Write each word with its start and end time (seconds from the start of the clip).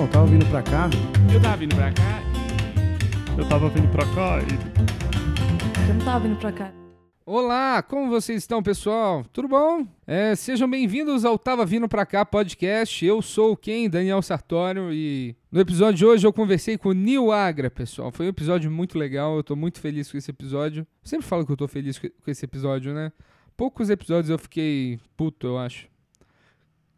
Não, 0.00 0.08
tava 0.08 0.26
vindo 0.28 0.46
pra 0.46 0.62
cá. 0.62 0.88
Eu 1.30 1.42
tava 1.42 1.56
vindo 1.58 1.76
pra 1.76 1.92
cá 1.92 2.22
Eu 3.36 3.46
tava 3.46 3.68
vindo 3.68 3.88
pra 3.92 4.06
cá 4.14 4.38
e. 4.40 5.88
Eu 5.90 5.94
não 5.94 6.02
tava 6.02 6.20
vindo 6.20 6.38
pra 6.38 6.50
cá. 6.50 6.72
Olá, 7.26 7.82
como 7.82 8.08
vocês 8.08 8.38
estão, 8.38 8.62
pessoal? 8.62 9.26
Tudo 9.30 9.46
bom? 9.46 9.86
É, 10.06 10.34
sejam 10.34 10.70
bem-vindos 10.70 11.26
ao 11.26 11.38
Tava 11.38 11.66
Vindo 11.66 11.86
Pra 11.86 12.06
Cá 12.06 12.24
podcast. 12.24 13.04
Eu 13.04 13.20
sou 13.20 13.54
quem? 13.54 13.90
Daniel 13.90 14.22
Sartório 14.22 14.90
e 14.90 15.36
no 15.52 15.60
episódio 15.60 15.98
de 15.98 16.06
hoje 16.06 16.26
eu 16.26 16.32
conversei 16.32 16.78
com 16.78 16.88
o 16.88 16.94
Nil 16.94 17.30
Agra, 17.30 17.70
pessoal. 17.70 18.10
Foi 18.10 18.24
um 18.24 18.30
episódio 18.30 18.70
muito 18.70 18.98
legal, 18.98 19.36
eu 19.36 19.44
tô 19.44 19.54
muito 19.54 19.80
feliz 19.80 20.10
com 20.10 20.16
esse 20.16 20.30
episódio. 20.30 20.80
Eu 20.80 21.08
sempre 21.10 21.26
falo 21.26 21.44
que 21.44 21.52
eu 21.52 21.58
tô 21.58 21.68
feliz 21.68 21.98
com 21.98 22.08
esse 22.26 22.42
episódio, 22.42 22.94
né? 22.94 23.12
Poucos 23.54 23.90
episódios 23.90 24.30
eu 24.30 24.38
fiquei 24.38 24.98
puto, 25.14 25.46
eu 25.46 25.58
acho. 25.58 25.89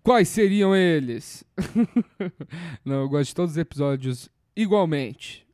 Quais 0.03 0.29
seriam 0.29 0.75
eles? 0.75 1.45
Não, 2.85 3.03
eu 3.03 3.09
gosto 3.09 3.29
de 3.29 3.35
todos 3.35 3.53
os 3.53 3.59
episódios 3.59 4.29
igualmente. 4.57 5.47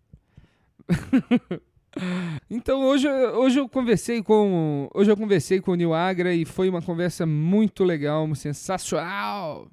Então 2.48 2.84
hoje, 2.84 3.09
hoje 3.09 3.59
eu 3.59 3.68
conversei 3.68 4.23
com 4.23 4.88
hoje 4.95 5.10
eu 5.10 5.16
conversei 5.16 5.60
com 5.60 5.73
o 5.73 5.74
Nil 5.74 5.92
Agra 5.95 6.32
e 6.32 6.45
foi 6.45 6.68
uma 6.68 6.82
conversa 6.82 7.26
muito 7.26 7.82
legal, 7.82 8.32
sensacional. 8.34 9.68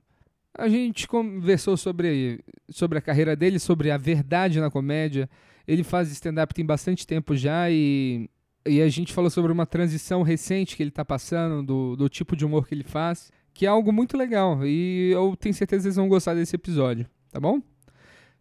A 0.57 0.67
gente 0.67 1.07
conversou 1.07 1.75
sobre, 1.75 2.39
sobre 2.69 2.97
a 2.97 3.01
carreira 3.01 3.35
dele, 3.35 3.59
sobre 3.59 3.91
a 3.91 3.97
verdade 3.97 4.59
na 4.59 4.71
comédia. 4.71 5.29
Ele 5.67 5.83
faz 5.83 6.09
stand-up 6.11 6.53
tem 6.53 6.65
bastante 6.65 7.05
tempo 7.05 7.35
já 7.35 7.69
e, 7.69 8.29
e 8.65 8.81
a 8.81 8.87
gente 8.87 9.13
falou 9.13 9.29
sobre 9.29 9.51
uma 9.51 9.65
transição 9.65 10.23
recente 10.23 10.75
que 10.75 10.83
ele 10.83 10.89
está 10.89 11.03
passando, 11.03 11.61
do, 11.61 11.95
do 11.95 12.09
tipo 12.09 12.35
de 12.35 12.45
humor 12.45 12.67
que 12.67 12.73
ele 12.73 12.83
faz, 12.83 13.31
que 13.55 13.65
é 13.65 13.69
algo 13.69 13.91
muito 13.91 14.15
legal. 14.17 14.59
E 14.63 15.09
eu 15.11 15.35
tenho 15.39 15.55
certeza 15.55 15.79
que 15.79 15.83
vocês 15.83 15.95
vão 15.95 16.09
gostar 16.09 16.35
desse 16.35 16.55
episódio, 16.55 17.07
tá 17.31 17.39
bom? 17.39 17.59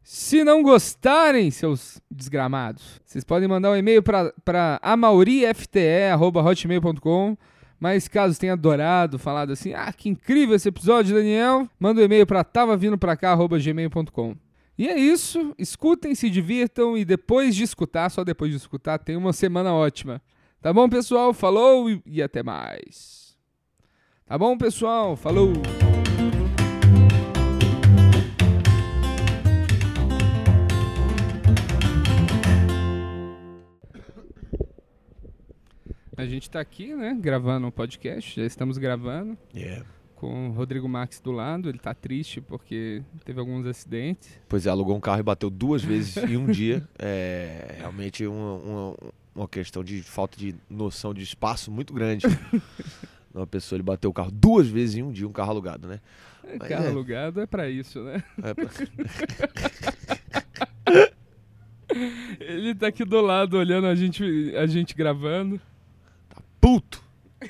Se 0.03 0.45
não 0.45 0.63
gostarem, 0.63 1.51
seus 1.51 1.99
desgramados, 2.11 3.01
vocês 3.07 3.25
podem 3.25 3.49
mandar 3.49 3.71
um 3.71 3.77
e-mail 3.77 4.03
para 4.03 4.79
amaurifte.hotmail.com. 4.83 7.39
Mas 7.81 8.07
caso 8.09 8.39
tenha 8.39 8.53
adorado, 8.55 9.19
falado 9.19 9.53
assim, 9.53 9.75
ah, 9.75 9.93
que 9.93 10.09
incrível 10.09 10.55
esse 10.57 10.69
episódio, 10.69 11.15
Daniel, 11.15 11.69
manda 11.79 12.01
um 12.01 12.05
e-mail 12.05 12.27
para 12.27 12.43
tava 12.43 12.77
vindo 12.77 12.99
pra 12.99 13.17
cá@gmail.com. 13.17 14.35
E 14.77 14.89
é 14.89 14.99
isso, 14.99 15.55
escutem, 15.59 16.15
se 16.15 16.31
divirtam 16.31 16.99
e 16.99 17.05
depois 17.05 17.55
de 17.55 17.63
escutar, 17.63 18.11
só 18.11 18.25
depois 18.25 18.51
de 18.51 18.57
escutar, 18.57 18.99
tem 18.99 19.15
uma 19.17 19.33
semana 19.33 19.73
ótima. 19.73 20.21
Tá 20.61 20.73
bom, 20.73 20.89
pessoal? 20.89 21.33
Falou 21.35 21.89
e, 21.91 22.03
e 22.07 22.23
até 22.23 22.43
mais. 22.43 23.24
Tá 24.27 24.39
bom, 24.39 24.57
pessoal? 24.57 25.17
Falou. 25.17 25.53
A 36.17 36.25
gente 36.25 36.49
tá 36.49 36.59
aqui, 36.59 36.95
né, 36.95 37.15
gravando 37.21 37.67
um 37.67 37.71
podcast, 37.71 38.41
já 38.41 38.47
estamos 38.47 38.79
gravando. 38.79 39.37
Yeah. 39.55 39.85
Com 40.15 40.49
o 40.49 40.53
Rodrigo 40.53 40.89
Max 40.89 41.21
do 41.21 41.31
lado, 41.31 41.69
ele 41.69 41.79
tá 41.79 41.93
triste 41.93 42.41
porque 42.41 43.03
teve 43.27 43.39
alguns 43.39 43.67
acidentes. 43.67 44.41
Pois 44.49 44.65
é, 44.65 44.71
alugou 44.71 44.97
um 44.97 45.01
carro 45.01 45.21
e 45.21 45.23
bateu 45.23 45.51
duas 45.51 45.85
vezes 45.85 46.17
em 46.17 46.39
um 46.39 46.47
dia. 46.47 46.89
É 46.99 47.75
realmente 47.77 48.27
uma, 48.27 48.55
uma, 48.55 48.97
uma, 49.35 49.49
questão 49.49 49.85
de 49.85 50.03
falta 50.03 50.39
de 50.39 50.55
noção 50.71 51.13
de 51.13 51.23
espaço 51.23 51.71
muito 51.71 51.93
grande. 51.93 52.25
uma 53.35 53.47
pessoa, 53.47 53.77
ele 53.77 53.83
bateu 53.83 54.11
o 54.11 54.15
carro 54.15 54.31
duas 54.31 54.69
vezes 54.69 54.97
em 54.97 55.03
um 55.03 55.11
dia, 55.11 55.27
um 55.27 55.33
carro 55.33 55.51
alugado, 55.51 55.89
né? 55.89 56.01
É, 56.45 56.59
carro 56.59 56.85
é. 56.85 56.89
alugado 56.89 57.41
é 57.41 57.47
para 57.47 57.69
isso, 57.69 58.03
né? 58.03 58.23
É 58.43 58.55
pra... 58.55 58.69
ele 62.41 62.75
tá 62.75 62.89
aqui 62.89 63.05
do 63.05 63.21
lado 63.21 63.57
olhando 63.57 63.87
a 63.87 63.95
gente, 63.95 64.53
a 64.57 64.67
gente 64.67 64.95
gravando 64.95 65.61
puto. 66.61 67.03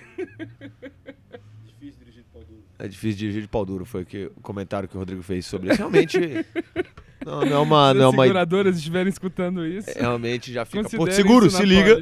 difícil 1.65 2.01
dirigir 2.01 2.23
de 2.23 2.29
pau 2.33 2.43
duro. 2.43 2.63
É 2.79 2.89
difícil 2.89 3.19
dirigir 3.19 3.43
de 3.43 3.49
pau 3.49 3.65
duro, 3.65 3.85
foi 3.85 4.03
o, 4.03 4.07
que, 4.07 4.27
o 4.27 4.41
comentário 4.41 4.89
que 4.89 4.97
o 4.97 4.99
Rodrigo 4.99 5.23
fez 5.23 5.47
sobre 5.47 5.69
isso. 5.69 5.79
Realmente. 5.79 6.19
não, 7.25 7.41
não 7.43 7.57
é 7.57 7.59
uma. 7.59 7.93
Se 7.93 7.99
não 7.99 8.05
é 8.05 8.09
uma... 8.09 8.23
seguradoras 8.23 8.77
estiverem 8.77 9.09
escutando 9.09 9.67
isso. 9.67 9.91
Realmente 9.97 10.53
já 10.53 10.65
fica. 10.65 10.89
Porto 10.97 11.13
Seguro, 11.13 11.51
se 11.51 11.65
liga. 11.65 12.01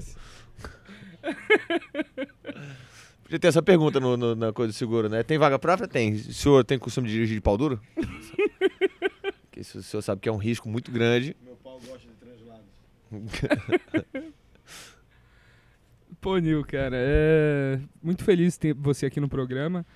Podia 3.32 3.40
ter 3.40 3.48
essa 3.48 3.62
pergunta 3.62 3.98
no, 3.98 4.14
no, 4.14 4.34
na 4.34 4.52
coisa 4.52 4.72
de 4.72 4.78
seguro, 4.78 5.08
né? 5.08 5.22
Tem 5.22 5.38
vaga 5.38 5.58
própria? 5.58 5.88
Tem. 5.88 6.12
O 6.12 6.34
senhor 6.34 6.62
tem 6.64 6.78
costume 6.78 7.08
de 7.08 7.14
dirigir 7.14 7.36
de 7.36 7.40
pau 7.40 7.56
duro? 7.56 7.80
Porque 9.48 9.60
o 9.60 9.82
senhor 9.82 10.02
sabe 10.02 10.20
que 10.20 10.28
é 10.28 10.32
um 10.32 10.36
risco 10.36 10.68
muito 10.68 10.92
grande. 10.92 11.34
Meu 11.42 11.56
pau 11.56 11.80
gosta 11.80 12.06
de 12.06 12.14
translados. 12.16 12.66
Pô, 16.20 16.36
Nil, 16.36 16.62
cara, 16.62 16.94
é 16.98 17.80
muito 18.02 18.22
feliz 18.22 18.58
ter 18.58 18.74
você 18.74 19.06
aqui 19.06 19.18
no 19.18 19.30
programa. 19.30 19.86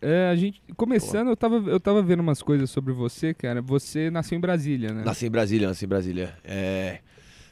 É, 0.00 0.28
a 0.30 0.36
gente, 0.36 0.62
começando, 0.76 1.26
eu 1.26 1.36
tava, 1.36 1.56
eu 1.68 1.80
tava 1.80 2.00
vendo 2.00 2.20
umas 2.20 2.40
coisas 2.40 2.70
sobre 2.70 2.92
você, 2.92 3.34
cara. 3.34 3.60
Você 3.60 4.12
nasceu 4.12 4.38
em 4.38 4.40
Brasília, 4.40 4.94
né? 4.94 5.02
Nasci 5.04 5.26
em 5.26 5.30
Brasília, 5.30 5.66
nasci 5.66 5.86
em 5.86 5.88
Brasília. 5.88 6.38
É, 6.44 7.00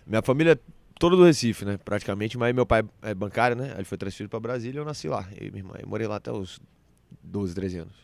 minha 0.06 0.22
família 0.22 0.56
é 0.98 1.00
toda 1.00 1.16
do 1.16 1.24
Recife, 1.24 1.64
né? 1.64 1.78
Praticamente, 1.78 2.36
mas 2.36 2.54
meu 2.54 2.66
pai 2.66 2.84
é 3.02 3.14
bancário, 3.14 3.56
né? 3.56 3.72
Ele 3.76 3.84
foi 3.84 3.96
transferido 3.96 4.30
para 4.30 4.40
Brasília 4.40 4.78
e 4.78 4.80
eu 4.80 4.84
nasci 4.84 5.08
lá. 5.08 5.28
E 5.40 5.50
minha 5.50 5.60
irmã, 5.60 5.74
eu 5.80 5.88
morei 5.88 6.06
lá 6.06 6.16
até 6.16 6.32
os 6.32 6.60
12, 7.22 7.54
13 7.54 7.78
anos. 7.78 7.94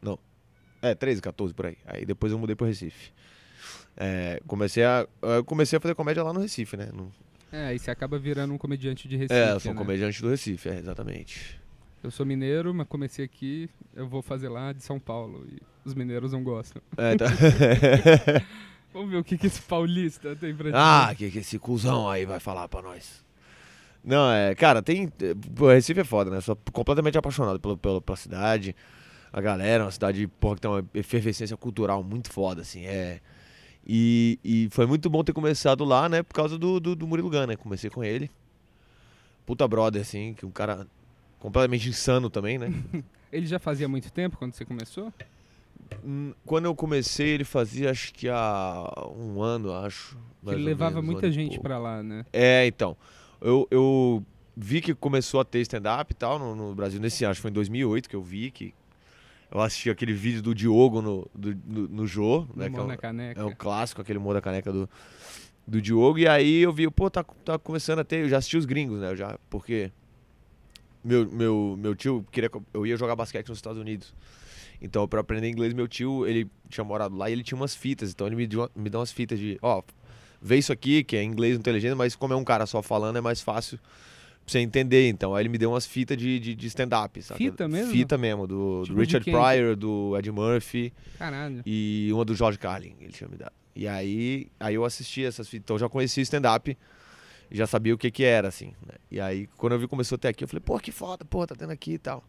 Não. 0.00 0.18
É, 0.80 0.94
13, 0.94 1.22
14 1.22 1.54
por 1.54 1.66
aí. 1.66 1.78
Aí 1.86 2.04
depois 2.04 2.32
eu 2.32 2.38
mudei 2.38 2.54
pro 2.54 2.66
Recife. 2.66 3.12
É, 3.96 4.40
comecei 4.46 4.84
a, 4.84 5.06
eu 5.22 5.44
comecei 5.44 5.76
a 5.76 5.80
fazer 5.80 5.94
comédia 5.94 6.22
lá 6.22 6.32
no 6.32 6.40
Recife, 6.40 6.76
né? 6.76 6.88
No, 6.92 7.12
é, 7.52 7.74
e 7.74 7.78
você 7.78 7.90
acaba 7.90 8.18
virando 8.18 8.54
um 8.54 8.58
comediante 8.58 9.06
de 9.06 9.16
Recife. 9.16 9.38
É, 9.38 9.52
eu 9.52 9.60
sou 9.60 9.72
um 9.72 9.74
né? 9.74 9.80
comediante 9.80 10.22
do 10.22 10.28
Recife, 10.30 10.70
é, 10.70 10.78
exatamente. 10.78 11.60
Eu 12.02 12.10
sou 12.10 12.24
mineiro, 12.24 12.72
mas 12.72 12.88
comecei 12.88 13.24
aqui, 13.24 13.68
eu 13.94 14.08
vou 14.08 14.22
fazer 14.22 14.48
lá 14.48 14.72
de 14.72 14.82
São 14.82 14.98
Paulo. 14.98 15.46
E 15.46 15.60
os 15.84 15.94
mineiros 15.94 16.32
não 16.32 16.42
gostam. 16.42 16.80
É, 16.96 17.14
tá. 17.14 17.26
Vamos 18.92 19.10
ver 19.10 19.16
o 19.16 19.24
que, 19.24 19.38
que 19.38 19.46
esse 19.46 19.62
paulista 19.62 20.36
tem 20.36 20.54
pra 20.54 20.64
dizer. 20.66 20.76
Ah, 20.76 21.14
que, 21.16 21.30
que 21.30 21.38
esse 21.38 21.58
cuzão 21.58 22.08
aí 22.08 22.24
vai 22.24 22.40
falar 22.40 22.68
pra 22.68 22.82
nós. 22.82 23.24
Não, 24.04 24.30
é, 24.30 24.54
cara, 24.54 24.82
tem. 24.82 25.10
O 25.58 25.66
Recife 25.68 26.00
é 26.00 26.04
foda, 26.04 26.30
né? 26.30 26.40
Sou 26.40 26.56
completamente 26.72 27.16
apaixonado 27.16 27.58
pelo, 27.58 27.76
pelo, 27.76 28.02
pela 28.02 28.16
cidade. 28.16 28.74
A 29.32 29.40
galera, 29.40 29.84
uma 29.84 29.90
cidade 29.90 30.26
porra, 30.26 30.56
que 30.56 30.60
tem 30.60 30.70
uma 30.70 30.84
efervescência 30.94 31.56
cultural 31.56 32.02
muito 32.02 32.30
foda, 32.30 32.62
assim. 32.62 32.84
É 32.84 33.20
e, 33.86 34.38
e 34.44 34.68
foi 34.70 34.86
muito 34.86 35.10
bom 35.10 35.24
ter 35.24 35.32
começado 35.32 35.84
lá, 35.84 36.08
né? 36.08 36.22
Por 36.22 36.34
causa 36.34 36.56
do, 36.56 36.78
do, 36.78 36.94
do 36.94 37.06
Murilo 37.06 37.28
Gun, 37.28 37.46
né? 37.46 37.56
Comecei 37.56 37.90
com 37.90 38.02
ele. 38.04 38.30
Puta 39.44 39.66
brother, 39.66 40.02
assim, 40.02 40.34
que 40.34 40.46
um 40.46 40.50
cara 40.50 40.86
completamente 41.40 41.88
insano 41.88 42.30
também, 42.30 42.58
né? 42.58 42.72
ele 43.32 43.46
já 43.46 43.58
fazia 43.58 43.88
muito 43.88 44.12
tempo 44.12 44.36
quando 44.36 44.54
você 44.54 44.64
começou? 44.64 45.12
Hum, 46.04 46.32
quando 46.44 46.66
eu 46.66 46.74
comecei, 46.74 47.28
ele 47.30 47.44
fazia 47.44 47.90
acho 47.90 48.12
que 48.12 48.28
há 48.28 49.08
um 49.16 49.42
ano, 49.42 49.72
acho. 49.72 50.16
Ele 50.46 50.62
levava 50.62 50.96
menos, 50.96 51.12
muita 51.12 51.28
um 51.28 51.32
gente 51.32 51.60
para 51.60 51.78
lá, 51.78 52.02
né? 52.02 52.24
É, 52.32 52.66
então. 52.66 52.96
Eu, 53.40 53.66
eu 53.70 54.24
vi 54.56 54.80
que 54.80 54.94
começou 54.94 55.40
a 55.40 55.44
ter 55.44 55.60
stand-up 55.60 56.12
e 56.12 56.14
tal 56.14 56.38
no, 56.38 56.54
no 56.54 56.74
Brasil 56.74 57.00
nesse 57.00 57.24
ano, 57.24 57.32
acho 57.32 57.38
que 57.38 57.42
foi 57.42 57.50
em 57.50 57.54
2008 57.54 58.08
que 58.08 58.14
eu 58.14 58.22
vi 58.22 58.50
que 58.50 58.72
eu 59.50 59.60
assisti 59.60 59.90
aquele 59.90 60.12
vídeo 60.12 60.40
do 60.40 60.54
Diogo 60.54 61.02
no, 61.02 61.28
do, 61.34 61.54
no, 61.66 61.88
no 61.88 62.06
Jô, 62.06 62.46
né? 62.54 62.70
Que 62.70 62.76
é, 62.76 62.82
um, 62.82 62.96
caneca. 62.96 63.40
é 63.40 63.44
um 63.44 63.54
clássico, 63.54 64.00
aquele 64.00 64.18
humor 64.18 64.34
da 64.34 64.40
caneca 64.40 64.72
do, 64.72 64.88
do 65.66 65.82
Diogo. 65.82 66.18
E 66.18 66.26
aí 66.26 66.62
eu 66.62 66.72
vi, 66.72 66.90
pô, 66.90 67.10
tá, 67.10 67.22
tá 67.44 67.58
começando 67.58 67.98
a 67.98 68.04
ter. 68.04 68.22
Eu 68.22 68.28
já 68.28 68.38
assisti 68.38 68.56
os 68.56 68.64
gringos, 68.64 69.00
né? 69.00 69.10
Eu 69.10 69.16
já, 69.16 69.38
porque 69.50 69.92
meu, 71.04 71.28
meu, 71.30 71.76
meu 71.78 71.94
tio 71.94 72.24
queria. 72.30 72.50
Eu 72.72 72.86
ia 72.86 72.96
jogar 72.96 73.16
basquete 73.16 73.48
nos 73.48 73.58
Estados 73.58 73.80
Unidos. 73.80 74.14
Então, 74.82 75.06
para 75.06 75.20
aprender 75.20 75.48
inglês, 75.48 75.72
meu 75.72 75.86
tio, 75.86 76.26
ele 76.26 76.50
tinha 76.68 76.82
morado 76.82 77.16
lá 77.16 77.30
e 77.30 77.32
ele 77.32 77.44
tinha 77.44 77.56
umas 77.56 77.72
fitas. 77.74 78.10
Então, 78.10 78.26
ele 78.26 78.34
me, 78.34 78.46
deu, 78.48 78.68
me 78.74 78.90
deu 78.90 78.98
umas 78.98 79.12
fitas 79.12 79.38
de, 79.38 79.56
ó, 79.62 79.80
vê 80.40 80.58
isso 80.58 80.72
aqui, 80.72 81.04
que 81.04 81.16
é 81.16 81.22
inglês, 81.22 81.54
não 81.54 81.62
tem 81.62 81.72
legenda, 81.72 81.94
mas 81.94 82.16
como 82.16 82.34
é 82.34 82.36
um 82.36 82.42
cara 82.42 82.66
só 82.66 82.82
falando, 82.82 83.16
é 83.16 83.20
mais 83.20 83.40
fácil 83.40 83.78
pra 83.78 84.52
você 84.52 84.58
entender, 84.58 85.08
então. 85.08 85.36
Aí 85.36 85.42
ele 85.42 85.48
me 85.48 85.56
deu 85.56 85.70
umas 85.70 85.86
fitas 85.86 86.18
de, 86.18 86.40
de, 86.40 86.56
de 86.56 86.66
stand-up, 86.66 87.22
sabe? 87.22 87.38
Fita 87.38 87.68
mesmo? 87.68 87.92
Fita 87.92 88.18
mesmo, 88.18 88.44
do, 88.48 88.82
tipo 88.82 88.96
do 88.96 89.00
Richard 89.00 89.30
Pryor, 89.30 89.76
do 89.76 90.18
Ed 90.18 90.32
Murphy. 90.32 90.92
Caralho. 91.16 91.62
E 91.64 92.10
uma 92.12 92.24
do 92.24 92.34
George 92.34 92.58
Carlin, 92.58 92.96
ele 93.00 93.12
tinha 93.12 93.28
me 93.28 93.36
dado. 93.36 93.52
E 93.76 93.86
aí, 93.86 94.48
aí 94.58 94.74
eu 94.74 94.84
assisti 94.84 95.24
essas 95.24 95.48
fitas, 95.48 95.64
então 95.64 95.76
eu 95.76 95.80
já 95.80 95.88
conhecia 95.88 96.22
stand-up 96.24 96.76
já 97.54 97.66
sabia 97.66 97.94
o 97.94 97.98
que 97.98 98.10
que 98.10 98.24
era, 98.24 98.48
assim. 98.48 98.72
Né? 98.86 98.94
E 99.10 99.20
aí, 99.20 99.46
quando 99.58 99.74
eu 99.74 99.78
vi 99.78 99.86
começou 99.86 100.16
a 100.16 100.18
ter 100.18 100.28
aqui, 100.28 100.42
eu 100.42 100.48
falei, 100.48 100.62
pô, 100.64 100.78
que 100.78 100.90
foda, 100.90 101.24
pô, 101.24 101.46
tá 101.46 101.54
tendo 101.54 101.70
aqui 101.70 101.92
e 101.92 101.98
tal. 101.98 102.24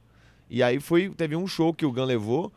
E 0.49 0.61
aí 0.61 0.79
foi, 0.79 1.09
teve 1.09 1.35
um 1.35 1.47
show 1.47 1.73
que 1.73 1.85
o 1.85 1.91
Gun 1.91 2.05
levou 2.05 2.51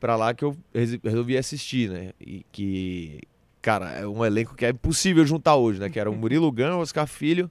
pra 0.00 0.16
lá 0.16 0.32
que 0.32 0.44
eu 0.44 0.56
resolvi 1.02 1.36
assistir, 1.36 1.90
né? 1.90 2.12
E 2.20 2.44
que, 2.52 3.20
cara, 3.60 3.90
é 3.90 4.06
um 4.06 4.24
elenco 4.24 4.54
que 4.54 4.64
é 4.64 4.70
impossível 4.70 5.24
juntar 5.26 5.56
hoje, 5.56 5.80
né? 5.80 5.90
Que 5.90 5.98
era 5.98 6.10
o 6.10 6.14
Murilo 6.16 6.50
Gun, 6.50 6.78
Oscar 6.78 7.06
Filho, 7.06 7.50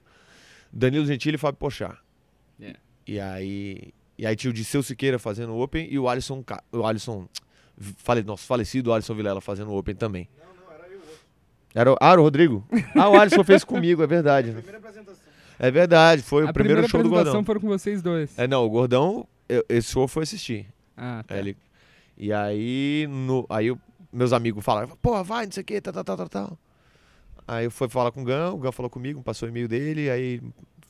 Danilo 0.72 1.06
Gentili 1.06 1.36
e 1.36 1.38
Fábio 1.38 1.58
Pochá. 1.58 1.98
Yeah. 2.58 2.78
E 3.06 3.20
aí. 3.20 3.94
E 4.18 4.26
aí 4.26 4.34
tinha 4.34 4.50
o 4.50 4.54
Disseu 4.54 4.82
Siqueira 4.82 5.16
fazendo 5.16 5.52
o 5.52 5.62
Open 5.62 5.86
e 5.88 5.96
o 5.96 6.08
Alisson, 6.08 6.42
o 6.72 6.84
Alisson 6.84 7.28
Fale, 7.98 8.22
nosso 8.24 8.44
falecido 8.44 8.92
Alisson 8.92 9.14
Vilela 9.14 9.40
fazendo 9.40 9.70
o 9.70 9.78
Open 9.78 9.94
também. 9.94 10.28
Não, 10.36 10.64
não, 10.64 10.72
era 10.72 10.88
eu. 10.88 11.00
Era, 11.74 11.96
ah, 12.00 12.12
era 12.12 12.20
o 12.20 12.24
Rodrigo? 12.24 12.66
Ah, 12.94 13.08
o 13.08 13.18
Alisson 13.18 13.44
fez 13.44 13.62
comigo, 13.62 14.02
é 14.02 14.06
verdade. 14.06 14.56
É 15.60 15.70
verdade, 15.70 16.22
foi 16.22 16.46
a 16.46 16.50
o 16.50 16.52
primeiro 16.52 16.88
show 16.88 17.00
do 17.02 17.08
apresentação 17.08 17.32
Gordão. 17.32 17.44
foram 17.44 17.60
com 17.60 17.68
vocês 17.68 18.02
dois. 18.02 18.36
É, 18.38 18.46
não, 18.46 18.64
o 18.64 18.70
Gordão, 18.70 19.26
eu- 19.48 19.64
esse 19.68 19.90
show 19.92 20.06
foi 20.08 20.22
assistir. 20.24 20.66
Ah, 20.96 21.24
tá. 21.26 21.36
Ele- 21.36 21.56
e 22.16 22.32
aí, 22.32 23.06
no, 23.08 23.46
aí 23.48 23.66
eu- 23.68 23.78
meus 24.12 24.32
amigos 24.32 24.64
falaram, 24.64 24.96
pô, 25.00 25.22
vai, 25.22 25.44
não 25.46 25.52
sei 25.52 25.62
o 25.62 25.66
que, 25.66 25.80
tal, 25.80 25.92
tal, 25.92 26.04
tal, 26.04 26.16
tal, 26.16 26.28
tal. 26.28 26.58
Aí 27.46 27.64
eu 27.64 27.70
fui 27.70 27.88
falar 27.88 28.10
com 28.12 28.20
o 28.22 28.24
Gão, 28.24 28.54
o 28.56 28.58
Gão 28.58 28.72
falou 28.72 28.90
comigo, 28.90 29.18
me 29.20 29.24
passou 29.24 29.48
o 29.48 29.50
e-mail 29.50 29.66
dele, 29.68 30.10
aí 30.10 30.42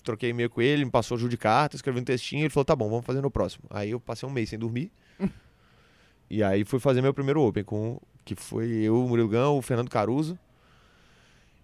troquei 0.03 0.31
e-mail 0.31 0.49
com 0.51 0.61
ele, 0.63 0.85
me 0.85 0.91
passou 0.91 1.17
o 1.17 1.21
jogo 1.21 1.31
de 1.31 1.37
carta, 1.37 1.77
escrevi 1.77 2.01
um 2.01 2.05
textinho, 2.05 2.43
ele 2.43 2.49
falou, 2.51 2.65
tá 2.65 2.75
bom, 2.75 2.89
vamos 2.89 3.05
fazer 3.05 3.21
no 3.21 3.31
próximo. 3.31 3.65
Aí 3.71 3.91
eu 3.91 4.01
passei 4.01 4.29
um 4.29 4.33
mês 4.33 4.49
sem 4.49 4.59
dormir. 4.59 4.91
e 6.31 6.43
aí 6.43 6.65
fui 6.65 6.81
fazer 6.81 7.01
meu 7.03 7.15
primeiro 7.15 7.43
Open, 7.43 7.63
com, 7.63 8.01
que 8.25 8.35
foi 8.35 8.69
eu, 8.71 9.05
o 9.05 9.09
Murilo 9.09 9.29
Gão, 9.29 9.57
o 9.59 9.63
Fernando 9.63 9.91
Caruso. 9.91 10.39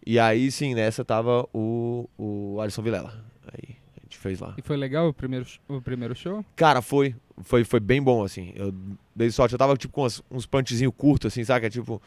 E 0.06 0.18
aí, 0.18 0.50
sim, 0.50 0.74
nessa 0.74 1.04
tava 1.04 1.48
o, 1.52 2.08
o 2.18 2.60
Alisson 2.60 2.82
Vilela. 2.82 3.24
Aí 3.52 3.76
gente 4.14 4.18
fez 4.18 4.40
lá. 4.40 4.54
E 4.56 4.62
foi 4.62 4.76
legal 4.76 5.08
o 5.08 5.12
primeiro, 5.12 5.46
o 5.68 5.80
primeiro 5.80 6.14
show? 6.14 6.44
Cara, 6.56 6.80
foi. 6.80 7.14
Foi, 7.42 7.64
foi 7.64 7.80
bem 7.80 8.02
bom, 8.02 8.22
assim. 8.22 8.52
Eu 8.54 8.72
dei 9.14 9.30
sorte. 9.30 9.52
Eu 9.52 9.58
tava, 9.58 9.76
tipo, 9.76 9.92
com 9.92 10.04
uns, 10.04 10.22
uns 10.30 10.46
punchzinhos 10.46 10.94
curtos, 10.96 11.32
assim? 11.32 11.42
É, 11.52 11.70
tipo... 11.70 12.00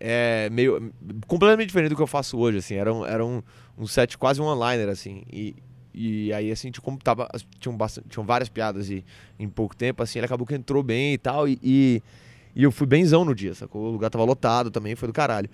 É 0.00 0.48
meio... 0.50 0.92
Completamente 1.26 1.68
diferente 1.68 1.90
do 1.90 1.96
que 1.96 2.02
eu 2.02 2.06
faço 2.06 2.38
hoje, 2.38 2.58
assim. 2.58 2.74
Era 2.74 2.92
um, 2.92 3.06
era 3.06 3.24
um, 3.24 3.42
um 3.78 3.86
set 3.86 4.16
quase 4.16 4.40
um 4.40 4.44
one-liner, 4.44 4.88
assim. 4.88 5.22
E, 5.30 5.54
e 5.94 6.32
aí, 6.32 6.50
assim, 6.50 6.70
tipo, 6.70 6.84
como 6.84 6.98
tava... 6.98 7.28
Tinham, 7.60 7.76
bastante, 7.76 8.08
tinham 8.08 8.24
várias 8.24 8.48
piadas 8.48 8.90
e, 8.90 9.04
em 9.38 9.48
pouco 9.48 9.76
tempo, 9.76 10.02
assim. 10.02 10.18
Ele 10.18 10.26
acabou 10.26 10.46
que 10.46 10.54
entrou 10.54 10.82
bem 10.82 11.12
e 11.12 11.18
tal. 11.18 11.46
E, 11.46 11.58
e, 11.62 12.02
e 12.56 12.62
eu 12.62 12.72
fui 12.72 12.86
benzão 12.86 13.24
no 13.24 13.34
dia, 13.34 13.54
sacou? 13.54 13.82
O 13.82 13.90
lugar 13.92 14.10
tava 14.10 14.24
lotado 14.24 14.70
também, 14.70 14.96
foi 14.96 15.08
do 15.08 15.12
caralho. 15.12 15.48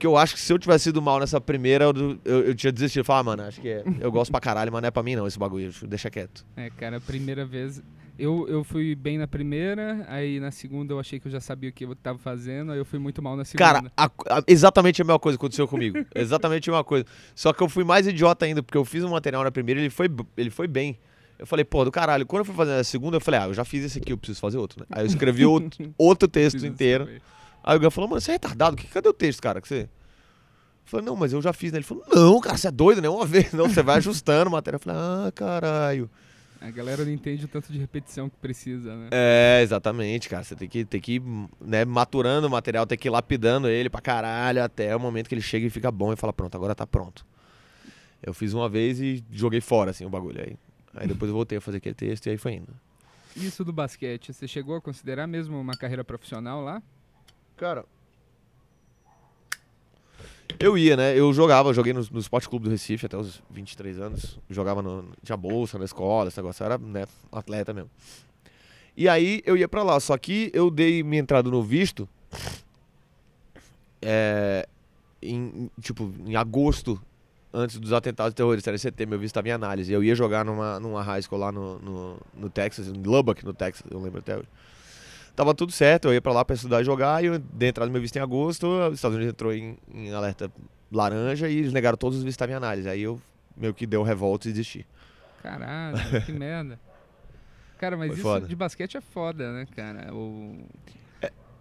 Porque 0.00 0.06
eu 0.06 0.16
acho 0.16 0.32
que 0.34 0.40
se 0.40 0.50
eu 0.50 0.58
tivesse 0.58 0.84
sido 0.84 1.02
mal 1.02 1.20
nessa 1.20 1.38
primeira, 1.38 1.84
eu, 1.84 2.18
eu, 2.24 2.40
eu 2.46 2.54
tinha 2.54 2.72
desistido. 2.72 3.04
Falar, 3.04 3.18
ah, 3.20 3.22
mano, 3.22 3.42
acho 3.42 3.60
que 3.60 3.68
é, 3.68 3.84
eu 4.00 4.10
gosto 4.10 4.30
pra 4.30 4.40
caralho, 4.40 4.72
mas 4.72 4.80
não 4.80 4.88
é 4.88 4.90
pra 4.90 5.02
mim 5.02 5.14
não 5.14 5.26
esse 5.26 5.38
bagulho. 5.38 5.70
Deixa 5.82 6.08
quieto. 6.08 6.42
É, 6.56 6.70
cara, 6.70 6.96
a 6.96 7.00
primeira 7.02 7.44
vez. 7.44 7.82
Eu, 8.18 8.48
eu 8.48 8.64
fui 8.64 8.94
bem 8.94 9.18
na 9.18 9.26
primeira, 9.28 10.06
aí 10.08 10.40
na 10.40 10.50
segunda 10.50 10.94
eu 10.94 10.98
achei 10.98 11.20
que 11.20 11.26
eu 11.28 11.32
já 11.32 11.38
sabia 11.40 11.68
o 11.68 11.72
que 11.72 11.84
eu 11.84 11.94
tava 11.94 12.18
fazendo, 12.18 12.72
aí 12.72 12.78
eu 12.78 12.84
fui 12.86 12.98
muito 12.98 13.20
mal 13.22 13.36
na 13.36 13.44
segunda. 13.44 13.64
Cara, 13.74 13.92
a- 13.94 14.10
a- 14.38 14.42
exatamente 14.46 15.02
a 15.02 15.04
mesma 15.04 15.18
coisa 15.18 15.36
aconteceu 15.36 15.68
comigo. 15.68 15.98
exatamente 16.16 16.70
a 16.70 16.72
mesma 16.72 16.84
coisa. 16.84 17.04
Só 17.34 17.52
que 17.52 17.62
eu 17.62 17.68
fui 17.68 17.84
mais 17.84 18.06
idiota 18.06 18.46
ainda, 18.46 18.62
porque 18.62 18.78
eu 18.78 18.84
fiz 18.86 19.04
um 19.04 19.10
material 19.10 19.44
na 19.44 19.50
primeira 19.50 19.80
e 19.80 19.84
ele 19.84 19.90
foi, 19.90 20.08
ele 20.34 20.48
foi 20.50 20.66
bem. 20.66 20.98
Eu 21.38 21.46
falei, 21.46 21.64
pô, 21.64 21.84
do 21.84 21.90
caralho. 21.92 22.24
Quando 22.26 22.40
eu 22.40 22.44
fui 22.46 22.54
fazer 22.54 22.72
na 22.76 22.84
segunda, 22.84 23.16
eu 23.18 23.20
falei, 23.20 23.40
ah, 23.40 23.46
eu 23.48 23.54
já 23.54 23.64
fiz 23.66 23.84
esse 23.84 23.98
aqui, 23.98 24.12
eu 24.12 24.18
preciso 24.18 24.40
fazer 24.40 24.56
outro, 24.56 24.80
né? 24.80 24.86
Aí 24.90 25.02
eu 25.02 25.06
escrevi 25.06 25.44
outro, 25.44 25.92
outro 25.98 26.26
texto 26.26 26.64
inteiro. 26.66 27.04
saber. 27.04 27.22
Aí 27.62 27.76
o 27.76 27.80
Gão 27.80 27.90
falou, 27.90 28.08
mano, 28.08 28.20
você 28.20 28.32
é 28.32 28.34
retardado, 28.34 28.76
que, 28.76 28.86
cadê 28.86 29.08
o 29.08 29.12
texto, 29.12 29.40
cara? 29.40 29.60
Que 29.60 29.68
você... 29.68 29.82
Eu 29.82 29.88
falei, 30.84 31.06
não, 31.06 31.14
mas 31.14 31.32
eu 31.32 31.40
já 31.40 31.52
fiz, 31.52 31.70
né? 31.72 31.78
Ele 31.78 31.84
falou, 31.84 32.04
não, 32.12 32.40
cara, 32.40 32.56
você 32.56 32.68
é 32.68 32.70
doido, 32.70 33.00
né? 33.00 33.08
Uma 33.08 33.24
vez. 33.26 33.52
Não, 33.52 33.68
você 33.68 33.82
vai 33.82 33.98
ajustando 33.98 34.48
o 34.48 34.52
material. 34.52 34.80
Eu 34.80 34.84
falei, 34.84 34.98
ah, 35.00 35.32
caralho. 35.32 36.10
A 36.60 36.70
galera 36.70 37.04
não 37.04 37.12
entende 37.12 37.46
o 37.46 37.48
tanto 37.48 37.72
de 37.72 37.78
repetição 37.78 38.28
que 38.28 38.36
precisa, 38.36 38.94
né? 38.94 39.08
É, 39.10 39.60
exatamente, 39.62 40.28
cara. 40.28 40.44
Você 40.44 40.54
tem 40.54 40.68
que, 40.68 40.84
tem 40.84 41.00
que 41.00 41.14
ir 41.14 41.22
né, 41.58 41.86
maturando 41.86 42.46
o 42.46 42.50
material, 42.50 42.86
tem 42.86 42.98
que 42.98 43.08
ir 43.08 43.10
lapidando 43.10 43.66
ele 43.66 43.88
pra 43.88 44.00
caralho 44.00 44.62
até 44.62 44.94
o 44.94 45.00
momento 45.00 45.28
que 45.28 45.34
ele 45.34 45.40
chega 45.40 45.66
e 45.66 45.70
fica 45.70 45.90
bom 45.90 46.12
e 46.12 46.16
fala, 46.16 46.32
pronto, 46.34 46.54
agora 46.54 46.74
tá 46.74 46.86
pronto. 46.86 47.24
Eu 48.22 48.34
fiz 48.34 48.52
uma 48.52 48.68
vez 48.68 49.00
e 49.00 49.24
joguei 49.30 49.62
fora, 49.62 49.92
assim, 49.92 50.04
o 50.04 50.10
bagulho. 50.10 50.42
Aí, 50.42 50.54
aí 50.94 51.08
depois 51.08 51.30
eu 51.30 51.34
voltei 51.34 51.56
a 51.56 51.60
fazer 51.62 51.78
aquele 51.78 51.94
texto 51.94 52.26
e 52.26 52.30
aí 52.30 52.36
foi 52.36 52.54
indo. 52.54 52.74
Isso 53.34 53.64
do 53.64 53.72
basquete, 53.72 54.32
você 54.34 54.46
chegou 54.46 54.76
a 54.76 54.82
considerar 54.82 55.26
mesmo 55.26 55.58
uma 55.58 55.74
carreira 55.74 56.04
profissional 56.04 56.62
lá? 56.62 56.82
Cara. 57.60 57.84
Eu 60.58 60.78
ia, 60.78 60.96
né? 60.96 61.14
Eu 61.14 61.30
jogava, 61.30 61.68
eu 61.68 61.74
joguei 61.74 61.92
no, 61.92 62.00
no 62.10 62.18
Esporte 62.18 62.48
Clube 62.48 62.64
do 62.64 62.70
Recife 62.70 63.04
até 63.04 63.18
os 63.18 63.42
23 63.50 64.00
anos. 64.00 64.38
Jogava 64.48 64.80
no. 64.80 65.12
Tinha 65.22 65.36
bolsa 65.36 65.78
na 65.78 65.84
escola, 65.84 66.28
esse 66.28 66.38
negócio. 66.38 66.62
Eu 66.62 66.64
era, 66.64 66.78
né, 66.78 67.04
atleta 67.30 67.74
mesmo. 67.74 67.90
E 68.96 69.06
aí 69.10 69.42
eu 69.44 69.58
ia 69.58 69.68
pra 69.68 69.82
lá. 69.82 70.00
Só 70.00 70.16
que 70.16 70.50
eu 70.54 70.70
dei 70.70 71.02
minha 71.02 71.20
entrada 71.20 71.50
no 71.50 71.62
visto. 71.62 72.08
É. 74.00 74.66
Em, 75.22 75.70
tipo, 75.82 76.10
em 76.24 76.36
agosto, 76.36 76.98
antes 77.52 77.78
dos 77.78 77.92
atentados 77.92 78.32
terroristas, 78.32 78.68
era 78.68 78.76
em 78.76 78.78
setembro, 78.78 79.10
meu 79.10 79.18
visto 79.18 79.32
estava 79.32 79.48
em 79.48 79.52
análise. 79.52 79.92
Eu 79.92 80.02
ia 80.02 80.14
jogar 80.14 80.46
numa, 80.46 80.80
numa 80.80 81.02
high 81.02 81.20
school 81.20 81.38
lá 81.38 81.52
no, 81.52 81.78
no, 81.78 82.16
no 82.34 82.48
Texas, 82.48 82.88
em 82.88 83.02
Lubbock, 83.02 83.44
no 83.44 83.52
Texas, 83.52 83.84
eu 83.90 84.00
lembro 84.00 84.20
até 84.20 84.38
hoje. 84.38 84.48
Tava 85.36 85.54
tudo 85.54 85.72
certo, 85.72 86.08
eu 86.08 86.14
ia 86.14 86.20
pra 86.20 86.32
lá 86.32 86.44
pra 86.44 86.54
estudar 86.54 86.80
e 86.82 86.84
jogar, 86.84 87.22
e 87.22 87.26
eu 87.28 87.38
dei 87.38 87.68
entrada 87.70 87.86
no 87.86 87.92
meu 87.92 88.02
visto 88.02 88.16
em 88.16 88.20
agosto, 88.20 88.66
os 88.88 88.94
Estados 88.96 89.16
Unidos 89.16 89.32
entrou 89.32 89.52
em, 89.54 89.78
em 89.94 90.12
alerta 90.12 90.50
laranja 90.92 91.48
e 91.48 91.56
eles 91.58 91.72
negaram 91.72 91.96
todos 91.96 92.18
os 92.18 92.24
vistos 92.24 92.34
estavam 92.34 92.52
em 92.54 92.56
análise. 92.56 92.88
Aí 92.88 93.00
eu 93.02 93.20
meio 93.56 93.72
que 93.72 93.86
deu 93.86 94.02
revolta 94.02 94.48
e 94.48 94.52
desisti. 94.52 94.86
Caralho, 95.42 95.96
que 96.26 96.32
merda. 96.32 96.78
Cara, 97.78 97.96
mas 97.96 98.08
Foi 98.08 98.14
isso 98.16 98.22
foda. 98.22 98.46
de 98.46 98.54
basquete 98.54 98.96
é 98.98 99.00
foda, 99.00 99.52
né, 99.52 99.66
cara? 99.74 100.12
O... 100.14 100.58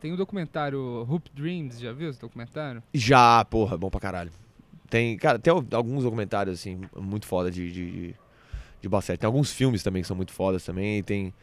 Tem 0.02 0.12
o 0.14 0.18
documentário 0.18 1.06
Hoop 1.10 1.30
Dreams, 1.34 1.80
já 1.80 1.92
viu 1.94 2.10
esse 2.10 2.20
documentário? 2.20 2.82
Já, 2.94 3.44
porra, 3.46 3.78
bom 3.78 3.90
pra 3.90 4.00
caralho. 4.00 4.32
Tem, 4.90 5.18
cara, 5.18 5.38
tem 5.38 5.52
al- 5.54 5.66
alguns 5.74 6.04
documentários, 6.04 6.60
assim, 6.60 6.82
muito 6.98 7.26
foda 7.28 7.52
de, 7.52 7.72
de, 7.72 7.92
de, 7.92 8.16
de 8.82 8.90
basquete. 8.90 9.20
Tem 9.20 9.28
alguns 9.28 9.52
filmes 9.52 9.84
também 9.84 10.02
que 10.02 10.08
são 10.08 10.16
muito 10.18 10.32
fodas 10.34 10.64
também. 10.66 11.04
Tem 11.04 11.34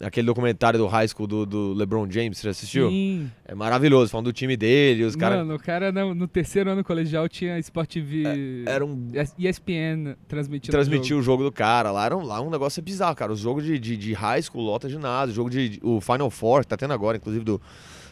aquele 0.00 0.26
documentário 0.26 0.78
do 0.78 0.86
high 0.86 1.08
school 1.08 1.26
do, 1.26 1.44
do 1.44 1.72
LeBron 1.74 2.08
James, 2.10 2.38
você 2.38 2.44
já 2.44 2.50
assistiu? 2.50 2.88
Sim. 2.88 3.30
É 3.44 3.54
maravilhoso, 3.54 4.10
falando 4.10 4.26
do 4.26 4.32
time 4.32 4.56
dele, 4.56 5.04
os 5.04 5.16
caras... 5.16 5.38
Mano, 5.38 5.54
o 5.54 5.58
cara 5.58 5.90
no, 5.90 6.14
no 6.14 6.28
terceiro 6.28 6.70
ano 6.70 6.84
colegial 6.84 7.28
tinha 7.28 7.58
Sport 7.58 7.90
TV, 7.94 8.64
Era 8.66 8.84
um 8.84 9.08
ESPN 9.38 10.14
transmitindo 10.26 10.70
transmitir 10.72 11.16
o 11.16 11.18
o 11.18 11.22
jogo 11.22 11.42
do 11.42 11.50
cara. 11.50 11.90
Lá, 11.90 12.06
era 12.06 12.16
um, 12.16 12.22
lá 12.22 12.40
um 12.40 12.48
negócio 12.48 12.80
bizarro, 12.82 13.16
cara. 13.16 13.32
Os 13.32 13.40
jogos 13.40 13.64
de, 13.64 13.78
de, 13.78 13.96
de 13.96 14.12
high 14.12 14.40
school 14.40 14.62
lota 14.62 14.88
ginásio, 14.88 15.32
o 15.32 15.34
jogo 15.34 15.50
de, 15.50 15.68
de- 15.70 15.80
o 15.82 16.00
Final 16.00 16.30
Four, 16.30 16.60
que 16.60 16.68
tá 16.68 16.76
tendo 16.76 16.92
agora, 16.94 17.16
inclusive 17.16 17.44
do, 17.44 17.60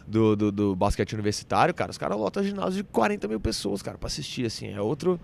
do, 0.07 0.35
do, 0.37 0.53
do 0.53 0.77
basquete 0.77 1.13
universitário, 1.15 1.73
cara. 1.73 1.91
Os 1.91 1.99
caras 1.99 2.19
lotam 2.19 2.43
ginásio 2.43 2.83
de 2.83 2.85
40 2.85 3.29
mil 3.29 3.39
pessoas, 3.41 3.81
cara, 3.81 3.97
pra 3.97 4.09
assistir, 4.09 4.45
assim. 4.45 4.69
É 4.73 4.81
outro, 4.81 5.21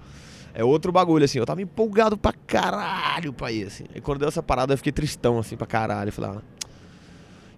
é 0.55 0.65
outro 0.65 0.93
bagulho, 0.93 1.25
assim. 1.25 1.39
Eu 1.39 1.47
tava 1.47 1.63
empolgado 1.63 2.17
pra 2.17 2.33
caralho 2.33 3.33
pra 3.33 3.51
ir, 3.51 3.67
assim. 3.67 3.85
E 3.95 4.01
quando 4.01 4.19
deu 4.19 4.29
essa 4.29 4.43
parada, 4.43 4.75
eu 4.75 4.77
fiquei 4.77 4.93
tristão, 4.93 5.39
assim, 5.39 5.57
pra 5.57 5.67
caralho. 5.67 6.09
Eu 6.09 6.13
falei, 6.13 6.39
ah. 6.39 6.43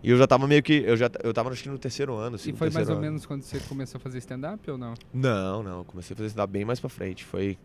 E 0.03 0.11
eu 0.11 0.19
já 0.19 0.27
tava 0.27 0.47
meio 0.47 0.63
que. 0.63 0.75
Eu 0.75 0.97
já 0.97 1.11
eu 1.23 1.33
tava 1.33 1.51
acho 1.51 1.63
que 1.63 1.69
no 1.69 1.79
terceiro 1.79 2.15
ano, 2.15 2.37
assim. 2.37 2.51
E 2.51 2.53
foi 2.53 2.69
mais 2.71 2.89
ou 2.89 2.95
ano. 2.95 3.03
menos 3.03 3.25
quando 3.25 3.43
você 3.43 3.59
começou 3.61 3.99
a 3.99 4.01
fazer 4.01 4.19
stand-up 4.19 4.71
ou 4.71 4.77
não? 4.77 4.95
Não, 5.13 5.63
não. 5.63 5.83
Comecei 5.85 6.13
a 6.13 6.17
fazer 6.17 6.29
stand-up 6.29 6.53
bem 6.53 6.65
mais 6.65 6.79
pra 6.79 6.91
frente. 6.91 7.25
Foi. 7.25 7.57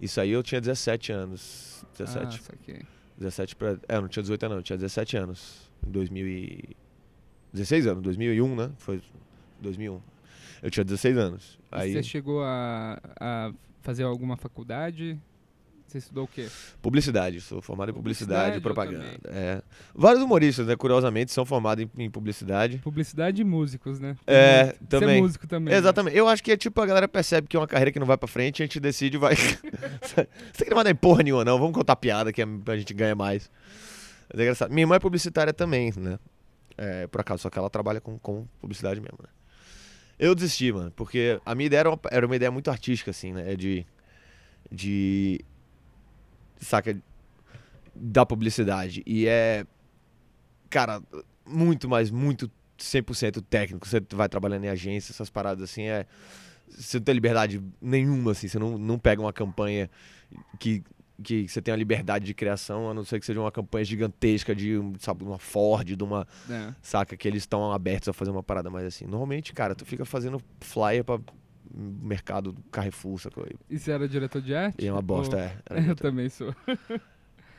Isso 0.00 0.20
aí 0.20 0.30
eu 0.30 0.42
tinha 0.42 0.60
17 0.60 1.10
anos. 1.10 1.84
17. 1.98 2.26
Ah, 2.26 2.30
saquei. 2.44 2.82
17 3.18 3.56
pra. 3.56 3.76
É, 3.88 3.96
eu 3.96 4.02
não 4.02 4.08
tinha 4.08 4.22
18 4.22 4.48
não, 4.48 4.56
eu 4.56 4.62
tinha 4.62 4.76
17 4.76 5.16
anos. 5.16 5.68
Em 5.86 5.90
2000 5.90 6.26
e... 6.26 6.76
16 7.52 7.86
anos, 7.86 8.02
2001, 8.02 8.56
né? 8.56 8.70
Foi 8.78 9.00
2001. 9.60 10.00
Eu 10.62 10.70
tinha 10.70 10.84
16 10.84 11.18
anos. 11.18 11.58
E 11.72 11.76
Aí, 11.76 11.92
Você 11.92 12.02
chegou 12.02 12.42
a, 12.42 12.98
a 13.20 13.52
fazer 13.84 14.02
alguma 14.02 14.36
faculdade? 14.36 15.16
Você 15.86 15.98
estudou 15.98 16.24
o 16.24 16.26
quê? 16.26 16.48
publicidade, 16.82 17.40
sou 17.40 17.60
formado 17.60 17.90
em 17.90 17.94
publicidade, 17.94 18.56
e 18.56 18.60
propaganda. 18.60 19.04
É. 19.26 19.62
Vários 19.94 20.24
humoristas, 20.24 20.66
né, 20.66 20.74
curiosamente, 20.74 21.30
são 21.30 21.44
formados 21.44 21.84
em, 21.84 22.02
em 22.02 22.10
publicidade. 22.10 22.78
Publicidade 22.78 23.42
e 23.42 23.44
músicos, 23.44 24.00
né? 24.00 24.16
É, 24.26 24.66
Você 24.66 24.74
também. 24.88 25.18
é 25.18 25.20
músico 25.20 25.46
também. 25.46 25.72
né? 25.72 25.78
Exatamente. 25.78 26.16
Eu 26.16 26.26
acho 26.26 26.42
que 26.42 26.50
é 26.50 26.56
tipo, 26.56 26.80
a 26.80 26.86
galera 26.86 27.06
percebe 27.06 27.46
que 27.46 27.56
é 27.56 27.60
uma 27.60 27.66
carreira 27.68 27.92
que 27.92 28.00
não 28.00 28.06
vai 28.06 28.16
pra 28.16 28.26
frente, 28.26 28.62
a 28.62 28.66
gente 28.66 28.80
decide 28.80 29.18
e 29.18 29.20
vai. 29.20 29.36
Você 30.02 30.64
que 30.64 30.70
não 30.70 30.76
vai 30.76 30.84
dar 30.84 30.90
em 30.90 30.96
porra 30.96 31.22
nenhuma, 31.22 31.44
não. 31.44 31.58
Vamos 31.58 31.74
contar 31.74 31.94
piada 31.96 32.32
que 32.32 32.42
a 32.42 32.76
gente 32.76 32.94
ganha 32.94 33.14
mais. 33.14 33.50
Mas 34.32 34.40
é 34.40 34.42
engraçado. 34.42 34.70
Minha 34.70 34.82
irmã 34.84 34.96
é 34.96 34.98
publicitária 34.98 35.52
também, 35.52 35.92
né? 35.96 36.18
É, 36.76 37.06
por 37.06 37.20
acaso, 37.20 37.42
só 37.42 37.50
que 37.50 37.58
ela 37.58 37.70
trabalha 37.70 38.00
com, 38.00 38.18
com 38.18 38.46
publicidade 38.60 39.00
mesmo, 39.00 39.18
né? 39.22 39.28
Eu 40.24 40.34
desisti, 40.34 40.72
mano, 40.72 40.90
porque 40.90 41.38
a 41.44 41.54
minha 41.54 41.66
ideia 41.66 41.80
era 41.80 41.90
uma, 41.90 42.00
era 42.10 42.24
uma 42.24 42.34
ideia 42.34 42.50
muito 42.50 42.70
artística, 42.70 43.10
assim, 43.10 43.34
né? 43.34 43.54
De. 43.54 43.84
De. 44.72 45.44
Saca? 46.58 46.98
Da 47.94 48.24
publicidade. 48.24 49.02
E 49.04 49.26
é. 49.26 49.66
Cara, 50.70 51.02
muito, 51.44 51.90
mas 51.90 52.10
muito 52.10 52.50
100% 52.78 53.44
técnico. 53.50 53.86
Você 53.86 54.00
vai 54.14 54.26
trabalhando 54.26 54.64
em 54.64 54.68
agência, 54.68 55.12
essas 55.12 55.28
paradas 55.28 55.62
assim, 55.62 55.82
é. 55.82 56.06
Você 56.70 56.96
não 56.96 57.04
tem 57.04 57.14
liberdade 57.14 57.62
nenhuma, 57.78 58.32
assim. 58.32 58.48
Você 58.48 58.58
não, 58.58 58.78
não 58.78 58.98
pega 58.98 59.20
uma 59.20 59.32
campanha 59.32 59.90
que, 60.58 60.82
que 61.22 61.46
você 61.48 61.62
tenha 61.62 61.76
liberdade 61.76 62.24
de 62.24 62.34
criação, 62.34 62.90
a 62.90 62.94
não 62.94 63.04
ser 63.04 63.20
que 63.20 63.26
seja 63.26 63.40
uma 63.40 63.52
campanha 63.52 63.84
gigantesca 63.84 64.54
de, 64.54 64.76
um, 64.78 64.94
sabe, 64.98 65.22
uma 65.24 65.38
Ford, 65.38 65.94
de 65.96 66.02
uma. 66.04 66.26
É. 66.50 66.74
Saca? 66.82 67.16
Que 67.16 67.28
eles 67.28 67.42
estão 67.42 67.72
abertos 67.72 68.08
a 68.08 68.12
fazer 68.12 68.30
uma 68.30 68.42
parada 68.42 68.68
mais 68.70 68.86
assim. 68.86 69.04
Normalmente, 69.04 69.52
cara, 69.52 69.74
tu 69.74 69.84
fica 69.84 70.04
fazendo 70.04 70.40
flyer 70.60 71.04
pra 71.04 71.20
mercado 71.72 72.54
Carrefour, 72.70 73.18
sacou? 73.20 73.46
E 73.68 73.78
você 73.78 73.90
era 73.92 74.08
diretor 74.08 74.40
de 74.42 74.54
arte? 74.54 74.84
E 74.84 74.86
é 74.86 74.92
uma 74.92 75.02
bosta, 75.02 75.36
Ou- 75.36 75.76
é. 75.76 75.88
Eu 75.90 75.96
também 75.96 76.28
sou. 76.28 76.54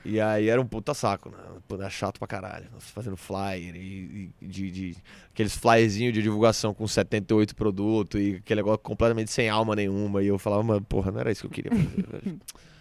E 0.04 0.22
aí 0.22 0.50
era 0.50 0.62
um 0.62 0.68
puta 0.68 0.94
saco, 0.94 1.30
né? 1.30 1.38
Pô, 1.68 1.76
Era 1.76 1.90
chato 1.90 2.20
pra 2.20 2.28
caralho. 2.28 2.68
Nós 2.72 2.84
Fazendo 2.92 3.18
flyer 3.18 3.76
e, 3.76 4.32
e 4.40 4.46
de, 4.48 4.70
de- 4.72 4.98
aqueles 5.34 5.56
flyerzinhos 5.56 6.14
de 6.14 6.22
divulgação 6.22 6.74
com 6.76 6.88
78 6.88 7.56
produtos 7.56 8.22
e 8.22 8.36
aquele 8.36 8.60
negócio 8.60 8.78
completamente 8.80 9.32
sem 9.32 9.50
alma 9.50 9.76
nenhuma. 9.76 10.22
E 10.22 10.28
eu 10.28 10.38
falava, 10.38 10.62
mas 10.62 10.80
porra, 10.88 11.12
não 11.12 11.20
era 11.22 11.32
isso 11.32 11.42
que 11.42 11.48
eu 11.48 11.52
queria 11.52 11.72
fazer. 11.72 12.36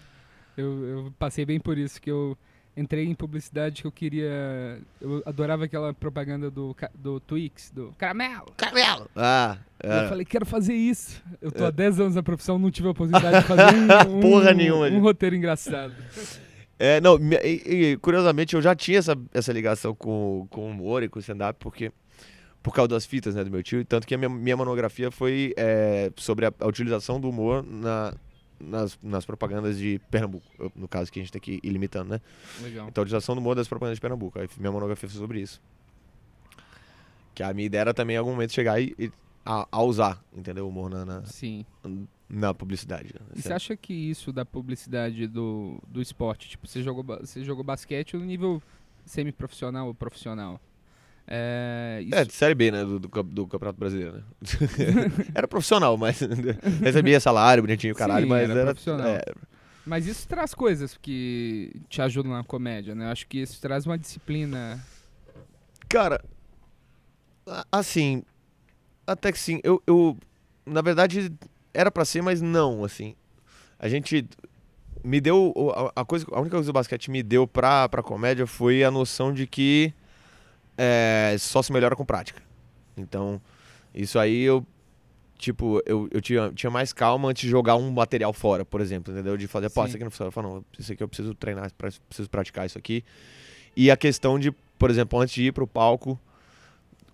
velho." 0.56 0.68
Eu, 0.68 0.84
eu 1.04 1.12
passei 1.18 1.44
bem 1.44 1.58
por 1.60 1.76
isso, 1.78 2.00
que 2.00 2.10
eu 2.10 2.36
entrei 2.76 3.04
em 3.06 3.14
publicidade 3.14 3.82
que 3.82 3.86
eu 3.86 3.92
queria. 3.92 4.80
Eu 5.00 5.22
adorava 5.24 5.64
aquela 5.64 5.94
propaganda 5.94 6.50
do, 6.50 6.74
do 6.94 7.20
Twix, 7.20 7.70
do 7.70 7.92
caramelo. 7.96 8.46
Caramelo! 8.56 9.08
Ah, 9.14 9.58
Eu 9.82 9.92
era. 9.92 10.08
falei, 10.08 10.24
quero 10.24 10.44
fazer 10.44 10.74
isso. 10.74 11.22
Eu 11.40 11.52
tô 11.52 11.64
É. 11.64 11.66
há 11.68 11.70
10 11.70 12.00
anos 12.00 12.14
na 12.16 12.22
profissão, 12.22 12.58
não 12.58 12.70
tive 12.70 12.88
a 12.88 12.90
oportunidade 12.90 13.40
de 13.42 13.46
fazer 13.46 13.76
um, 14.10 14.16
um- 14.16 14.20
Porra 14.20 14.52
nenhuma, 14.52 14.86
um 14.86 14.90
gente. 14.90 15.00
roteiro 15.02 15.36
engraçado. 15.36 15.94
É, 16.76 17.00
não, 17.00 17.16
e- 17.44 17.92
e, 17.92 17.96
curiosamente 17.98 18.54
eu 18.56 18.60
já 18.62 18.74
tinha 18.74 18.98
essa, 18.98 19.16
essa 19.32 19.52
ligação 19.52 19.94
com, 19.94 20.46
com 20.50 20.62
o 20.66 20.70
humor 20.70 21.04
e 21.04 21.08
com 21.08 21.18
o 21.18 21.20
stand-up, 21.20 21.56
porque 21.60 21.92
por 22.60 22.74
causa 22.74 22.88
das 22.88 23.06
fitas 23.06 23.34
né, 23.36 23.44
do 23.44 23.50
meu 23.50 23.62
tio, 23.62 23.80
e 23.80 23.84
tanto 23.84 24.06
que 24.06 24.14
a 24.14 24.18
minha, 24.18 24.28
minha 24.28 24.56
monografia 24.56 25.10
foi 25.10 25.54
é, 25.56 26.10
sobre 26.16 26.46
a, 26.46 26.52
a 26.58 26.66
utilização 26.66 27.20
do 27.20 27.28
humor 27.30 27.62
na, 27.62 28.12
nas, 28.60 28.98
nas 29.02 29.24
propagandas 29.24 29.76
de 29.78 30.00
Pernambuco, 30.10 30.46
no 30.74 30.86
caso 30.88 31.10
que 31.12 31.18
a 31.18 31.22
gente 31.22 31.32
tem 31.32 31.40
que 31.40 31.60
ir 31.62 31.70
limitando, 31.70 32.10
né? 32.10 32.20
Legal. 32.62 32.88
Então, 32.88 33.02
a 33.02 33.04
utilização 33.04 33.34
do 33.34 33.40
humor 33.40 33.54
das 33.54 33.68
propagandas 33.68 33.96
de 33.98 34.00
Pernambuco. 34.00 34.38
Aí 34.38 34.48
minha 34.58 34.72
monografia 34.72 35.08
foi 35.08 35.18
sobre 35.18 35.40
isso. 35.40 35.60
Que 37.34 37.42
a 37.42 37.52
minha 37.52 37.66
ideia 37.66 37.80
era 37.82 37.94
também 37.94 38.14
em 38.14 38.18
algum 38.18 38.30
momento 38.30 38.52
chegar 38.52 38.80
e, 38.80 38.94
e- 38.98 39.10
a, 39.44 39.66
a 39.70 39.82
usar, 39.82 40.24
entendeu? 40.32 40.64
O 40.66 40.68
humor 40.68 40.88
na, 40.88 41.04
na, 41.04 41.24
Sim. 41.26 41.66
na 42.28 42.54
publicidade. 42.54 43.12
né? 43.14 43.26
E 43.36 43.42
você 43.42 43.52
acha 43.52 43.76
que 43.76 43.92
isso 43.92 44.32
da 44.32 44.44
publicidade 44.44 45.26
do, 45.26 45.78
do 45.86 46.00
esporte, 46.00 46.48
tipo, 46.48 46.66
você 46.66 46.82
jogou, 46.82 47.04
você 47.04 47.44
jogou 47.44 47.62
basquete 47.64 48.16
no 48.16 48.24
nível 48.24 48.62
semi-profissional 49.04 49.86
ou 49.88 49.94
profissional? 49.94 50.58
É, 51.26 52.00
isso, 52.04 52.14
É, 52.14 52.24
de 52.24 52.32
Série 52.34 52.54
B, 52.54 52.70
né? 52.70 52.84
Do, 52.84 52.98
do, 52.98 53.08
do 53.22 53.46
Campeonato 53.46 53.78
Brasileiro, 53.78 54.16
né? 54.18 54.22
era 55.34 55.48
profissional, 55.48 55.96
mas 55.96 56.20
recebia 56.82 57.18
salário, 57.20 57.62
bonitinho, 57.62 57.94
caralho, 57.94 58.24
Sim, 58.24 58.30
mas 58.30 58.50
era 58.50 58.60
era. 58.60 58.64
profissional. 58.70 59.06
é, 59.08 59.22
Mas 59.86 60.06
isso 60.06 60.28
traz 60.28 60.52
coisas 60.54 60.98
que 61.00 61.72
te 61.88 62.02
ajudam 62.02 62.32
na 62.32 62.44
comédia, 62.44 62.94
né? 62.94 63.10
Acho 63.10 63.26
que 63.26 63.38
isso 63.38 63.58
traz 63.60 63.86
uma 63.86 63.96
disciplina. 63.98 64.78
cara, 65.88 66.20
assim, 67.72 68.22
até 69.06 69.32
que 69.32 69.38
sim. 69.38 69.60
Eu, 69.62 69.82
eu 69.86 70.16
na 70.66 70.82
verdade, 70.82 71.32
era 71.72 71.90
pra 71.90 72.04
ser, 72.04 72.22
mas 72.22 72.40
não, 72.42 72.84
assim. 72.84 73.14
A 73.78 73.88
gente 73.88 74.26
me 75.02 75.20
deu 75.20 75.52
a, 75.94 76.00
a 76.00 76.04
coisa, 76.04 76.26
a 76.32 76.40
única 76.40 76.56
coisa 76.56 76.66
que 76.66 76.70
o 76.70 76.72
basquete 76.72 77.10
me 77.10 77.22
deu 77.22 77.46
pra, 77.46 77.88
pra 77.88 78.02
comédia 78.02 78.46
foi 78.46 78.82
a 78.84 78.90
noção 78.90 79.32
de 79.32 79.46
que 79.46 79.92
é, 80.76 81.36
só 81.38 81.62
se 81.62 81.72
melhora 81.72 81.96
com 81.96 82.04
prática. 82.04 82.42
Então, 82.96 83.40
isso 83.94 84.18
aí 84.18 84.42
eu 84.42 84.64
tipo, 85.36 85.82
eu, 85.84 86.08
eu 86.10 86.20
tinha, 86.22 86.50
tinha 86.54 86.70
mais 86.70 86.92
calma 86.92 87.28
antes 87.28 87.42
de 87.42 87.48
jogar 87.48 87.76
um 87.76 87.90
material 87.90 88.32
fora, 88.32 88.64
por 88.64 88.80
exemplo, 88.80 89.12
entendeu? 89.12 89.36
De 89.36 89.46
fazer, 89.46 89.68
pô, 89.68 89.82
Sim. 89.82 89.88
isso 89.88 89.96
aqui 89.96 90.04
não 90.04 90.10
funciona. 90.10 90.28
Eu 90.28 90.32
falo, 90.32 90.48
não, 90.54 90.64
isso 90.78 90.92
aqui 90.92 91.02
eu 91.02 91.08
preciso 91.08 91.34
treinar, 91.34 91.70
preciso 92.08 92.30
praticar 92.30 92.64
isso 92.64 92.78
aqui. 92.78 93.04
E 93.76 93.90
a 93.90 93.96
questão 93.96 94.38
de, 94.38 94.52
por 94.78 94.90
exemplo, 94.90 95.18
antes 95.18 95.34
de 95.34 95.46
ir 95.46 95.52
pro 95.52 95.66
palco 95.66 96.18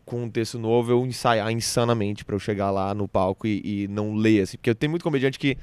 com 0.04 0.24
um 0.24 0.30
texto 0.30 0.58
novo, 0.58 0.92
eu 0.92 1.06
ensaiar 1.06 1.50
insanamente 1.50 2.24
pra 2.24 2.34
eu 2.34 2.38
chegar 2.38 2.70
lá 2.70 2.92
no 2.94 3.08
palco 3.08 3.46
e, 3.46 3.84
e 3.84 3.88
não 3.88 4.14
ler, 4.14 4.42
assim. 4.42 4.56
Porque 4.58 4.70
eu 4.70 4.74
tenho 4.74 4.90
muito 4.90 5.02
comediante 5.02 5.38
que 5.38 5.56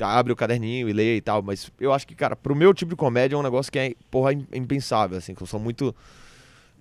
abre 0.00 0.32
o 0.32 0.36
caderninho 0.36 0.88
e 0.88 0.92
lê 0.92 1.16
e 1.16 1.20
tal, 1.20 1.42
mas 1.42 1.70
eu 1.80 1.92
acho 1.92 2.06
que, 2.06 2.14
cara, 2.14 2.36
pro 2.36 2.54
meu 2.54 2.72
tipo 2.74 2.90
de 2.90 2.96
comédia 2.96 3.34
é 3.34 3.38
um 3.38 3.42
negócio 3.42 3.72
que 3.72 3.78
é, 3.78 3.94
porra, 4.10 4.32
im- 4.32 4.46
impensável, 4.52 5.16
assim, 5.18 5.34
que 5.34 5.42
eu 5.42 5.46
sou 5.46 5.58
muito... 5.58 5.94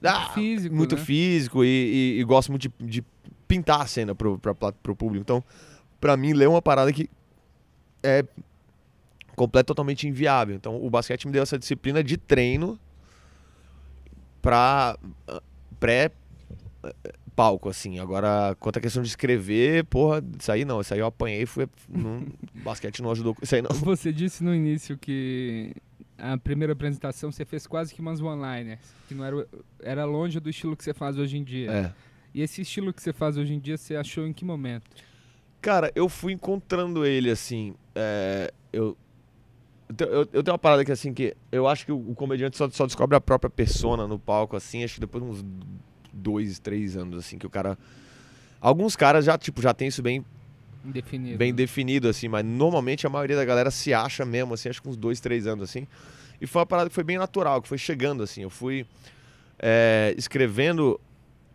Ah, 0.03 0.29
físico, 0.33 0.75
Muito 0.75 0.95
né? 0.95 1.01
físico 1.01 1.63
e, 1.63 1.67
e- 2.17 2.19
e 2.19 2.23
gosto 2.23 2.49
muito 2.51 2.63
de, 2.63 2.71
de 2.85 3.03
pintar 3.47 3.81
a 3.81 3.87
cena 3.87 4.13
pro, 4.13 4.37
pra, 4.37 4.53
pro 4.53 4.95
público. 4.95 5.21
Então, 5.21 5.43
pra 5.99 6.17
mim, 6.17 6.33
ler 6.33 6.45
é 6.45 6.49
uma 6.49 6.61
parada 6.61 6.91
que 6.91 7.09
é 8.03 8.25
completo, 9.35 9.67
totalmente 9.67 10.07
inviável. 10.07 10.55
Então, 10.55 10.75
o 10.83 10.89
basquete 10.89 11.25
me 11.25 11.31
deu 11.33 11.41
essa 11.43 11.57
disciplina 11.57 12.03
de 12.03 12.17
treino 12.17 12.77
pra 14.41 14.97
ah, 15.27 15.41
pré 15.79 16.11
eh, 16.83 16.93
palco, 17.35 17.69
assim. 17.69 17.99
Agora, 17.99 18.55
quanto 18.59 18.77
à 18.77 18.81
questão 18.81 19.01
de 19.01 19.09
escrever, 19.09 19.85
porra, 19.85 20.23
isso 20.39 20.51
aí 20.51 20.65
não. 20.65 20.81
Isso 20.81 20.93
aí 20.93 20.99
eu 20.99 21.05
apanhei 21.05 21.43
e 21.43 21.45
fui... 21.45 21.67
Não, 21.89 22.25
basquete 22.55 23.01
não 23.01 23.11
ajudou 23.11 23.33
com 23.33 23.43
isso 23.43 23.55
aí, 23.55 23.61
não. 23.61 23.69
Você 23.71 24.11
disse 24.11 24.43
no 24.43 24.53
início 24.53 24.97
que 24.97 25.73
a 26.17 26.37
primeira 26.37 26.73
apresentação 26.73 27.31
você 27.31 27.45
fez 27.45 27.67
quase 27.67 27.93
que 27.93 28.01
umas 28.01 28.21
one-liners, 28.21 28.79
que 29.07 29.15
não 29.15 29.25
era, 29.25 29.47
era 29.81 30.05
longe 30.05 30.39
do 30.39 30.49
estilo 30.49 30.75
que 30.75 30.83
você 30.83 30.93
faz 30.93 31.17
hoje 31.17 31.37
em 31.37 31.43
dia. 31.43 31.71
É. 31.71 31.93
E 32.33 32.41
esse 32.41 32.61
estilo 32.61 32.93
que 32.93 33.01
você 33.01 33.13
faz 33.13 33.37
hoje 33.37 33.53
em 33.53 33.59
dia, 33.59 33.77
você 33.77 33.95
achou 33.95 34.25
em 34.25 34.33
que 34.33 34.43
momento? 34.43 34.89
Cara, 35.61 35.91
eu 35.95 36.09
fui 36.09 36.33
encontrando 36.33 37.05
ele, 37.05 37.29
assim. 37.29 37.75
é, 37.95 38.51
eu, 38.71 38.97
eu, 39.99 40.27
eu, 40.33 40.43
tenho 40.43 40.53
uma 40.53 40.57
parada 40.57 40.83
que, 40.83 40.91
assim, 40.91 41.13
que 41.13 41.35
eu 41.51 41.67
acho 41.67 41.85
que 41.85 41.91
o, 41.91 42.11
o 42.11 42.15
comediante 42.15 42.57
só, 42.57 42.69
só 42.69 42.85
descobre 42.85 43.15
a 43.15 43.21
própria 43.21 43.49
persona 43.49 44.07
no 44.07 44.17
palco, 44.17 44.55
assim, 44.55 44.83
acho 44.83 44.95
que 44.95 44.99
depois 44.99 45.23
de 45.23 45.29
uns 45.29 45.45
dois, 46.11 46.59
três 46.59 46.97
anos, 46.97 47.19
assim, 47.19 47.37
que 47.37 47.45
o 47.47 47.49
cara. 47.49 47.77
Alguns 48.59 48.95
caras 48.95 49.25
já, 49.25 49.37
tipo, 49.37 49.61
já 49.61 49.73
tem 49.73 49.89
isso 49.89 50.01
bem, 50.01 50.23
Indefinido. 50.83 51.37
bem 51.37 51.51
né? 51.51 51.55
definido, 51.55 52.07
assim, 52.09 52.27
mas 52.27 52.43
normalmente 52.45 53.05
a 53.07 53.09
maioria 53.09 53.35
da 53.35 53.45
galera 53.45 53.71
se 53.71 53.93
acha 53.93 54.25
mesmo, 54.25 54.53
assim, 54.53 54.69
acho 54.69 54.81
que 54.81 54.89
uns 54.89 54.97
dois, 54.97 55.19
três 55.19 55.47
anos, 55.47 55.63
assim. 55.69 55.87
E 56.41 56.47
foi 56.47 56.59
uma 56.59 56.65
parada 56.65 56.89
que 56.89 56.95
foi 56.95 57.03
bem 57.03 57.17
natural, 57.17 57.61
que 57.61 57.67
foi 57.67 57.77
chegando, 57.77 58.21
assim. 58.23 58.41
Eu 58.41 58.49
fui 58.49 58.85
é, 59.59 60.13
escrevendo 60.17 60.99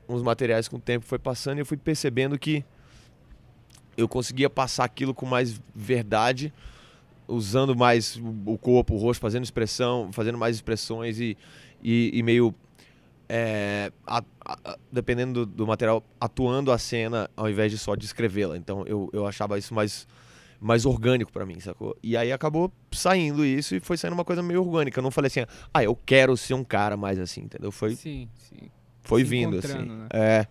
uns 0.08 0.22
materiais 0.22 0.66
com 0.68 0.76
o 0.76 0.80
tempo, 0.80 1.04
foi 1.04 1.18
passando 1.18 1.58
e 1.58 1.60
eu 1.60 1.66
fui 1.66 1.76
percebendo 1.76 2.38
que 2.38 2.64
eu 3.96 4.08
conseguia 4.08 4.48
passar 4.48 4.84
aquilo 4.84 5.12
com 5.12 5.26
mais 5.26 5.60
verdade, 5.74 6.52
usando 7.26 7.76
mais 7.76 8.16
o- 8.16 8.52
o 8.52 8.56
corpo, 8.58 8.94
o 8.94 8.96
rosto, 8.96 9.20
fazendo 9.20 9.44
expressão, 9.44 10.10
fazendo 10.12 10.38
mais 10.38 10.56
expressões 10.56 11.18
e, 11.20 11.36
e, 11.82 12.10
e 12.14 12.22
meio. 12.22 12.54
É, 13.28 13.92
a- 14.06 14.22
a- 14.44 14.78
dependendo 14.90 15.44
do, 15.44 15.52
do 15.54 15.66
material, 15.66 16.02
atuando 16.20 16.72
a 16.72 16.78
cena 16.78 17.28
ao 17.36 17.48
invés 17.48 17.70
de 17.70 17.78
só 17.78 17.94
descrevê-la. 17.94 18.56
Então 18.56 18.84
eu, 18.86 19.10
eu 19.12 19.26
achava 19.26 19.58
isso 19.58 19.74
mais, 19.74 20.06
mais 20.60 20.86
orgânico 20.86 21.32
pra 21.32 21.44
mim, 21.44 21.60
sacou? 21.60 21.96
E 22.02 22.16
aí 22.16 22.32
acabou 22.32 22.72
saindo 22.90 23.44
isso 23.44 23.74
e 23.76 23.80
foi 23.80 23.96
saindo 23.96 24.14
uma 24.14 24.24
coisa 24.24 24.42
meio 24.42 24.62
orgânica. 24.62 24.98
Eu 24.98 25.02
não 25.02 25.10
falei 25.10 25.26
assim, 25.28 25.40
ah, 25.72 25.82
eu 25.84 25.94
quero 25.94 26.36
ser 26.36 26.54
um 26.54 26.64
cara 26.64 26.96
mais 26.96 27.18
assim, 27.18 27.42
entendeu? 27.42 27.70
Foi, 27.70 27.94
Sim, 27.94 28.28
sim. 28.34 28.70
foi 29.02 29.22
se 29.22 29.28
vindo 29.30 29.58
assim. 29.58 29.78
né? 29.78 30.06
É. 30.12 30.46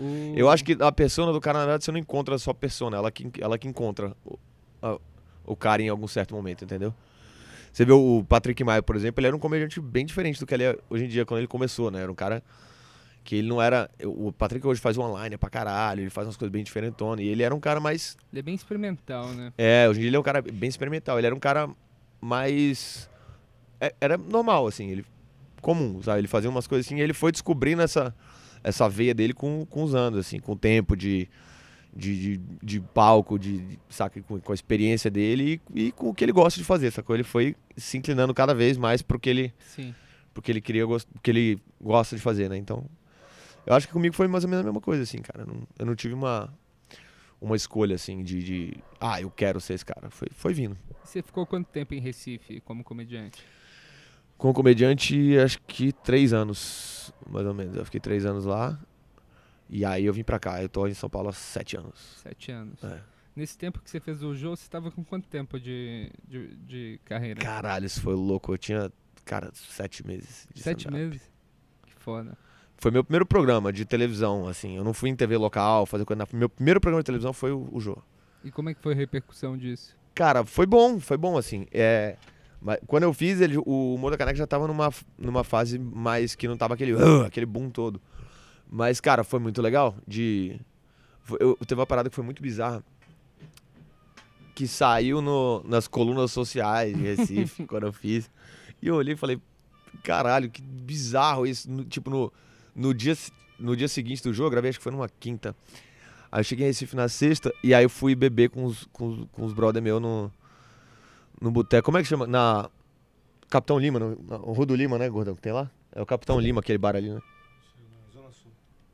O- 0.00 0.34
Eu 0.36 0.48
acho 0.48 0.64
que 0.64 0.76
a 0.80 0.92
persona 0.92 1.32
do 1.32 1.40
cara, 1.40 1.58
na 1.58 1.64
verdade, 1.64 1.84
você 1.84 1.90
não 1.92 1.98
encontra 1.98 2.34
a 2.36 2.54
persona, 2.54 2.96
ela 2.96 3.10
que, 3.10 3.30
ela 3.40 3.58
que 3.58 3.66
encontra 3.68 4.16
o, 4.24 4.38
a- 4.82 4.98
o 5.44 5.56
cara 5.56 5.82
em 5.82 5.88
algum 5.88 6.06
certo 6.06 6.34
momento, 6.34 6.64
entendeu? 6.64 6.94
Você 7.78 7.84
vê 7.84 7.92
o 7.92 8.24
Patrick 8.28 8.64
Maia, 8.64 8.82
por 8.82 8.96
exemplo, 8.96 9.20
ele 9.20 9.28
era 9.28 9.36
um 9.36 9.38
comediante 9.38 9.80
bem 9.80 10.04
diferente 10.04 10.40
do 10.40 10.44
que 10.44 10.52
ele 10.52 10.64
é 10.64 10.76
hoje 10.90 11.04
em 11.04 11.08
dia, 11.08 11.24
quando 11.24 11.38
ele 11.38 11.46
começou, 11.46 11.92
né? 11.92 12.02
Era 12.02 12.10
um 12.10 12.14
cara 12.14 12.42
que 13.22 13.36
ele 13.36 13.46
não 13.46 13.62
era... 13.62 13.88
O 14.02 14.32
Patrick 14.32 14.66
hoje 14.66 14.80
faz 14.80 14.98
online 14.98 15.36
pra 15.36 15.48
caralho, 15.48 16.00
ele 16.00 16.10
faz 16.10 16.26
umas 16.26 16.36
coisas 16.36 16.50
bem 16.50 16.64
diferentonas, 16.64 17.24
e 17.24 17.28
ele 17.28 17.40
era 17.40 17.54
um 17.54 17.60
cara 17.60 17.78
mais... 17.78 18.16
Ele 18.32 18.40
é 18.40 18.42
bem 18.42 18.56
experimental, 18.56 19.28
né? 19.28 19.52
É, 19.56 19.88
hoje 19.88 20.00
em 20.00 20.02
dia 20.02 20.08
ele 20.08 20.16
é 20.16 20.18
um 20.18 20.24
cara 20.24 20.42
bem 20.42 20.68
experimental, 20.68 21.18
ele 21.18 21.28
era 21.28 21.36
um 21.36 21.38
cara 21.38 21.70
mais... 22.20 23.08
é- 23.80 23.94
Era 24.00 24.18
normal, 24.18 24.66
assim, 24.66 24.90
ele... 24.90 25.04
Comum, 25.62 26.02
sabe? 26.02 26.18
Ele 26.18 26.26
fazia 26.26 26.50
umas 26.50 26.66
coisas 26.66 26.84
assim, 26.84 26.96
e 26.96 27.00
ele 27.00 27.14
foi 27.14 27.30
descobrindo 27.30 27.80
essa, 27.80 28.12
essa 28.64 28.88
veia 28.88 29.14
dele 29.14 29.32
com, 29.32 29.64
com 29.66 29.84
os 29.84 29.94
anos, 29.94 30.18
assim, 30.18 30.40
com 30.40 30.50
o 30.50 30.56
tempo 30.56 30.96
de, 30.96 31.28
de, 31.94 32.36
de, 32.38 32.40
de 32.62 32.80
palco, 32.80 33.38
de, 33.38 33.58
de- 33.58 33.78
saca, 33.88 34.20
com, 34.22 34.38
com 34.40 34.52
a 34.52 34.54
experiência 34.54 35.10
dele 35.10 35.60
e, 35.74 35.86
e 35.86 35.92
com 35.92 36.08
o 36.10 36.14
que 36.14 36.24
ele 36.24 36.32
gosta 36.32 36.58
de 36.58 36.64
fazer, 36.64 36.90
sacou? 36.90 37.16
Ele 37.16 37.24
foi 37.24 37.56
se 37.76 37.96
inclinando 37.98 38.32
cada 38.34 38.54
vez 38.54 38.76
mais 38.76 39.02
pro 39.02 39.18
que 39.18 39.28
ele, 39.30 39.52
Sim. 39.60 39.94
pro 40.32 40.42
que 40.42 40.52
ele 40.52 40.60
queria, 40.60 40.84
que 41.22 41.30
ele 41.30 41.60
gosta 41.80 42.14
de 42.16 42.22
fazer, 42.22 42.48
né? 42.48 42.56
Então, 42.56 42.84
eu 43.66 43.74
acho 43.74 43.86
que 43.86 43.92
comigo 43.92 44.14
foi 44.14 44.28
mais 44.28 44.44
ou 44.44 44.50
menos 44.50 44.64
a 44.64 44.68
mesma 44.68 44.80
coisa, 44.80 45.02
assim, 45.02 45.18
cara. 45.18 45.42
Eu 45.42 45.46
não, 45.46 45.62
eu 45.78 45.86
não 45.86 45.94
tive 45.94 46.14
uma, 46.14 46.52
uma 47.40 47.56
escolha, 47.56 47.94
assim, 47.96 48.22
de, 48.22 48.42
de, 48.42 48.76
ah, 49.00 49.20
eu 49.20 49.30
quero 49.30 49.60
ser 49.60 49.74
esse 49.74 49.84
cara. 49.84 50.08
Foi, 50.10 50.28
foi 50.32 50.54
vindo. 50.54 50.76
Você 51.04 51.22
ficou 51.22 51.44
quanto 51.46 51.66
tempo 51.68 51.94
em 51.94 52.00
Recife 52.00 52.60
como 52.60 52.82
comediante? 52.84 53.42
Com 54.36 54.50
o 54.50 54.54
comediante, 54.54 55.36
acho 55.38 55.58
que 55.66 55.92
três 55.92 56.32
anos, 56.32 57.12
mais 57.28 57.44
ou 57.46 57.52
menos. 57.52 57.76
Eu 57.76 57.84
fiquei 57.84 57.98
três 58.00 58.24
anos 58.24 58.44
lá. 58.44 58.78
E 59.68 59.84
aí 59.84 60.04
eu 60.04 60.12
vim 60.12 60.24
pra 60.24 60.38
cá. 60.38 60.62
Eu 60.62 60.68
tô 60.68 60.86
em 60.86 60.94
São 60.94 61.08
Paulo 61.10 61.28
há 61.28 61.32
sete 61.32 61.76
anos. 61.76 61.94
Sete 62.22 62.50
anos. 62.50 62.82
É. 62.82 63.00
Nesse 63.36 63.56
tempo 63.56 63.80
que 63.80 63.88
você 63.90 64.00
fez 64.00 64.22
o 64.22 64.34
jogo, 64.34 64.56
você 64.56 64.62
estava 64.64 64.90
com 64.90 65.04
quanto 65.04 65.28
tempo 65.28 65.60
de, 65.60 66.10
de, 66.26 66.56
de 66.56 67.00
carreira? 67.04 67.40
Caralho, 67.40 67.86
isso 67.86 68.00
foi 68.00 68.14
louco. 68.14 68.52
Eu 68.52 68.58
tinha, 68.58 68.90
cara, 69.24 69.50
sete 69.54 70.04
meses. 70.06 70.48
de 70.52 70.62
Sete 70.62 70.90
meses? 70.90 71.22
Que 71.86 71.94
foda. 71.94 72.36
Foi 72.78 72.90
meu 72.90 73.04
primeiro 73.04 73.26
programa 73.26 73.72
de 73.72 73.84
televisão, 73.84 74.46
assim. 74.48 74.76
Eu 74.76 74.84
não 74.84 74.92
fui 74.94 75.10
em 75.10 75.16
TV 75.16 75.36
local, 75.36 75.84
fazer 75.86 76.04
coisa. 76.04 76.26
Meu 76.32 76.48
primeiro 76.48 76.80
programa 76.80 77.02
de 77.02 77.06
televisão 77.06 77.32
foi 77.32 77.52
o, 77.52 77.68
o 77.72 77.80
Jô. 77.80 77.96
E 78.42 78.50
como 78.50 78.70
é 78.70 78.74
que 78.74 78.80
foi 78.80 78.92
a 78.92 78.96
repercussão 78.96 79.56
disso? 79.56 79.96
Cara, 80.14 80.44
foi 80.44 80.66
bom, 80.66 80.98
foi 80.98 81.16
bom, 81.16 81.36
assim. 81.36 81.66
É, 81.72 82.16
Mas 82.60 82.78
quando 82.86 83.04
eu 83.04 83.12
fiz, 83.12 83.40
ele, 83.40 83.56
o 83.58 83.94
humor 83.94 84.10
da 84.10 84.16
caneca 84.16 84.36
já 84.38 84.46
tava 84.46 84.66
numa, 84.66 84.92
numa 85.16 85.44
fase 85.44 85.78
mais 85.78 86.34
que 86.34 86.48
não 86.48 86.56
tava 86.56 86.74
aquele, 86.74 86.92
"Ah", 86.94 87.26
aquele 87.26 87.46
boom 87.46 87.70
todo. 87.70 88.00
Mas, 88.70 89.00
cara, 89.00 89.24
foi 89.24 89.40
muito 89.40 89.62
legal. 89.62 89.96
De. 90.06 90.60
Eu, 91.40 91.56
teve 91.66 91.80
uma 91.80 91.86
parada 91.86 92.08
que 92.08 92.14
foi 92.14 92.24
muito 92.24 92.42
bizarra. 92.42 92.82
Que 94.54 94.66
saiu 94.66 95.22
no, 95.22 95.62
nas 95.64 95.86
colunas 95.86 96.32
sociais 96.32 96.96
de 96.96 97.02
Recife, 97.02 97.64
quando 97.68 97.86
eu 97.86 97.92
fiz. 97.92 98.28
E 98.82 98.88
eu 98.88 98.96
olhei 98.96 99.14
e 99.14 99.16
falei, 99.16 99.40
caralho, 100.02 100.50
que 100.50 100.60
bizarro 100.60 101.46
isso. 101.46 101.70
No- 101.70 101.84
tipo, 101.84 102.10
no, 102.10 102.32
no, 102.74 102.92
dia, 102.92 103.16
no 103.58 103.76
dia 103.76 103.88
seguinte 103.88 104.22
do 104.22 104.32
jogo, 104.32 104.48
eu 104.48 104.50
gravei, 104.50 104.70
acho 104.70 104.78
que 104.78 104.82
foi 104.82 104.92
numa 104.92 105.08
quinta. 105.08 105.54
Aí 106.30 106.40
eu 106.40 106.44
cheguei 106.44 106.66
em 106.66 106.70
Recife 106.70 106.94
na 106.96 107.08
sexta, 107.08 107.52
e 107.62 107.72
aí 107.72 107.84
eu 107.84 107.88
fui 107.90 108.14
beber 108.14 108.50
com 108.50 108.64
os, 108.64 108.84
com 108.92 109.08
os, 109.08 109.26
com 109.32 109.44
os 109.44 109.52
brother 109.52 109.80
meu 109.82 109.98
no, 110.00 110.30
no 111.40 111.50
boteco. 111.50 111.86
Como 111.86 111.96
é 111.96 112.02
que 112.02 112.08
chama? 112.08 112.26
Na 112.26 112.68
Capitão 113.48 113.78
Lima, 113.78 113.98
no, 113.98 114.18
na 114.28 114.36
Rua 114.36 114.66
do 114.66 114.74
Lima, 114.74 114.98
né, 114.98 115.08
gordão, 115.08 115.34
que 115.34 115.40
tem 115.40 115.52
lá? 115.52 115.70
É 115.92 116.02
o 116.02 116.06
Capitão 116.06 116.38
Lima, 116.38 116.60
aquele 116.60 116.76
bar 116.78 116.96
ali, 116.96 117.08
né? 117.10 117.20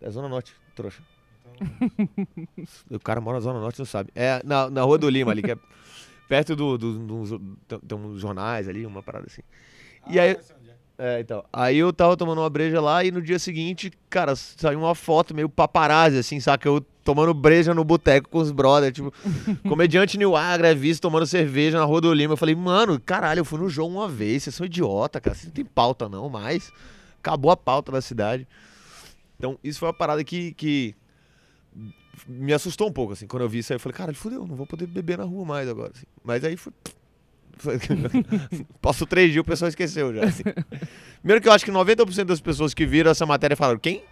É 0.05 0.11
Zona 0.11 0.29
Norte, 0.29 0.53
trouxa. 0.77 1.03
o 2.91 2.99
cara 3.01 3.21
mora 3.21 3.37
na 3.39 3.41
Zona 3.41 3.61
Norte, 3.61 3.79
não 3.79 3.87
sabe. 3.87 4.11
É 4.15 4.41
na, 4.45 4.69
na 4.71 4.83
Rua 4.83 4.99
do 4.99 5.09
Lima 5.09 5.31
ali, 5.33 5.43
que 5.43 5.53
é 5.53 5.57
perto 6.29 6.55
do, 6.57 6.77
do, 6.79 6.99
do- 6.99 7.57
tem- 7.69 7.79
tem 7.81 7.99
uns 7.99 8.21
jornais 8.21 8.69
ali, 8.69 8.85
uma 8.87 9.03
parada 9.03 9.27
assim. 9.27 9.43
E 10.09 10.19
aí, 10.21 10.37
é, 10.99 11.21
então. 11.21 11.45
Aí 11.53 11.79
eu 11.79 11.93
tava 11.93 12.17
tomando 12.17 12.41
uma 12.41 12.51
breja 12.51 12.81
lá 12.81 13.03
e 13.05 13.11
no 13.11 13.23
dia 13.23 13.39
seguinte, 13.39 13.91
cara, 14.11 14.37
saiu 14.37 14.79
uma 14.79 14.95
foto 14.95 15.35
meio 15.35 15.49
paparazzi, 15.49 16.19
assim, 16.19 16.39
saca? 16.41 16.69
Eu 16.69 16.81
tomando 17.03 17.33
breja 17.35 17.75
no 17.75 17.85
boteco 17.85 18.29
com 18.29 18.39
os 18.39 18.51
brothers, 18.51 18.95
tipo, 18.95 19.13
comediante 19.69 20.17
New 20.19 20.37
Agra, 20.37 20.69
é 20.69 20.75
visto 20.75 21.03
tomando 21.03 21.27
cerveja 21.27 21.79
na 21.79 21.85
Rua 21.85 22.01
do 22.01 22.13
Lima. 22.15 22.35
Eu 22.35 22.37
falei, 22.37 22.55
mano, 22.55 23.01
caralho, 23.01 23.41
eu 23.41 23.45
fui 23.45 23.59
no 23.59 23.69
jogo 23.69 23.95
uma 23.95 24.09
vez, 24.09 24.43
vocês 24.45 24.55
são 24.57 24.67
idiota, 24.67 25.21
cara, 25.21 25.35
vocês 25.35 25.47
não 25.47 25.53
tem 25.55 25.65
pauta 25.65 26.09
não 26.09 26.29
mais. 26.29 26.71
Acabou 27.19 27.51
a 27.51 27.57
pauta 27.57 27.91
da 27.91 28.01
cidade. 28.03 28.47
Então, 29.45 29.59
isso 29.63 29.79
foi 29.79 29.89
uma 29.89 29.93
parada 29.95 30.25
que, 30.25 30.55
que 30.55 30.95
me 32.27 32.55
assustou 32.55 32.89
um 32.89 32.93
pouco, 32.93 33.13
assim, 33.13 33.27
quando 33.27 33.43
eu 33.43 33.49
vi 33.49 33.59
isso 33.59 33.75
aí. 33.75 33.77
Eu 33.77 33.81
falei, 33.81 33.95
cara, 33.95 34.15
fudeu, 34.15 34.47
não 34.47 34.57
vou 34.57 34.67
poder 34.67 34.87
beber 34.87 35.19
na 35.19 35.25
rua 35.25 35.45
mais 35.45 35.69
agora. 35.69 35.93
assim. 35.95 36.07
Mas 36.23 36.43
aí 36.45 36.57
foi. 36.57 36.73
Passou 38.81 39.07
três 39.07 39.31
dias, 39.31 39.43
o 39.43 39.45
pessoal 39.45 39.69
esqueceu 39.69 40.15
já. 40.15 40.25
assim. 40.25 40.45
Primeiro 41.19 41.43
que 41.43 41.49
eu 41.49 41.53
acho 41.53 41.63
que 41.63 41.71
90% 41.71 42.25
das 42.25 42.41
pessoas 42.41 42.73
que 42.73 42.87
viram 42.87 43.11
essa 43.11 43.27
matéria 43.27 43.55
falaram, 43.55 43.79
quem? 43.79 44.03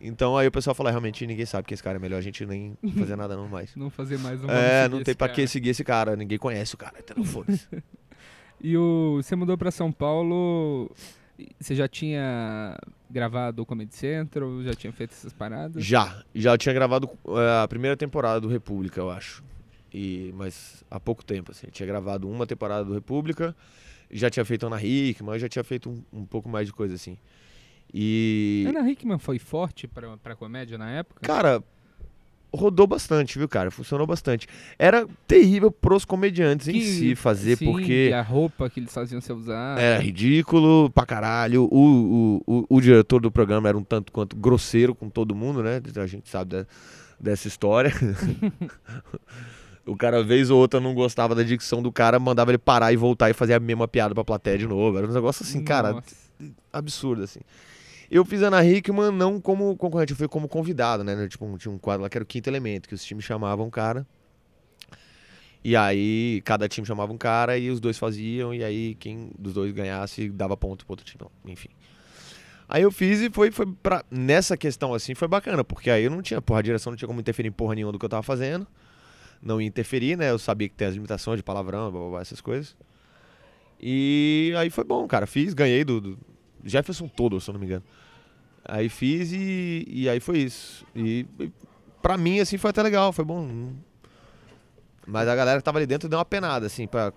Então 0.00 0.36
aí 0.36 0.48
o 0.48 0.52
pessoal 0.52 0.74
fala, 0.74 0.90
realmente 0.90 1.24
ninguém 1.24 1.46
sabe 1.46 1.68
que 1.68 1.72
esse 1.72 1.82
cara 1.82 1.96
é 1.96 2.00
melhor 2.00 2.18
a 2.18 2.20
gente 2.20 2.44
nem 2.44 2.76
fazer 2.98 3.14
nada 3.14 3.36
não 3.36 3.48
mais. 3.48 3.74
Não 3.76 3.88
fazer 3.88 4.18
mais 4.18 4.42
um 4.42 4.50
É, 4.50 4.88
não 4.88 5.00
tem 5.00 5.14
pra 5.14 5.28
que 5.28 5.46
seguir 5.46 5.68
esse 5.70 5.84
cara, 5.84 6.16
ninguém 6.16 6.38
conhece 6.38 6.74
o 6.74 6.78
cara, 6.78 6.96
então 6.98 7.16
não 7.16 7.24
foda-se. 7.24 7.68
E 8.58 8.74
o, 8.76 9.20
você 9.22 9.36
mudou 9.36 9.56
pra 9.58 9.70
São 9.70 9.92
Paulo. 9.92 10.90
Você 11.60 11.74
já 11.74 11.86
tinha 11.86 12.74
gravado 13.10 13.62
o 13.62 13.66
Comedy 13.66 13.94
Central? 13.94 14.62
Já 14.62 14.74
tinha 14.74 14.92
feito 14.92 15.12
essas 15.12 15.32
paradas? 15.32 15.84
Já, 15.84 16.22
já 16.34 16.56
tinha 16.56 16.72
gravado 16.74 17.08
é, 17.28 17.62
a 17.62 17.68
primeira 17.68 17.96
temporada 17.96 18.40
do 18.40 18.48
República, 18.48 19.00
eu 19.00 19.10
acho. 19.10 19.42
E, 19.92 20.32
mas 20.36 20.84
há 20.90 21.00
pouco 21.00 21.24
tempo, 21.24 21.52
assim. 21.52 21.68
Tinha 21.70 21.86
gravado 21.86 22.28
uma 22.28 22.46
temporada 22.46 22.84
do 22.84 22.92
República, 22.92 23.56
já 24.10 24.28
tinha 24.28 24.44
feito 24.44 24.66
Ana 24.66 24.82
Hickman, 24.82 25.38
já 25.38 25.48
tinha 25.48 25.64
feito 25.64 25.90
um, 25.90 26.20
um 26.20 26.24
pouco 26.26 26.48
mais 26.48 26.66
de 26.66 26.72
coisa, 26.72 26.94
assim. 26.94 27.16
E. 27.92 28.64
Ana 28.68 28.90
Hickman 28.90 29.18
foi 29.18 29.38
forte 29.38 29.86
pra, 29.86 30.16
pra 30.18 30.36
comédia 30.36 30.76
na 30.76 30.90
época? 30.90 31.20
Cara, 31.22 31.62
rodou 32.56 32.86
bastante, 32.86 33.38
viu, 33.38 33.48
cara? 33.48 33.70
Funcionou 33.70 34.06
bastante. 34.06 34.48
Era 34.78 35.06
terrível 35.28 35.70
pros 35.70 36.04
comediantes 36.04 36.66
em 36.68 36.72
Que- 36.72 36.82
si 36.84 37.14
fazer, 37.14 37.56
Sim, 37.56 37.66
porque 37.66 38.08
e 38.08 38.12
a 38.12 38.22
roupa 38.22 38.68
que 38.68 38.80
eles 38.80 38.92
faziam 38.92 39.20
você 39.20 39.32
usar. 39.32 39.78
era 39.78 40.02
ridículo 40.02 40.90
pra 40.90 41.06
caralho. 41.06 41.68
O, 41.70 41.78
o, 41.78 42.42
o, 42.46 42.66
o 42.76 42.80
diretor 42.80 43.20
do 43.20 43.30
programa 43.30 43.68
era 43.68 43.78
um 43.78 43.84
tanto 43.84 44.10
quanto 44.10 44.34
grosseiro 44.36 44.94
com 44.94 45.08
todo 45.08 45.34
mundo, 45.34 45.62
né? 45.62 45.80
A 45.96 46.06
gente 46.06 46.28
sabe 46.28 46.50
da- 46.56 46.66
dessa 47.20 47.46
história. 47.48 47.92
o 49.86 49.96
cara, 49.96 50.22
vez 50.22 50.50
ou 50.50 50.58
outra, 50.58 50.80
não 50.80 50.94
gostava 50.94 51.34
da 51.34 51.42
dicção 51.42 51.80
do 51.82 51.92
cara, 51.92 52.18
mandava 52.18 52.50
ele 52.50 52.58
parar 52.58 52.92
e 52.92 52.96
voltar 52.96 53.30
e 53.30 53.32
fazer 53.32 53.54
a 53.54 53.60
mesma 53.60 53.86
piada 53.86 54.14
pra 54.14 54.24
plateia 54.24 54.58
de 54.58 54.66
novo. 54.66 54.98
Era 54.98 55.06
um 55.06 55.12
negócio 55.12 55.44
assim, 55.44 55.62
cara, 55.62 55.92
Nossa. 55.92 56.16
absurdo, 56.72 57.22
assim. 57.22 57.40
Eu 58.10 58.24
fiz 58.24 58.42
Ana 58.42 58.64
Hickman 58.64 59.10
não 59.10 59.40
como 59.40 59.76
concorrente, 59.76 60.12
eu 60.12 60.16
fui 60.16 60.28
como 60.28 60.48
convidado, 60.48 61.02
né? 61.02 61.26
Tipo, 61.28 61.56
tinha 61.58 61.72
um 61.72 61.78
quadro 61.78 62.02
lá 62.02 62.08
que 62.08 62.16
era 62.16 62.22
o 62.22 62.26
quinto 62.26 62.48
elemento, 62.48 62.88
que 62.88 62.94
os 62.94 63.04
times 63.04 63.24
chamavam 63.24 63.66
um 63.66 63.70
cara. 63.70 64.06
E 65.64 65.74
aí, 65.74 66.40
cada 66.44 66.68
time 66.68 66.86
chamava 66.86 67.12
um 67.12 67.18
cara 67.18 67.58
e 67.58 67.70
os 67.70 67.80
dois 67.80 67.98
faziam, 67.98 68.54
e 68.54 68.62
aí 68.62 68.94
quem 68.94 69.32
dos 69.36 69.54
dois 69.54 69.72
ganhasse 69.72 70.28
dava 70.28 70.56
ponto 70.56 70.86
pro 70.86 70.92
outro 70.92 71.04
time. 71.04 71.28
Enfim. 71.44 71.70
Aí 72.68 72.82
eu 72.82 72.90
fiz 72.92 73.20
e 73.20 73.30
foi, 73.30 73.50
foi 73.50 73.66
pra. 73.82 74.04
Nessa 74.10 74.56
questão 74.56 74.94
assim, 74.94 75.14
foi 75.14 75.26
bacana, 75.26 75.64
porque 75.64 75.90
aí 75.90 76.04
eu 76.04 76.10
não 76.10 76.22
tinha, 76.22 76.40
porra, 76.40 76.60
a 76.60 76.62
direção 76.62 76.92
não 76.92 76.96
tinha 76.96 77.08
como 77.08 77.20
interferir 77.20 77.48
em 77.48 77.52
porra 77.52 77.74
nenhuma 77.74 77.92
do 77.92 77.98
que 77.98 78.04
eu 78.04 78.08
tava 78.08 78.22
fazendo. 78.22 78.66
Não 79.42 79.60
ia 79.60 79.66
interferir, 79.66 80.16
né? 80.16 80.30
Eu 80.30 80.38
sabia 80.38 80.68
que 80.68 80.74
tem 80.74 80.86
as 80.86 80.94
limitações 80.94 81.38
de 81.38 81.42
palavrão, 81.42 81.90
blá, 81.90 82.00
blá, 82.00 82.10
blá, 82.10 82.20
essas 82.20 82.40
coisas. 82.40 82.76
E 83.80 84.52
aí 84.56 84.70
foi 84.70 84.84
bom, 84.84 85.06
cara. 85.06 85.26
Fiz, 85.26 85.52
ganhei 85.52 85.84
do, 85.84 86.00
do 86.00 86.18
Jefferson 86.64 87.08
todo, 87.08 87.40
se 87.40 87.48
eu 87.50 87.52
não 87.54 87.60
me 87.60 87.66
engano. 87.66 87.84
Aí 88.64 88.88
fiz 88.88 89.30
e, 89.32 89.84
e 89.88 90.08
aí 90.08 90.18
foi 90.20 90.38
isso. 90.38 90.84
E, 90.94 91.26
e 91.38 91.52
pra 92.02 92.16
mim, 92.18 92.40
assim, 92.40 92.58
foi 92.58 92.70
até 92.70 92.82
legal, 92.82 93.12
foi 93.12 93.24
bom. 93.24 93.72
Mas 95.06 95.28
a 95.28 95.36
galera 95.36 95.58
que 95.60 95.64
tava 95.64 95.78
ali 95.78 95.86
dentro 95.86 96.08
deu 96.08 96.18
uma 96.18 96.24
penada, 96.24 96.66
assim, 96.66 96.86
pra, 96.86 97.12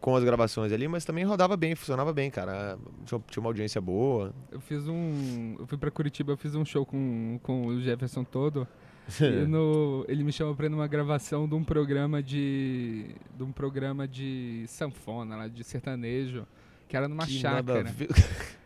com 0.00 0.14
as 0.14 0.22
gravações 0.22 0.72
ali, 0.72 0.86
mas 0.86 1.04
também 1.04 1.24
rodava 1.24 1.56
bem, 1.56 1.74
funcionava 1.74 2.12
bem, 2.12 2.30
cara. 2.30 2.78
Tinha, 3.04 3.20
uma 3.38 3.48
audiência 3.48 3.80
boa. 3.80 4.32
Eu 4.50 4.60
fiz 4.60 4.86
um. 4.86 5.56
Eu 5.58 5.66
fui 5.66 5.76
pra 5.76 5.90
Curitiba, 5.90 6.32
eu 6.32 6.36
fiz 6.36 6.54
um 6.54 6.64
show 6.64 6.86
com, 6.86 7.40
com 7.42 7.66
o 7.66 7.80
Jefferson 7.80 8.22
todo. 8.24 8.66
No- 9.48 10.04
ele 10.06 10.22
me 10.22 10.30
chamou 10.32 10.54
pra 10.54 10.66
ir 10.66 10.68
numa 10.68 10.86
gravação 10.86 11.48
de 11.48 11.54
um 11.56 11.64
programa 11.64 12.22
de. 12.22 13.06
de 13.36 13.42
um 13.42 13.50
programa 13.50 14.06
de 14.06 14.64
sanfona 14.68 15.34
lá, 15.34 15.48
de 15.48 15.64
sertanejo, 15.64 16.46
que 16.88 16.96
era 16.96 17.08
numa 17.08 17.26
Que 17.26 17.32
chácara. 17.40 17.92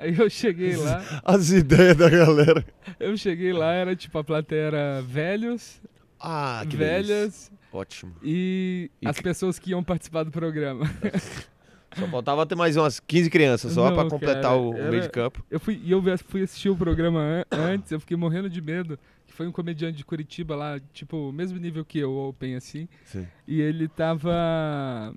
Aí 0.00 0.14
eu 0.18 0.28
cheguei 0.30 0.76
lá, 0.76 1.02
As 1.24 1.50
ideias 1.50 1.96
da 1.96 2.08
galera. 2.10 2.64
eu 2.98 3.16
cheguei 3.16 3.52
lá, 3.52 3.72
era 3.72 3.94
tipo, 3.94 4.18
a 4.18 4.24
plateia 4.24 4.60
era 4.62 5.02
velhos, 5.02 5.80
Ah, 6.18 6.64
que 6.68 6.76
velhas 6.76 7.50
Ótimo. 7.72 8.14
e, 8.22 8.90
E 9.00 9.06
as 9.08 9.16
que- 9.16 9.22
pessoas 9.22 9.58
que 9.58 9.70
iam 9.70 9.82
participar 9.84 10.24
do 10.24 10.30
programa. 10.30 10.84
Só 11.98 12.06
faltava 12.06 12.46
ter 12.46 12.54
mais 12.54 12.76
umas 12.76 13.00
15 13.00 13.28
crianças 13.30 13.72
só 13.72 13.90
pra 13.90 14.08
completar 14.08 14.42
cara, 14.42 14.54
o, 14.56 14.70
o 14.70 14.74
meio 14.74 14.86
era- 14.94 15.00
de 15.00 15.08
campo. 15.10 15.44
Eu 15.50 15.58
fui, 15.58 15.80
e 15.82 15.90
eu 15.90 16.00
fui 16.18 16.42
assistir 16.44 16.68
o 16.68 16.76
programa 16.76 17.18
an- 17.20 17.44
antes, 17.50 17.90
eu 17.90 17.98
fiquei 17.98 18.16
morrendo 18.16 18.48
de 18.48 18.60
medo. 18.62 18.96
Que 19.26 19.32
foi 19.32 19.48
um 19.48 19.50
comediante 19.52 19.96
de 19.98 20.04
Curitiba 20.04 20.54
lá, 20.54 20.78
tipo, 20.92 21.32
mesmo 21.32 21.58
nível 21.58 21.84
que 21.84 21.98
eu, 21.98 22.12
Open, 22.16 22.54
assim. 22.54 22.88
Sim. 23.04 23.26
E 23.46 23.60
ele 23.60 23.88
tava 23.88 25.12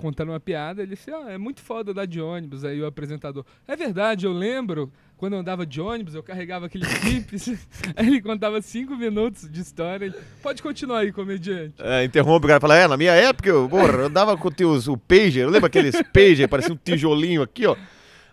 contando 0.00 0.30
uma 0.30 0.40
piada, 0.40 0.82
ele 0.82 0.94
disse, 0.94 1.10
ah, 1.10 1.30
é 1.30 1.38
muito 1.38 1.60
foda 1.60 1.92
andar 1.92 2.06
de 2.06 2.20
ônibus. 2.20 2.64
Aí 2.64 2.80
o 2.80 2.86
apresentador, 2.86 3.44
é 3.68 3.76
verdade, 3.76 4.24
eu 4.24 4.32
lembro, 4.32 4.90
quando 5.16 5.34
eu 5.34 5.40
andava 5.40 5.66
de 5.66 5.80
ônibus, 5.80 6.14
eu 6.14 6.22
carregava 6.22 6.66
aqueles 6.66 6.88
clipes. 6.98 7.48
aí 7.94 8.06
ele 8.06 8.22
contava 8.22 8.60
cinco 8.62 8.96
minutos 8.96 9.48
de 9.50 9.60
história. 9.60 10.06
Ele, 10.06 10.14
Pode 10.42 10.62
continuar 10.62 11.00
aí, 11.00 11.12
comediante. 11.12 11.74
É, 11.78 12.02
interrompe 12.02 12.46
o 12.46 12.48
cara 12.48 12.58
e 12.58 12.60
fala, 12.60 12.76
é, 12.76 12.88
na 12.88 12.96
minha 12.96 13.12
época, 13.12 13.48
eu, 13.50 13.68
porra, 13.68 13.92
eu 13.92 14.08
dava 14.08 14.36
com 14.36 14.50
teus, 14.50 14.88
o 14.88 14.96
pager, 14.96 15.48
lembra 15.48 15.66
aqueles 15.66 15.94
pager, 16.12 16.48
parecia 16.48 16.72
um 16.72 16.78
tijolinho 16.82 17.42
aqui, 17.42 17.66
ó. 17.66 17.76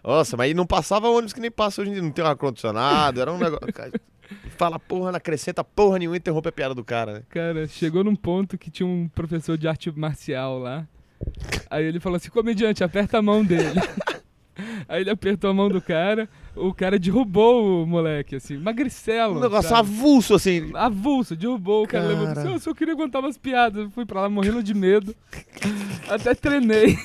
Nossa, 0.03 0.37
mas 0.37 0.45
aí 0.45 0.53
não 0.53 0.65
passava 0.65 1.09
ônibus 1.09 1.33
que 1.33 1.41
nem 1.41 1.51
passa 1.51 1.81
hoje 1.81 1.91
em 1.91 1.93
dia, 1.95 2.01
não 2.01 2.11
tem 2.11 2.23
um 2.23 2.27
ar-condicionado, 2.27 3.19
era 3.19 3.31
um 3.31 3.37
negócio... 3.37 3.67
Fala 4.57 4.79
porra, 4.79 5.11
não 5.11 5.17
acrescenta 5.17 5.63
porra 5.63 5.99
nenhuma 5.99 6.17
interrompe 6.17 6.49
a 6.49 6.51
piada 6.51 6.73
do 6.73 6.83
cara, 6.83 7.13
né? 7.13 7.21
Cara, 7.29 7.67
chegou 7.67 8.03
num 8.03 8.15
ponto 8.15 8.57
que 8.57 8.69
tinha 8.69 8.87
um 8.87 9.07
professor 9.07 9.57
de 9.57 9.67
arte 9.67 9.91
marcial 9.97 10.59
lá. 10.59 10.87
Aí 11.69 11.85
ele 11.85 11.99
falou 11.99 12.17
assim: 12.17 12.29
comediante, 12.29 12.83
aperta 12.83 13.17
a 13.17 13.21
mão 13.21 13.43
dele. 13.43 13.79
Aí 14.89 15.01
ele 15.01 15.09
apertou 15.09 15.49
a 15.49 15.53
mão 15.53 15.69
do 15.69 15.79
cara, 15.81 16.27
o 16.55 16.73
cara 16.73 16.97
derrubou 16.97 17.83
o 17.83 17.85
moleque, 17.85 18.37
assim, 18.37 18.57
magricelo. 18.57 19.37
Um 19.37 19.41
negócio 19.41 19.69
sabe? 19.69 19.87
avulso, 19.87 20.33
assim. 20.33 20.71
Avulso, 20.73 21.35
derrubou, 21.35 21.83
o 21.83 21.87
cara 21.87 22.05
Cara. 22.05 22.15
levantou 22.19 22.41
assim, 22.43 22.53
"Eu 22.53 22.59
só 22.59 22.73
queria 22.73 22.95
contar 22.95 23.19
umas 23.19 23.37
piadas. 23.37 23.83
Eu 23.83 23.91
fui 23.91 24.05
pra 24.05 24.21
lá 24.21 24.29
morrendo 24.29 24.63
de 24.63 24.73
medo. 24.73 25.15
Até 26.09 26.33
treinei. 26.33 26.97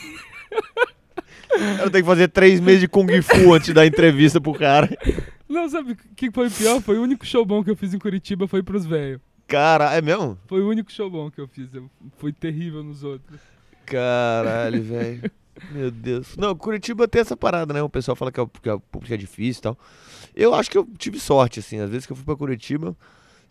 Eu 1.83 1.91
tenho 1.91 2.05
que 2.05 2.09
fazer 2.11 2.29
três 2.29 2.61
meses 2.61 2.81
de 2.81 2.89
Kung 2.89 3.07
Fu 3.21 3.53
antes 3.53 3.75
da 3.75 3.85
entrevista 3.85 4.41
pro 4.41 4.55
cara. 4.55 4.89
Não, 5.47 5.69
sabe 5.69 5.93
o 5.93 5.97
que 6.17 6.31
foi 6.31 6.49
pior? 6.49 6.81
Foi 6.81 6.97
o 6.99 7.03
único 7.03 7.27
show 7.27 7.45
bom 7.45 7.63
que 7.63 7.71
eu 7.71 7.77
fiz 7.77 7.93
em 7.93 7.99
Curitiba, 7.99 8.49
foi 8.49 8.63
pros 8.63 8.87
velhos. 8.87 9.21
Cara, 9.47 9.93
é 9.93 10.01
mesmo? 10.01 10.39
Foi 10.47 10.63
o 10.63 10.69
único 10.69 10.91
show 10.91 11.11
bom 11.11 11.31
que 11.31 11.39
eu 11.39 11.47
fiz. 11.47 11.75
Eu 11.75 11.91
fui 12.17 12.33
terrível 12.33 12.83
nos 12.83 13.05
outros. 13.05 13.39
Caralho, 13.93 14.83
velho. 14.83 15.31
Meu 15.71 15.91
Deus. 15.91 16.37
Não, 16.37 16.57
Curitiba 16.57 17.07
tem 17.07 17.21
essa 17.21 17.37
parada, 17.37 17.73
né? 17.75 17.83
O 17.83 17.89
pessoal 17.89 18.17
fala 18.17 18.33
que, 18.33 18.41
é, 18.41 18.47
que 18.63 18.69
é, 18.69 18.75
o 18.75 18.81
público 18.81 19.13
é 19.13 19.17
difícil 19.17 19.61
e 19.61 19.63
tal. 19.63 19.79
Eu 20.35 20.55
acho 20.55 20.71
que 20.71 20.79
eu 20.79 20.89
tive 20.99 21.21
sorte, 21.21 21.61
assim. 21.61 21.79
Às 21.79 21.91
vezes 21.91 22.07
que 22.07 22.13
eu 22.13 22.17
fui 22.17 22.25
pra 22.25 22.35
Curitiba, 22.35 22.97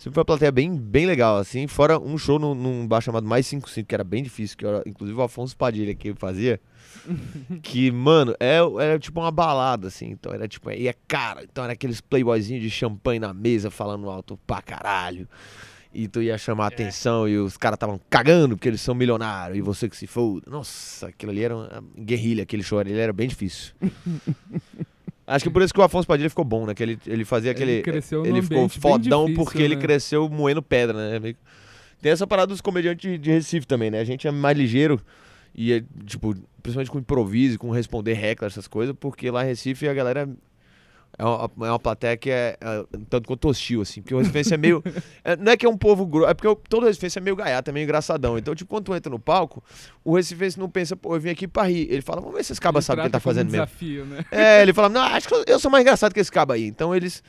Sempre 0.01 0.15
foi 0.15 0.21
uma 0.21 0.25
plateia 0.25 0.51
bem, 0.51 0.75
bem 0.75 1.05
legal, 1.05 1.37
assim. 1.37 1.67
Fora 1.67 1.99
um 1.99 2.17
show 2.17 2.39
num, 2.39 2.55
num 2.55 2.87
bar 2.87 3.01
chamado 3.01 3.27
Mais 3.27 3.45
55, 3.45 3.87
que 3.87 3.93
era 3.93 4.03
bem 4.03 4.23
difícil, 4.23 4.57
que 4.57 4.65
era, 4.65 4.81
inclusive 4.83 5.15
o 5.15 5.21
Afonso 5.21 5.55
Padilha 5.55 5.93
que 5.93 6.11
fazia. 6.15 6.59
que, 7.61 7.91
mano, 7.91 8.35
é, 8.39 8.57
era 8.79 8.97
tipo 8.97 9.19
uma 9.19 9.29
balada, 9.29 9.89
assim. 9.89 10.07
Então 10.07 10.33
era 10.33 10.47
tipo, 10.47 10.71
é 10.71 10.95
cara. 11.07 11.43
Então 11.43 11.63
era 11.63 11.73
aqueles 11.73 12.01
playboyzinhos 12.01 12.63
de 12.63 12.69
champanhe 12.71 13.19
na 13.19 13.31
mesa 13.31 13.69
falando 13.69 14.09
alto 14.09 14.39
pra 14.47 14.59
caralho. 14.59 15.29
E 15.93 16.07
tu 16.07 16.21
ia 16.21 16.37
chamar 16.37 16.65
a 16.65 16.67
atenção 16.67 17.27
e 17.27 17.37
os 17.37 17.57
caras 17.57 17.75
estavam 17.75 17.99
cagando 18.09 18.55
porque 18.55 18.69
eles 18.69 18.79
são 18.79 18.95
milionários 18.95 19.57
e 19.57 19.61
você 19.61 19.89
que 19.89 19.97
se 19.97 20.07
foda. 20.07 20.49
Nossa, 20.49 21.07
aquilo 21.07 21.31
ali 21.31 21.43
era 21.43 21.55
uma 21.55 21.83
guerrilha, 21.99 22.43
aquele 22.43 22.63
show 22.63 22.79
ali 22.79 22.93
era 22.93 23.11
bem 23.11 23.27
difícil. 23.27 23.73
Acho 25.27 25.45
que 25.45 25.51
por 25.51 25.61
isso 25.61 25.73
que 25.73 25.79
o 25.79 25.83
Afonso 25.83 26.07
Padilha 26.07 26.29
ficou 26.29 26.43
bom, 26.43 26.65
né? 26.65 26.73
Que 26.73 26.83
ele, 26.83 26.99
ele 27.07 27.23
fazia 27.23 27.51
aquele. 27.51 27.71
Ele 27.73 27.81
cresceu 27.83 28.25
Ele 28.25 28.41
ficou 28.41 28.67
fodão 28.67 29.25
difícil, 29.25 29.43
porque 29.43 29.61
ele 29.61 29.75
né? 29.75 29.81
cresceu 29.81 30.27
moendo 30.29 30.61
pedra, 30.61 31.19
né? 31.19 31.35
Tem 32.01 32.11
essa 32.11 32.25
parada 32.25 32.47
dos 32.47 32.59
comediantes 32.61 33.19
de, 33.19 33.31
Recife 33.31 33.65
também, 33.65 33.91
né? 33.91 33.99
A 33.99 34.03
gente 34.03 34.27
é 34.27 34.31
mais 34.31 34.57
ligeiro 34.57 34.99
e, 35.55 35.71
é, 35.71 35.83
tipo, 36.05 36.35
principalmente 36.61 36.89
com 36.89 36.99
improviso, 36.99 37.59
com 37.59 37.69
responder 37.69 38.13
reclas, 38.13 38.53
essas 38.53 38.67
coisas, 38.67 38.95
porque 38.99 39.29
lá 39.29 39.43
em 39.43 39.47
Recife 39.47 39.87
a 39.87 39.93
galera 39.93 40.27
é 41.17 41.23
uma, 41.23 41.51
é 41.67 41.69
uma 41.71 41.79
plateia 41.79 42.15
que 42.17 42.29
é, 42.31 42.57
é 42.59 42.85
tanto 43.09 43.27
quanto 43.27 43.47
hostil, 43.47 43.81
assim. 43.81 44.01
Porque 44.01 44.15
o 44.15 44.17
Recifense 44.19 44.53
é 44.53 44.57
meio. 44.57 44.81
é, 45.23 45.35
não 45.35 45.51
é 45.51 45.57
que 45.57 45.65
é 45.65 45.69
um 45.69 45.77
povo 45.77 46.05
grosso, 46.05 46.29
é 46.29 46.33
porque 46.33 46.47
o- 46.47 46.55
todo 46.55 46.85
Recifense 46.85 47.17
é 47.17 47.21
meio 47.21 47.35
gaiato, 47.35 47.69
é 47.69 47.73
meio 47.73 47.83
engraçadão. 47.83 48.37
Então, 48.37 48.55
tipo, 48.55 48.69
quando 48.69 48.85
tu 48.85 48.95
entra 48.95 49.09
no 49.09 49.19
palco, 49.19 49.63
o 50.03 50.15
Recifense 50.15 50.57
não 50.59 50.69
pensa, 50.69 50.95
pô, 50.95 51.15
eu 51.15 51.19
vim 51.19 51.29
aqui 51.29 51.47
pra 51.47 51.63
rir. 51.63 51.87
Ele 51.91 52.01
fala, 52.01 52.21
vamos 52.21 52.35
ver 52.35 52.43
se 52.43 52.53
esse 52.53 52.61
cabas 52.61 52.83
Ele 52.83 52.87
sabe 52.87 52.99
o 52.99 53.03
que 53.03 53.07
ele 53.07 53.11
tá 53.13 53.19
fazendo 53.19 53.49
um 53.49 53.51
mesmo. 53.51 53.65
desafio, 53.65 54.05
né? 54.05 54.25
É, 54.31 54.61
ele 54.61 54.73
fala, 54.73 54.89
não, 54.89 55.01
acho 55.01 55.27
que 55.27 55.33
eu- 55.33 55.43
eu 55.47 55.59
sou 55.59 55.69
mais 55.69 55.81
engraçado 55.83 56.13
que 56.13 56.19
esse 56.19 56.31
cabo 56.31 56.53
aí. 56.53 56.65
Então 56.65 56.95
eles. 56.95 57.23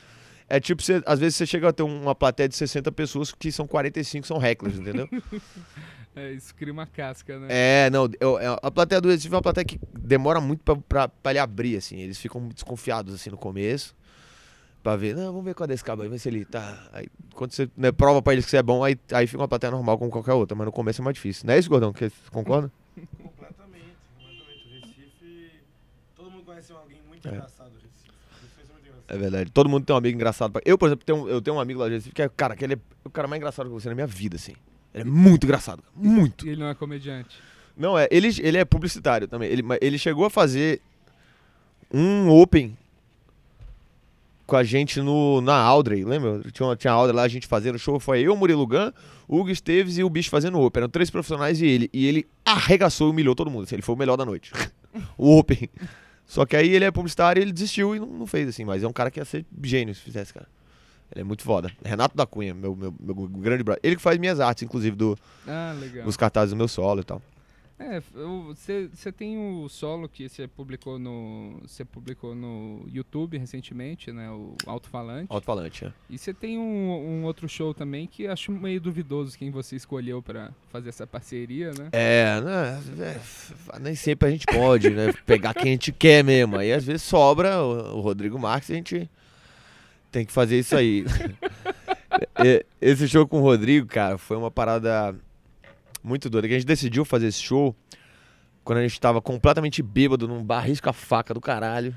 É 0.49 0.61
tipo, 0.61 0.83
você- 0.83 1.03
às 1.07 1.19
vezes 1.19 1.37
você 1.37 1.47
chega 1.47 1.69
a 1.69 1.73
ter 1.73 1.83
uma 1.83 2.15
plateia 2.15 2.49
de 2.49 2.55
60 2.57 2.93
pessoas 2.93 3.33
que 3.33 3.51
são 3.51 3.67
45 3.67 4.27
são 4.27 4.43
hecklers, 4.45 4.79
entendeu? 4.79 5.09
É, 6.15 6.31
isso 6.33 6.55
cria 6.55 6.73
uma 6.73 6.87
casca, 6.87 7.39
né? 7.39 7.47
é, 7.51 7.91
não, 7.91 8.07
eu- 8.21 8.39
é- 8.39 8.59
a 8.63 8.71
plateia 8.71 9.01
do 9.01 9.09
Recife 9.09 9.33
é 9.33 9.37
uma 9.37 9.43
plateia 9.43 9.65
que 9.65 9.81
demora 9.99 10.41
muito 10.41 10.63
pra, 10.63 10.77
pra, 10.77 11.09
pra 11.09 11.33
ele 11.33 11.39
abrir, 11.39 11.77
assim. 11.77 11.97
Eles 12.01 12.19
ficam 12.19 12.49
desconfiados, 12.49 13.15
assim, 13.15 13.31
no 13.31 13.39
começo. 13.39 13.95
Pra 14.83 14.95
ver, 14.97 15.15
não, 15.15 15.27
vamos 15.27 15.45
ver 15.45 15.55
qual 15.55 15.65
é 15.65 15.69
desse 15.69 15.83
cabo 15.85 16.03
aí, 16.03 16.09
ver 16.09 16.19
se 16.19 16.29
ele 16.29 16.45
tá. 16.45 16.77
Aí, 16.93 17.07
quando 17.35 17.53
você 17.53 17.71
né, 17.77 17.93
prova 17.93 18.21
pra 18.21 18.33
eles 18.35 18.45
que 18.45 18.51
você 18.51 18.57
é 18.59 18.63
bom, 18.63 18.83
aí, 18.85 18.99
aí 19.13 19.27
fica 19.27 19.41
uma 19.41 19.49
plateia 19.49 19.71
normal 19.71 19.97
como 19.97 20.11
qualquer 20.11 20.33
outra. 20.35 20.55
Mas 20.57 20.67
no 20.67 20.73
começo 20.73 21.01
é 21.01 21.05
mais 21.05 21.15
difícil. 21.15 21.47
Não 21.47 21.55
é 21.55 21.59
isso, 21.59 21.71
Gordão? 21.71 21.93
Que, 21.93 22.11
concorda? 22.31 22.71
Completamente, 23.23 23.97
completamente. 24.19 24.67
O 24.67 24.71
Recife. 24.75 25.51
Todo 26.17 26.31
mundo 26.33 26.45
conhece 26.45 26.73
alguém 26.73 27.01
muito 27.09 27.27
É. 27.27 27.31
engraçado 27.31 27.71
do 27.71 27.77
Recife. 27.77 28.11
O 28.11 28.43
Recife 28.43 28.61
é 28.61 28.73
muito 28.73 28.87
engraçado. 28.89 29.05
É 29.09 29.17
verdade. 29.19 29.51
Todo 29.53 29.69
mundo 29.71 29.87
tem 29.87 29.95
um 29.95 29.99
amigo 29.99 30.15
engraçado. 30.17 30.51
pra- 30.53 30.63
Eu, 30.65 30.77
por 30.77 30.87
exemplo, 30.89 31.07
tenho, 31.07 31.29
eu 31.29 31.41
tenho 31.41 31.57
um 31.57 31.61
amigo 31.61 31.79
lá 31.81 31.87
de 31.89 31.95
Recife 31.95 32.13
que 32.15 32.21
é, 32.23 32.29
cara, 32.29 32.55
que 32.57 32.65
ele 32.65 32.75
é 32.75 32.79
o 33.05 33.09
cara 33.11 33.27
mais 33.29 33.39
engraçado 33.39 33.67
que 33.69 33.73
você 33.73 33.89
na 33.89 33.95
minha 33.95 34.07
vida, 34.07 34.35
assim. 34.37 34.55
Ele 34.95 35.03
é 35.03 35.05
muito 35.05 35.45
engraçado, 35.45 35.83
cara. 35.83 35.95
muito. 35.97 36.47
E 36.47 36.51
ele 36.51 36.61
não 36.61 36.69
é 36.69 36.75
comediante. 36.75 37.37
Não, 37.77 37.99
é, 37.99 38.07
ele, 38.11 38.29
ele 38.41 38.59
é 38.59 38.65
publicitário 38.65 39.27
também. 39.27 39.51
Ele, 39.51 39.63
ele 39.81 39.97
chegou 39.99 40.27
a 40.27 40.31
fazer 40.31 40.81
um 41.93 42.29
open 42.29 42.77
com 44.47 44.57
a 44.57 44.63
gente 44.65 45.01
no, 45.01 45.41
na 45.41 45.55
Audrey, 45.57 46.05
lembra? 46.05 46.41
Tinha, 46.53 46.69
uma- 46.69 46.77
tinha 46.77 46.93
a 46.93 46.97
Audrey 46.97 47.17
lá, 47.17 47.23
a 47.23 47.29
gente 47.29 47.47
fazendo 47.47 47.79
show. 47.79 47.99
Foi 47.99 48.21
eu, 48.21 48.37
Murilo 48.37 48.67
Gun, 48.67 48.93
o 49.27 49.39
Hugo 49.41 49.51
Esteves 49.51 49.97
e 49.97 50.05
o 50.05 50.11
bicho 50.11 50.29
fazendo 50.29 50.61
open. 50.61 50.83
Eram 50.83 50.91
três 50.91 51.11
profissionais 51.11 51.61
e 51.63 51.67
ele. 51.67 51.89
E 51.93 52.07
ele 52.07 52.27
arregaçou 52.45 53.09
e 53.09 53.11
humilhou 53.11 53.35
todo 53.35 53.51
mundo. 53.51 53.65
assim, 53.65 53.77
ele 53.77 53.83
foi 53.83 53.95
o 53.95 53.99
melhor 53.99 54.17
da 54.17 54.27
noite. 54.27 54.53
o 55.17 55.39
open. 55.39 55.69
Só 56.27 56.45
que 56.45 56.57
aí 56.57 56.69
ele 56.69 56.85
é 56.85 56.91
publicitário 56.91 57.41
e 57.41 57.43
ele 57.45 57.53
desistiu 57.53 57.97
e 57.97 58.01
não, 58.01 58.07
não 58.07 58.27
fez, 58.27 58.49
assim. 58.49 58.65
Mas 58.65 58.83
é 58.83 58.89
um 58.89 58.93
cara 58.93 59.11
que 59.11 59.19
ia 59.21 59.25
ser 59.25 59.47
gênio 59.63 59.95
se 59.95 60.03
fizesse, 60.03 60.35
cara. 60.35 60.47
Ele 61.13 61.21
é 61.21 61.25
muito 61.25 61.43
foda. 61.43 61.71
Renato 61.85 62.17
da 62.17 62.27
Cunha, 62.27 62.55
meu, 62.55 62.75
meu, 62.75 62.95
meu 62.99 63.15
grande 63.29 63.63
brother. 63.63 63.81
Ele 63.83 63.97
que 63.97 64.03
faz 64.03 64.19
minhas 64.19 64.41
artes, 64.41 64.63
inclusive, 64.63 64.97
do, 64.97 65.19
Ah, 65.47 65.75
dos 66.05 66.17
cartazes 66.17 66.51
do 66.51 66.57
meu 66.57 66.69
solo 66.69 67.01
e 67.01 67.05
tal. 67.05 67.23
É, 67.79 68.01
você 68.47 69.11
tem 69.11 69.37
o 69.37 69.69
solo 69.69 70.09
que 70.09 70.29
você 70.29 70.47
publicou 70.47 71.01
no 71.01 71.59
você 71.67 71.85
publicou 71.85 72.33
no 72.33 72.87
YouTube 72.87 73.37
recentemente, 73.37 74.13
né, 74.13 74.31
o 74.31 74.55
Alto-Falante. 74.67 75.27
Alto-falante, 75.29 75.87
é. 75.87 75.93
E 76.09 76.17
você 76.17 76.33
tem 76.33 76.59
um, 76.59 76.63
um 76.63 77.25
outro 77.25 77.49
show 77.49 77.75
também 77.75 78.07
que 78.07 78.29
acho 78.29 78.53
meio 78.53 78.81
duvidoso 78.81 79.37
quem 79.37 79.51
você 79.51 79.75
escolheu 79.75 80.23
pra 80.23 80.53
fazer 80.71 80.91
essa 80.91 81.09
parceria, 81.09 81.73
né? 81.73 81.89
É, 81.91 82.41
né, 82.41 82.83
é, 83.01 83.79
nem 83.81 83.97
sempre 83.97 84.29
a 84.29 84.31
gente 84.31 84.47
pode, 84.47 84.91
né? 84.91 85.13
Pegar 85.27 85.53
quem 85.53 85.71
a 85.71 85.73
gente 85.73 85.91
quer 85.91 86.23
mesmo. 86.23 86.57
Aí 86.59 86.73
às 86.73 86.85
vezes 86.85 87.03
sobra 87.03 87.61
o, 87.63 87.97
o 87.97 88.01
Rodrigo 88.01 88.39
Marques 88.39 88.69
e 88.69 88.73
a 88.75 88.77
gente 88.77 89.11
tem 90.13 90.25
que 90.25 90.33
fazer 90.33 90.59
isso 90.59 90.77
aí. 90.77 91.05
Esse 92.81 93.09
show 93.09 93.27
com 93.27 93.39
o 93.39 93.43
Rodrigo, 93.43 93.87
cara, 93.87 94.19
foi 94.19 94.37
uma 94.37 94.51
parada 94.51 95.17
muito 96.05 96.29
doida. 96.29 96.47
Que 96.47 96.55
a 96.55 96.59
gente 96.59 96.67
decidiu 96.67 97.05
fazer 97.05 97.29
esse 97.29 97.41
show 97.41 97.75
quando 98.63 98.79
a 98.79 98.83
gente 98.83 99.01
tava 99.01 99.21
completamente 99.23 99.83
bêbado 99.83 100.29
num 100.29 100.45
bar 100.45 100.61
risca-faca 100.61 101.33
do 101.33 101.41
caralho. 101.41 101.95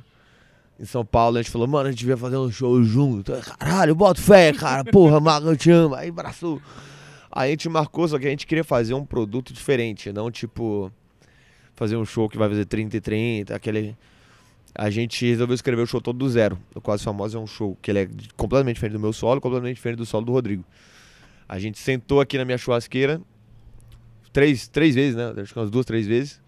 Em 0.80 0.86
São 0.86 1.06
Paulo, 1.06 1.38
a 1.38 1.42
gente 1.42 1.52
falou, 1.52 1.68
mano, 1.68 1.88
a 1.88 1.92
gente 1.92 2.00
devia 2.00 2.18
fazer 2.18 2.38
um 2.38 2.52
show 2.52 2.82
junto. 2.84 3.34
Caralho, 3.60 3.96
bota 3.96 4.22
fé, 4.22 4.54
cara. 4.54 4.84
Porra, 4.84 5.20
Mago, 5.20 5.50
eu 5.50 5.58
te 5.58 5.72
amo. 5.72 5.96
Aí, 5.96 6.12
braço. 6.12 6.62
Aí 7.32 7.50
a 7.50 7.52
gente 7.52 7.68
marcou, 7.68 8.08
só 8.08 8.18
que 8.18 8.26
a 8.26 8.30
gente 8.30 8.48
queria 8.48 8.64
fazer 8.64 8.94
um 8.94 9.06
produto 9.06 9.54
diferente, 9.54 10.12
não 10.12 10.32
tipo 10.32 10.92
fazer 11.76 11.98
um 11.98 12.06
show 12.06 12.30
que 12.30 12.38
vai 12.38 12.48
fazer 12.48 12.66
30 12.66 12.96
e 12.96 13.02
30, 13.02 13.56
aquele. 13.56 13.98
A 14.78 14.90
gente 14.90 15.26
resolveu 15.26 15.56
escrever 15.56 15.82
o 15.84 15.88
show 15.88 16.02
todo 16.02 16.18
do 16.18 16.30
zero. 16.30 16.60
O 16.76 16.82
Quase 16.82 17.04
Famoso 17.04 17.38
é 17.38 17.40
um 17.40 17.48
show 17.48 17.78
que 17.82 17.90
ele 17.90 18.00
é 18.00 18.10
completamente 18.36 18.76
diferente 18.76 18.94
do 18.94 19.00
meu 19.00 19.14
solo, 19.14 19.40
completamente 19.40 19.78
diferente 19.78 19.98
do 19.98 20.06
solo 20.06 20.26
do 20.26 20.32
Rodrigo. 20.34 20.66
A 21.48 21.58
gente 21.60 21.80
sentou 21.80 22.20
aqui 22.20 22.38
na 22.38 22.44
minha 22.44 22.58
churrasqueira 22.58 23.22
três, 24.34 24.68
três 24.68 24.94
vezes, 24.96 25.16
né? 25.16 25.34
Acho 25.42 25.54
que 25.54 25.60
umas 25.60 25.72
duas, 25.72 25.86
três 25.86 26.06
vezes. 26.06 26.42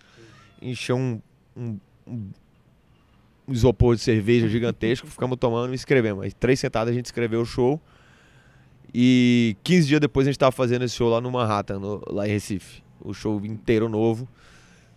Encheu 0.61 0.97
um, 0.97 1.21
um, 1.55 1.79
um 2.05 2.29
isopor 3.47 3.95
de 3.95 4.01
cerveja 4.01 4.49
gigantesco, 4.49 5.07
ficamos 5.09 5.37
tomando 5.37 5.71
e 5.71 5.75
escrevemos. 5.75 6.23
Aí, 6.23 6.31
três 6.33 6.59
sentadas 6.59 6.91
a 6.91 6.95
gente 6.95 7.05
escreveu 7.05 7.41
o 7.41 7.45
show. 7.45 7.81
E 8.93 9.55
15 9.63 9.87
dias 9.87 10.01
depois 10.01 10.27
a 10.27 10.31
gente 10.31 10.39
tava 10.39 10.51
fazendo 10.51 10.83
esse 10.83 10.95
show 10.95 11.09
lá 11.09 11.21
no 11.21 11.31
Manhattan, 11.31 11.79
no- 11.79 12.01
lá 12.09 12.27
em 12.27 12.31
Recife. 12.31 12.81
O 12.99 13.13
show 13.13 13.39
inteiro 13.45 13.87
novo. 13.87 14.27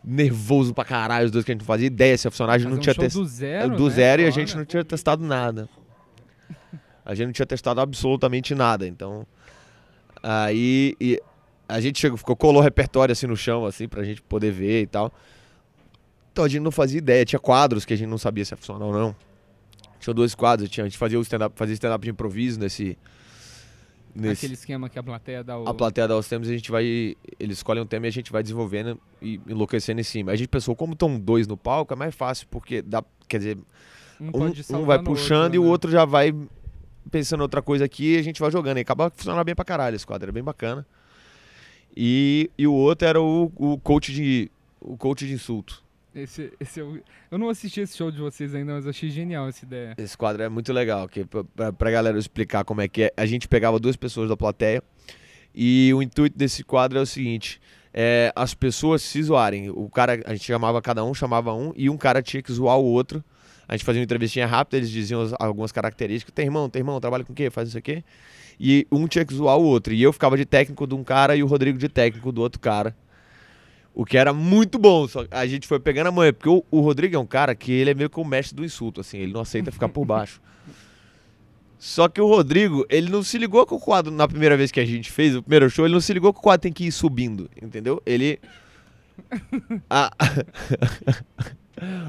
Nervoso 0.02 0.72
pra 0.72 0.84
caralho, 0.84 1.26
os 1.26 1.30
dois 1.30 1.44
que 1.44 1.50
a 1.50 1.54
gente 1.54 1.60
não 1.60 1.66
fazia 1.66 1.86
ideia 1.86 2.16
se. 2.16 2.26
A 2.26 2.30
gente 2.30 2.36
Fazer 2.38 2.64
não 2.68 2.76
um 2.76 2.78
tinha 2.78 2.94
testado. 2.94 3.22
do 3.24 3.28
zero, 3.28 3.76
Do 3.76 3.84
né? 3.88 3.90
zero 3.90 4.22
e 4.22 4.26
a 4.26 4.30
gente 4.30 4.56
não 4.56 4.64
tinha 4.64 4.84
testado 4.84 5.22
nada. 5.24 5.68
A 7.04 7.14
gente 7.14 7.26
não 7.26 7.32
tinha 7.32 7.46
testado 7.46 7.80
absolutamente 7.80 8.54
nada. 8.54 8.86
Então. 8.86 9.26
Aí. 10.22 10.94
e 11.00 11.20
a 11.68 11.80
gente 11.80 12.00
chegou, 12.00 12.16
ficou, 12.18 12.34
colou 12.34 12.60
o 12.60 12.64
repertório 12.64 13.12
assim 13.12 13.26
no 13.28 13.36
chão, 13.36 13.64
assim, 13.64 13.86
pra 13.86 14.02
gente 14.02 14.20
poder 14.22 14.50
ver 14.50 14.82
e 14.82 14.86
tal. 14.86 15.12
Então 16.32 16.44
a 16.44 16.48
gente 16.48 16.62
não 16.62 16.70
fazia 16.72 16.98
ideia. 16.98 17.24
Tinha 17.24 17.38
quadros 17.38 17.84
que 17.84 17.92
a 17.92 17.96
gente 17.96 18.08
não 18.08 18.18
sabia 18.18 18.44
se 18.44 18.52
ia 18.52 18.56
funcionar 18.56 18.84
ou 18.86 18.92
não. 18.92 19.14
Tinha 20.00 20.14
dois 20.14 20.34
quadros. 20.34 20.68
Tinha, 20.68 20.84
a 20.84 20.88
gente 20.88 20.98
fazia 20.98 21.18
o 21.18 21.22
stand-up 21.22 21.56
fazia 21.56 21.74
stand-up 21.74 22.02
de 22.04 22.10
improviso 22.10 22.58
nesse. 22.58 22.96
Nesse 24.14 24.44
Aquele 24.44 24.54
esquema 24.54 24.88
que 24.88 24.98
a 24.98 25.02
plateia 25.02 25.44
dá 25.44 25.58
o... 25.58 25.68
a 25.68 25.74
plateia 25.74 26.08
dá 26.08 26.16
os 26.16 26.28
temas 26.28 26.48
e 26.48 26.52
a 26.52 26.56
gente 26.56 26.70
vai. 26.70 27.16
Eles 27.38 27.58
escolhem 27.58 27.82
um 27.82 27.86
tema 27.86 28.06
e 28.06 28.08
a 28.08 28.12
gente 28.12 28.32
vai 28.32 28.42
desenvolvendo 28.42 29.00
e 29.20 29.40
enlouquecendo 29.46 30.00
em 30.00 30.04
cima. 30.04 30.32
A 30.32 30.36
gente 30.36 30.48
pensou, 30.48 30.74
como 30.74 30.92
estão 30.92 31.18
dois 31.18 31.46
no 31.46 31.56
palco, 31.56 31.92
é 31.92 31.96
mais 31.96 32.14
fácil, 32.14 32.46
porque 32.50 32.82
dá. 32.82 33.02
Quer 33.28 33.38
dizer, 33.38 33.58
um, 34.20 34.26
um, 34.26 34.78
um 34.80 34.84
vai 34.84 35.02
puxando 35.02 35.54
e 35.54 35.58
o 35.58 35.64
né? 35.64 35.68
outro 35.68 35.90
já 35.90 36.04
vai 36.04 36.34
pensando 37.10 37.40
outra 37.40 37.62
coisa 37.62 37.84
aqui 37.84 38.14
e 38.14 38.18
a 38.18 38.22
gente 38.22 38.40
vai 38.40 38.50
jogando. 38.50 38.78
E 38.78 38.80
acaba 38.80 39.10
funcionando 39.10 39.44
bem 39.44 39.54
pra 39.54 39.64
caralho 39.64 39.96
esse 39.96 40.06
quadro, 40.06 40.26
era 40.26 40.32
bem 40.32 40.42
bacana. 40.42 40.86
E, 41.96 42.50
e 42.56 42.66
o 42.66 42.72
outro 42.72 43.06
era 43.08 43.20
o, 43.20 43.50
o 43.56 43.78
coach 43.78 44.12
de. 44.12 44.50
O 44.80 44.96
coach 44.96 45.26
de 45.26 45.32
insulto. 45.32 45.82
Esse, 46.14 46.52
esse 46.58 46.80
eu, 46.80 47.00
eu 47.30 47.38
não 47.38 47.48
assisti 47.48 47.80
esse 47.80 47.96
show 47.96 48.10
de 48.10 48.18
vocês 48.18 48.54
ainda, 48.54 48.72
mas 48.74 48.86
achei 48.86 49.10
genial 49.10 49.48
essa 49.48 49.64
ideia. 49.64 49.94
Esse 49.96 50.16
quadro 50.16 50.42
é 50.42 50.48
muito 50.48 50.72
legal, 50.72 51.08
que 51.08 51.24
pra, 51.24 51.72
pra, 51.72 51.90
galera 51.90 52.18
explicar 52.18 52.64
como 52.64 52.80
é 52.80 52.88
que 52.88 53.04
é. 53.04 53.12
A 53.16 53.26
gente 53.26 53.46
pegava 53.46 53.78
duas 53.78 53.96
pessoas 53.96 54.28
da 54.28 54.36
plateia 54.36 54.82
e 55.54 55.92
o 55.94 56.02
intuito 56.02 56.36
desse 56.36 56.64
quadro 56.64 56.98
é 56.98 57.02
o 57.02 57.06
seguinte: 57.06 57.60
é, 57.94 58.32
as 58.34 58.54
pessoas 58.54 59.02
se 59.02 59.22
zoarem. 59.22 59.70
O 59.70 59.88
cara, 59.88 60.20
a 60.26 60.32
gente 60.32 60.44
chamava 60.44 60.82
cada 60.82 61.04
um, 61.04 61.14
chamava 61.14 61.54
um, 61.54 61.72
e 61.76 61.88
um 61.88 61.96
cara 61.96 62.20
tinha 62.20 62.42
que 62.42 62.52
zoar 62.52 62.78
o 62.78 62.84
outro. 62.84 63.22
A 63.68 63.76
gente 63.76 63.84
fazia 63.84 64.00
uma 64.00 64.04
entrevistinha 64.04 64.48
rápida, 64.48 64.78
eles 64.78 64.90
diziam 64.90 65.20
as- 65.20 65.32
algumas 65.38 65.70
características. 65.70 66.34
Tem 66.34 66.44
irmão, 66.44 66.68
tem 66.68 66.80
irmão, 66.80 66.98
trabalha 67.00 67.22
com 67.22 67.32
o 67.32 67.36
quê? 67.36 67.50
Faz 67.50 67.68
isso 67.68 67.78
aqui. 67.78 68.02
E 68.58 68.84
um 68.90 69.06
tinha 69.06 69.24
que 69.24 69.32
zoar 69.32 69.56
o 69.56 69.62
outro. 69.62 69.94
E 69.94 70.02
eu 70.02 70.12
ficava 70.12 70.36
de 70.36 70.44
técnico 70.44 70.88
de 70.88 70.94
um 70.96 71.04
cara 71.04 71.36
e 71.36 71.42
o 71.42 71.46
Rodrigo 71.46 71.78
de 71.78 71.88
técnico 71.88 72.32
do 72.32 72.40
outro 72.40 72.60
cara. 72.60 72.96
O 73.94 74.04
que 74.04 74.16
era 74.16 74.32
muito 74.32 74.78
bom. 74.78 75.06
Só 75.08 75.24
a 75.30 75.46
gente 75.46 75.66
foi 75.66 75.80
pegando 75.80 76.08
a 76.08 76.12
manha. 76.12 76.32
Porque 76.32 76.48
o, 76.48 76.64
o 76.70 76.80
Rodrigo 76.80 77.16
é 77.16 77.18
um 77.18 77.26
cara 77.26 77.54
que 77.54 77.72
ele 77.72 77.90
é 77.90 77.94
meio 77.94 78.08
que 78.10 78.20
o 78.20 78.24
mestre 78.24 78.56
do 78.56 78.64
insulto, 78.64 79.00
assim. 79.00 79.18
Ele 79.18 79.32
não 79.32 79.40
aceita 79.40 79.70
ficar 79.72 79.88
por 79.88 80.04
baixo. 80.04 80.40
Só 81.78 82.08
que 82.08 82.20
o 82.20 82.26
Rodrigo, 82.26 82.84
ele 82.90 83.10
não 83.10 83.22
se 83.22 83.38
ligou 83.38 83.66
que 83.66 83.72
o 83.72 83.78
quadro, 83.78 84.12
na 84.12 84.28
primeira 84.28 84.54
vez 84.56 84.70
que 84.70 84.78
a 84.80 84.84
gente 84.84 85.10
fez, 85.10 85.34
o 85.34 85.42
primeiro 85.42 85.70
show, 85.70 85.86
ele 85.86 85.94
não 85.94 86.00
se 86.00 86.12
ligou 86.12 86.30
que 86.32 86.38
o 86.38 86.42
quadro 86.42 86.60
tem 86.62 86.72
que 86.72 86.84
ir 86.86 86.92
subindo, 86.92 87.48
entendeu? 87.60 88.02
Ele. 88.04 88.38
A- 89.88 90.10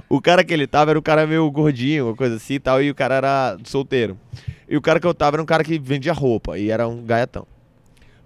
O 0.10 0.20
cara 0.22 0.44
que 0.44 0.54
ele 0.54 0.68
tava 0.68 0.92
era 0.92 1.00
um 1.00 1.02
cara 1.02 1.26
meio 1.26 1.50
gordinho, 1.50 2.08
uma 2.08 2.16
coisa 2.16 2.36
assim 2.36 2.56
e 2.56 2.60
tal, 2.60 2.84
e 2.84 2.90
o 2.92 2.96
cara 2.96 3.16
era 3.16 3.58
solteiro. 3.64 4.20
E 4.68 4.76
o 4.76 4.82
cara 4.82 5.00
que 5.00 5.08
eu 5.08 5.14
tava 5.14 5.38
era 5.38 5.42
um 5.42 5.46
cara 5.46 5.64
que 5.64 5.80
vendia 5.80 6.12
roupa, 6.12 6.58
e 6.60 6.70
era 6.70 6.86
um 6.88 7.02
gaiatão. 7.06 7.48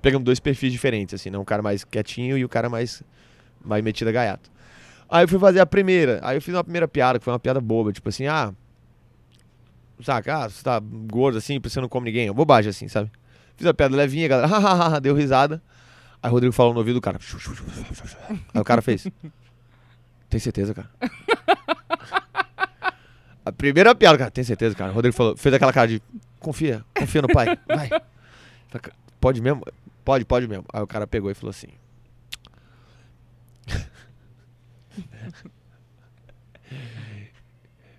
Pegamos 0.02 0.26
dois 0.26 0.40
perfis 0.40 0.72
diferentes, 0.72 1.14
assim, 1.14 1.30
né? 1.30 1.38
Um 1.38 1.46
cara 1.46 1.62
mais 1.62 1.84
quietinho 1.84 2.36
e 2.36 2.44
o 2.44 2.50
cara 2.50 2.68
mais, 2.68 3.04
mais 3.66 3.84
metido 3.84 4.08
a 4.10 4.12
gaiato. 4.12 4.50
Aí 5.10 5.24
eu 5.24 5.28
fui 5.28 5.40
fazer 5.40 5.60
a 5.60 5.66
primeira, 5.66 6.20
aí 6.24 6.38
eu 6.38 6.42
fiz 6.42 6.54
uma 6.54 6.64
primeira 6.64 6.88
piada, 6.88 7.20
que 7.20 7.26
foi 7.26 7.34
uma 7.34 7.40
piada 7.40 7.62
boba, 7.62 7.92
tipo 7.92 8.10
assim, 8.10 8.28
ah... 8.28 8.54
Saca, 10.02 10.44
ah, 10.44 10.50
você 10.50 10.62
tá 10.62 10.80
gordo 10.80 11.38
assim, 11.38 11.60
você 11.62 11.80
não 11.80 11.88
come 11.88 12.08
ninguém, 12.08 12.32
bobagem 12.32 12.70
assim, 12.70 12.88
sabe? 12.88 13.10
Fiz 13.56 13.66
a 13.66 13.74
piada 13.74 13.96
levinha, 13.96 14.28
galera, 14.28 14.48
hahaha, 14.50 15.00
deu 15.00 15.16
risada. 15.16 15.62
Aí 16.22 16.30
o 16.30 16.34
Rodrigo 16.34 16.54
falou 16.54 16.74
no 16.74 16.80
ouvido 16.80 16.96
do 16.96 17.02
cara. 17.02 17.20
Aí 18.54 18.62
o 18.62 18.64
cara 18.64 18.82
fez. 18.82 19.08
Tem 20.30 20.40
certeza, 20.40 20.74
cara? 20.74 20.90
A 23.46 23.52
primeira 23.52 23.94
piada, 23.94 24.18
cara, 24.18 24.32
tem 24.32 24.44
certeza, 24.44 24.76
cara? 24.76 24.92
O 24.92 24.96
Rodrigo 24.96 25.16
falou, 25.16 25.38
fez 25.38 25.54
aquela 25.54 25.72
cara 25.72 25.88
de. 25.88 26.02
Confia, 26.40 26.84
confia 26.98 27.22
no 27.22 27.28
pai. 27.28 27.58
Vai. 27.68 27.90
Pode 29.22 29.40
mesmo? 29.40 29.64
Pode, 30.04 30.26
pode 30.26 30.48
mesmo. 30.48 30.66
Aí 30.74 30.82
o 30.82 30.88
cara 30.88 31.08
pegou 31.08 31.32
e 31.32 31.34
falou 31.34 31.52
assim. 31.52 31.68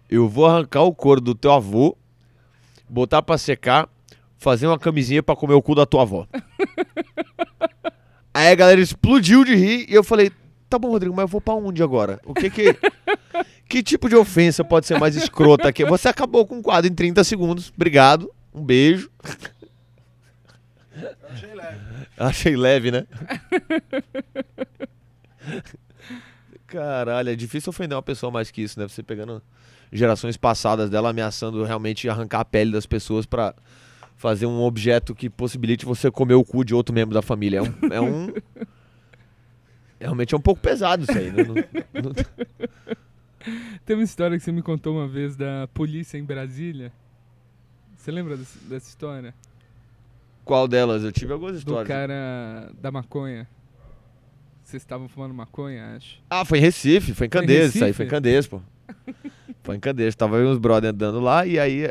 Eu 0.08 0.28
vou 0.28 0.46
arrancar 0.46 0.82
o 0.82 0.94
couro 0.94 1.20
do 1.20 1.34
teu 1.34 1.52
avô, 1.52 1.96
botar 2.88 3.22
pra 3.22 3.36
secar, 3.36 3.88
fazer 4.38 4.66
uma 4.66 4.78
camisinha 4.78 5.22
pra 5.22 5.34
comer 5.34 5.54
o 5.54 5.62
cu 5.62 5.74
da 5.74 5.84
tua 5.84 6.02
avó. 6.02 6.26
Aí 8.32 8.48
a 8.48 8.54
galera 8.54 8.80
explodiu 8.80 9.44
de 9.44 9.54
rir 9.54 9.86
e 9.88 9.94
eu 9.94 10.04
falei: 10.04 10.30
tá 10.68 10.78
bom, 10.78 10.90
Rodrigo, 10.90 11.14
mas 11.14 11.24
eu 11.24 11.28
vou 11.28 11.40
pra 11.40 11.54
onde 11.54 11.82
agora? 11.82 12.20
O 12.24 12.34
que 12.34 12.50
que. 12.50 12.76
Que 13.68 13.82
tipo 13.82 14.08
de 14.08 14.14
ofensa 14.14 14.62
pode 14.62 14.86
ser 14.86 14.96
mais 14.96 15.16
escrota 15.16 15.68
aqui? 15.68 15.84
Você 15.84 16.08
acabou 16.08 16.46
com 16.46 16.60
o 16.60 16.62
quadro 16.62 16.88
em 16.88 16.94
30 16.94 17.24
segundos. 17.24 17.72
Obrigado. 17.74 18.32
Um 18.54 18.64
beijo. 18.64 19.10
Achei 21.28 21.52
leve. 21.52 21.80
Achei 22.16 22.56
leve, 22.56 22.90
né? 22.92 23.06
Caralho, 26.66 27.30
é 27.30 27.36
difícil 27.36 27.70
ofender 27.70 27.96
uma 27.96 28.02
pessoa 28.02 28.30
mais 28.30 28.50
que 28.50 28.62
isso, 28.62 28.78
né? 28.78 28.88
Você 28.88 29.02
pegando 29.02 29.42
gerações 29.92 30.36
passadas 30.36 30.90
dela 30.90 31.10
ameaçando 31.10 31.62
realmente 31.62 32.08
arrancar 32.08 32.40
a 32.40 32.44
pele 32.44 32.72
das 32.72 32.86
pessoas 32.86 33.24
pra 33.24 33.54
fazer 34.16 34.46
um 34.46 34.60
objeto 34.62 35.14
que 35.14 35.30
possibilite 35.30 35.84
você 35.84 36.10
comer 36.10 36.34
o 36.34 36.44
cu 36.44 36.64
de 36.64 36.74
outro 36.74 36.94
membro 36.94 37.14
da 37.14 37.22
família. 37.22 37.58
É 37.58 37.62
um. 37.62 37.92
É 37.92 38.00
um... 38.00 38.32
Realmente 40.00 40.34
é 40.34 40.36
um 40.36 40.40
pouco 40.40 40.60
pesado 40.60 41.04
isso 41.04 41.16
aí, 41.16 41.30
né? 41.30 41.42
Não- 41.44 41.54
não- 42.02 42.12
Tem 43.84 43.96
uma 43.96 44.02
história 44.02 44.36
que 44.36 44.44
você 44.44 44.52
me 44.52 44.60
contou 44.62 44.94
uma 44.96 45.08
vez 45.08 45.36
da 45.36 45.68
polícia 45.72 46.18
em 46.18 46.24
Brasília. 46.24 46.92
Você 47.96 48.10
lembra 48.10 48.36
desse- 48.36 48.58
dessa 48.64 48.88
história? 48.88 49.34
Qual 50.44 50.68
delas? 50.68 51.02
Eu 51.02 51.12
tive 51.12 51.32
algumas 51.32 51.54
Do 51.54 51.58
histórias. 51.58 51.88
cara 51.88 52.70
da 52.80 52.90
maconha. 52.90 53.48
Vocês 54.66 54.82
estavam 54.82 55.08
fumando 55.08 55.32
maconha, 55.32 55.94
acho. 55.94 56.20
Ah, 56.28 56.44
foi 56.44 56.58
em 56.58 56.60
Recife, 56.60 57.14
foi 57.14 57.28
em 57.28 57.30
Candeias, 57.30 57.72
isso 57.72 57.84
aí, 57.84 57.92
foi 57.92 58.04
em 58.04 58.08
Candeias, 58.08 58.48
pô. 58.48 58.60
Foi 59.62 59.76
em 59.76 59.80
Candeias, 59.80 60.16
tava 60.16 60.38
uns 60.38 60.58
brother 60.58 60.90
andando 60.90 61.20
lá 61.20 61.46
e 61.46 61.56
aí. 61.56 61.88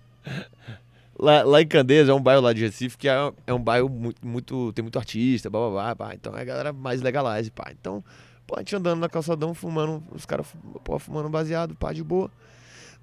lá, 1.18 1.42
lá 1.42 1.60
em 1.60 1.66
Candeias 1.66 2.08
é 2.08 2.14
um 2.14 2.20
bairro 2.20 2.40
lá 2.40 2.54
de 2.54 2.62
Recife 2.62 2.96
que 2.96 3.06
é, 3.10 3.32
é 3.46 3.52
um 3.52 3.62
bairro 3.62 3.90
muito, 3.90 4.26
muito. 4.26 4.72
tem 4.72 4.82
muito 4.82 4.98
artista, 4.98 5.50
blá 5.50 5.60
blá 5.60 5.70
blá, 5.70 5.96
pá. 5.96 6.14
Então 6.14 6.34
é 6.34 6.40
a 6.40 6.44
galera 6.44 6.72
mais 6.72 7.02
legalize, 7.02 7.50
pá. 7.50 7.70
Então, 7.78 8.02
pô, 8.46 8.56
a 8.56 8.60
gente 8.60 8.74
andando 8.74 8.98
na 8.98 9.08
calçadão, 9.10 9.52
fumando, 9.52 10.02
os 10.12 10.24
caras, 10.24 10.46
pô, 10.82 10.98
fumando 10.98 11.28
baseado, 11.28 11.76
pá, 11.76 11.92
de 11.92 12.02
boa. 12.02 12.30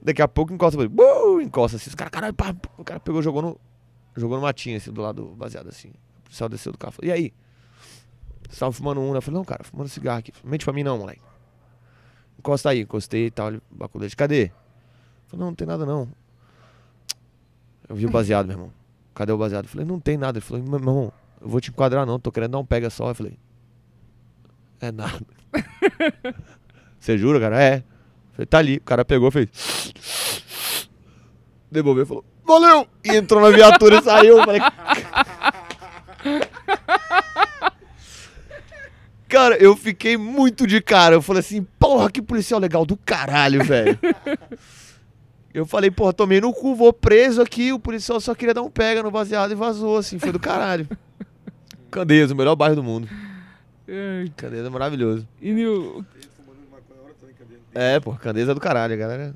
Daqui 0.01 0.21
a 0.23 0.27
pouco 0.27 0.51
encosta, 0.51 0.79
uh, 0.79 1.41
encosta 1.41 1.77
assim, 1.77 1.91
os 1.91 1.95
caras, 1.95 2.09
caralho, 2.09 2.33
pá, 2.33 2.55
o 2.75 2.83
cara 2.83 2.99
pegou, 2.99 3.21
jogou 3.21 3.43
no. 3.43 3.59
Jogou 4.15 4.35
no 4.35 4.41
matinho, 4.41 4.77
assim, 4.77 4.91
do 4.91 5.03
lado 5.03 5.21
do 5.21 5.35
baseado, 5.35 5.69
assim. 5.69 5.89
O 5.89 6.23
policial 6.23 6.49
desceu 6.49 6.71
do 6.71 6.77
carro, 6.79 6.93
falou, 6.93 7.07
e 7.07 7.11
aí? 7.11 7.33
Você 8.49 8.59
tava 8.59 8.71
fumando 8.71 9.01
um, 9.01 9.11
né? 9.11 9.17
Eu 9.17 9.21
falei, 9.21 9.37
não, 9.37 9.45
cara, 9.45 9.63
fumando 9.63 9.89
cigarro 9.89 10.19
aqui. 10.19 10.31
Mente 10.43 10.63
pra 10.63 10.73
mim 10.73 10.83
não, 10.83 10.97
moleque. 10.97 11.21
Encosta 12.39 12.69
aí, 12.69 12.81
encostei 12.81 13.27
e 13.27 13.31
tal, 13.31 13.49
ele, 13.49 13.61
baculete, 13.69 14.15
cadê? 14.15 14.45
Eu 14.45 14.51
falei, 15.27 15.39
não, 15.39 15.47
não 15.47 15.55
tem 15.55 15.67
nada 15.67 15.85
não. 15.85 16.07
Eu 17.89 17.95
vi 17.95 18.05
o 18.05 18.09
baseado, 18.09 18.45
meu 18.45 18.55
irmão. 18.55 18.73
Cadê 19.13 19.31
o 19.31 19.37
baseado? 19.37 19.65
Eu 19.65 19.69
falei, 19.69 19.85
não 19.85 19.99
tem 19.99 20.17
nada. 20.17 20.37
Ele 20.37 20.45
falou, 20.45 20.63
meu 20.63 20.79
irmão, 20.79 21.13
eu 21.41 21.49
vou 21.49 21.59
te 21.59 21.69
enquadrar 21.69 22.05
não, 22.05 22.19
tô 22.19 22.31
querendo 22.31 22.51
dar 22.51 22.59
um 22.59 22.65
pega 22.65 22.89
só. 22.89 23.09
Eu 23.09 23.15
falei, 23.15 23.37
é 24.79 24.91
nada. 24.91 25.19
Você 26.99 27.17
jura, 27.17 27.39
cara? 27.39 27.61
É. 27.61 27.77
Eu 27.77 27.83
falei, 28.33 28.45
tá 28.45 28.57
ali. 28.59 28.77
O 28.77 28.81
cara 28.81 29.03
pegou, 29.05 29.31
fez. 29.31 29.49
Devolveu 31.71 32.05
falou, 32.05 32.25
valeu! 32.45 32.87
E 33.03 33.15
entrou 33.15 33.41
na 33.41 33.49
viatura 33.49 33.97
e 33.97 34.03
saiu. 34.03 34.37
Eu 34.37 34.45
falei, 34.45 34.61
Cara, 39.37 39.55
eu 39.57 39.77
fiquei 39.77 40.17
muito 40.17 40.65
de 40.65 40.81
cara. 40.81 41.13
Eu 41.13 41.21
falei 41.21 41.41
assim, 41.41 41.61
porra, 41.77 42.09
que 42.09 42.23
policial 42.23 42.59
legal 42.59 42.83
do 42.87 42.97
caralho, 42.97 43.63
velho. 43.63 43.95
Eu 45.53 45.63
falei, 45.63 45.91
porra, 45.91 46.11
tomei 46.11 46.41
no 46.41 46.51
cu, 46.51 46.73
vou 46.73 46.91
preso 46.91 47.39
aqui. 47.39 47.71
O 47.71 47.77
policial 47.77 48.19
só 48.19 48.33
queria 48.33 48.55
dar 48.55 48.63
um 48.63 48.69
pega 48.71 49.03
no 49.03 49.11
baseado 49.11 49.51
e 49.51 49.55
vazou, 49.55 49.97
assim, 49.97 50.17
foi 50.17 50.31
do 50.31 50.39
caralho. 50.39 50.89
Candeias, 51.91 52.31
o 52.31 52.35
melhor 52.35 52.55
bairro 52.55 52.77
do 52.77 52.83
mundo. 52.83 53.07
Candeias 54.35 54.65
é 54.65 54.69
maravilhoso. 54.71 55.27
E 55.39 55.53
Nil, 55.53 56.03
cadeia. 57.37 57.59
É, 57.75 57.99
pô, 57.99 58.13
Candeias 58.13 58.49
é 58.49 58.55
do 58.55 58.59
caralho, 58.59 58.95
a 58.95 58.97
galera. 58.97 59.35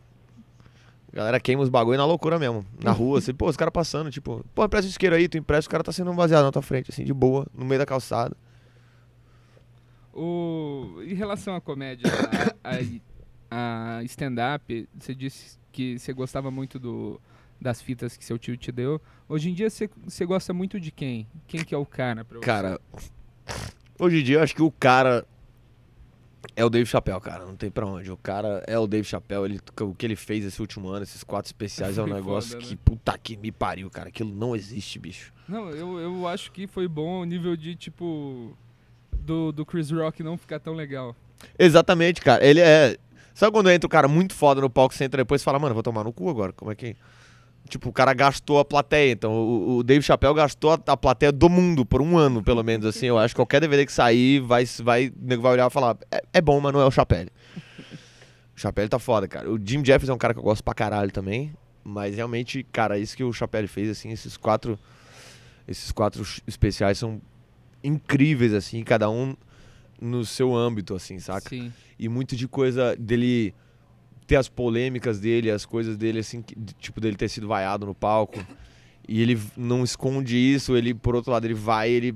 A 1.13 1.15
galera 1.15 1.39
queima 1.39 1.61
os 1.61 1.69
bagulho 1.69 1.99
na 1.99 2.05
loucura 2.05 2.39
mesmo. 2.39 2.65
Na 2.83 2.91
rua, 2.91 3.19
assim, 3.19 3.35
pô, 3.35 3.47
os 3.47 3.55
caras 3.55 3.71
passando, 3.71 4.09
tipo, 4.09 4.43
pô, 4.55 4.65
empresta 4.65 4.87
um 4.87 4.89
isqueiro 4.89 5.15
aí, 5.15 5.27
tu 5.27 5.37
empresta, 5.37 5.69
o 5.69 5.71
cara 5.71 5.83
tá 5.83 5.91
sendo 5.91 6.09
um 6.09 6.15
baseado 6.15 6.43
na 6.43 6.51
tua 6.51 6.63
frente, 6.63 6.89
assim, 6.89 7.03
de 7.03 7.13
boa, 7.13 7.45
no 7.55 7.63
meio 7.65 7.77
da 7.77 7.85
calçada. 7.85 8.35
O... 10.13 11.01
em 11.03 11.13
relação 11.13 11.55
à 11.55 11.61
comédia, 11.61 12.09
a, 12.63 13.97
a- 13.99 14.03
stand-up, 14.03 14.87
você 14.97 15.13
disse 15.15 15.59
que 15.71 15.97
você 15.97 16.13
gostava 16.13 16.49
muito 16.51 16.79
do, 16.79 17.19
das 17.59 17.81
fitas 17.81 18.17
que 18.17 18.25
seu 18.25 18.37
tio 18.37 18.57
te 18.57 18.71
deu. 18.71 19.01
Hoje 19.27 19.49
em 19.49 19.53
dia 19.53 19.69
você, 19.69 19.89
você 20.03 20.25
gosta 20.25 20.53
muito 20.53 20.79
de 20.79 20.91
quem? 20.91 21.27
Quem 21.47 21.63
que 21.63 21.73
é 21.73 21.77
o 21.77 21.85
cara 21.85 22.25
pra 22.25 22.39
você? 22.39 22.45
Cara, 22.45 22.79
hoje 23.99 24.19
em 24.19 24.23
dia 24.23 24.37
eu 24.37 24.43
acho 24.43 24.55
que 24.55 24.61
o 24.61 24.71
cara 24.71 25.25
é 26.55 26.65
o 26.65 26.69
Dave 26.69 26.85
Chappelle, 26.89 27.21
cara. 27.21 27.45
Não 27.45 27.55
tem 27.55 27.69
pra 27.69 27.85
onde. 27.85 28.11
O 28.11 28.17
cara 28.17 28.63
é 28.67 28.77
o 28.77 28.87
Dave 28.87 29.07
Chappelle. 29.07 29.45
Ele, 29.45 29.59
o 29.81 29.93
que 29.95 30.05
ele 30.05 30.15
fez 30.15 30.43
esse 30.43 30.59
último 30.59 30.89
ano, 30.89 31.03
esses 31.03 31.23
quatro 31.23 31.47
especiais, 31.47 31.97
é 31.97 32.03
um 32.03 32.07
negócio 32.07 32.53
foda, 32.53 32.63
que 32.63 32.73
né? 32.73 32.79
puta 32.83 33.17
que 33.17 33.37
me 33.37 33.51
pariu, 33.51 33.89
cara. 33.89 34.09
Aquilo 34.09 34.33
não 34.33 34.55
existe, 34.55 34.97
bicho. 34.99 35.31
Não, 35.47 35.69
eu, 35.69 35.99
eu 35.99 36.27
acho 36.27 36.51
que 36.51 36.67
foi 36.67 36.87
bom 36.87 37.19
ao 37.19 37.25
nível 37.25 37.55
de, 37.55 37.75
tipo, 37.75 38.57
do, 39.21 39.51
do 39.51 39.65
Chris 39.65 39.91
Rock 39.91 40.23
não 40.23 40.37
ficar 40.37 40.59
tão 40.59 40.73
legal. 40.73 41.15
Exatamente, 41.57 42.21
cara. 42.21 42.45
Ele 42.45 42.59
é. 42.59 42.97
Sabe 43.33 43.51
quando 43.51 43.69
entra 43.69 43.87
o 43.87 43.89
cara 43.89 44.07
muito 44.07 44.33
foda 44.33 44.61
no 44.61 44.69
palco, 44.69 44.93
você 44.93 45.05
entra 45.05 45.21
depois 45.21 45.41
e 45.41 45.43
fala, 45.43 45.57
mano, 45.57 45.73
vou 45.73 45.83
tomar 45.83 46.03
no 46.03 46.11
cu 46.11 46.29
agora. 46.29 46.51
Como 46.53 46.71
é 46.71 46.75
que. 46.75 46.95
Tipo, 47.69 47.89
o 47.89 47.93
cara 47.93 48.13
gastou 48.13 48.59
a 48.59 48.65
plateia. 48.65 49.11
Então, 49.11 49.31
o, 49.31 49.77
o 49.77 49.83
Dave 49.83 50.03
Chappelle 50.03 50.35
gastou 50.35 50.71
a, 50.71 50.79
a 50.87 50.97
plateia 50.97 51.31
do 51.31 51.47
mundo 51.47 51.85
por 51.85 52.01
um 52.01 52.17
ano, 52.17 52.43
pelo 52.43 52.63
menos, 52.63 52.85
assim. 52.85 53.05
Eu 53.05 53.17
acho 53.17 53.33
que 53.33 53.39
qualquer 53.39 53.61
DVD 53.61 53.85
que 53.85 53.93
sair, 53.93 54.39
vai, 54.39 54.65
vai, 54.83 55.11
nego 55.19 55.41
vai 55.41 55.53
olhar 55.53 55.67
e 55.67 55.69
falar, 55.69 55.97
é, 56.11 56.21
é 56.33 56.41
bom, 56.41 56.59
mas 56.59 56.73
não 56.73 56.81
é 56.81 56.85
o 56.85 56.91
Chappelle. 56.91 57.29
O 58.55 58.59
Chappelle 58.59 58.89
tá 58.89 58.99
foda, 58.99 59.27
cara. 59.27 59.49
O 59.49 59.57
Jim 59.63 59.85
Jeffries 59.85 60.09
é 60.09 60.13
um 60.13 60.17
cara 60.17 60.33
que 60.33 60.39
eu 60.39 60.43
gosto 60.43 60.63
pra 60.63 60.73
caralho 60.73 61.11
também. 61.11 61.53
Mas 61.83 62.15
realmente, 62.15 62.63
cara, 62.71 62.99
isso 62.99 63.15
que 63.15 63.23
o 63.23 63.31
Chappelle 63.31 63.67
fez, 63.67 63.89
assim, 63.89 64.11
esses 64.11 64.37
quatro. 64.37 64.77
Esses 65.67 65.91
quatro 65.91 66.23
especiais 66.45 66.97
são 66.97 67.21
incríveis, 67.83 68.53
assim, 68.53 68.83
cada 68.83 69.09
um 69.09 69.35
no 69.99 70.25
seu 70.25 70.55
âmbito, 70.55 70.95
assim, 70.95 71.19
saca? 71.19 71.49
Sim. 71.49 71.71
e 71.99 72.09
muito 72.09 72.35
de 72.35 72.47
coisa 72.47 72.95
dele 72.95 73.53
ter 74.25 74.35
as 74.37 74.47
polêmicas 74.49 75.19
dele, 75.19 75.51
as 75.51 75.65
coisas 75.65 75.95
dele, 75.97 76.19
assim, 76.19 76.41
que- 76.41 76.55
tipo, 76.79 76.99
dele 76.99 77.15
ter 77.15 77.29
sido 77.29 77.47
vaiado 77.47 77.85
no 77.85 77.93
palco. 77.93 78.43
E 79.07 79.21
ele 79.21 79.39
não 79.57 79.83
esconde 79.83 80.37
isso, 80.37 80.75
ele, 80.75 80.93
por 80.93 81.15
outro 81.15 81.31
lado, 81.31 81.45
ele 81.45 81.53
vai, 81.53 81.89
ele 81.91 82.15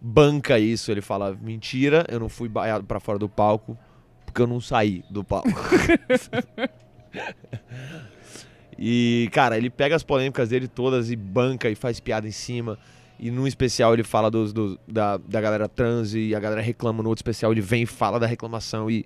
banca 0.00 0.58
isso, 0.58 0.90
ele 0.90 1.00
fala, 1.00 1.36
mentira, 1.40 2.04
eu 2.08 2.18
não 2.20 2.28
fui 2.28 2.48
vaiado 2.48 2.84
pra 2.84 2.98
fora 3.00 3.18
do 3.18 3.28
palco, 3.28 3.78
porque 4.26 4.42
eu 4.42 4.46
não 4.46 4.60
saí 4.60 5.02
do 5.10 5.22
palco. 5.24 5.48
e, 8.78 9.28
cara, 9.32 9.56
ele 9.56 9.70
pega 9.70 9.96
as 9.96 10.02
polêmicas 10.02 10.48
dele 10.50 10.68
todas 10.68 11.10
e 11.10 11.16
banca 11.16 11.68
e 11.70 11.74
faz 11.74 11.98
piada 12.00 12.28
em 12.28 12.32
cima. 12.32 12.78
E 13.18 13.30
num 13.30 13.46
especial 13.46 13.92
ele 13.94 14.04
fala 14.04 14.30
dos, 14.30 14.52
do- 14.52 14.78
da, 14.86 15.16
da 15.16 15.40
galera 15.40 15.68
trans 15.68 16.14
e 16.14 16.34
a 16.34 16.40
galera 16.40 16.60
reclama. 16.60 17.02
No 17.02 17.08
outro 17.08 17.20
especial 17.20 17.50
ele 17.52 17.60
vem 17.60 17.82
e 17.82 17.86
fala 17.86 18.18
da 18.20 18.26
reclamação 18.26 18.88
e, 18.90 19.04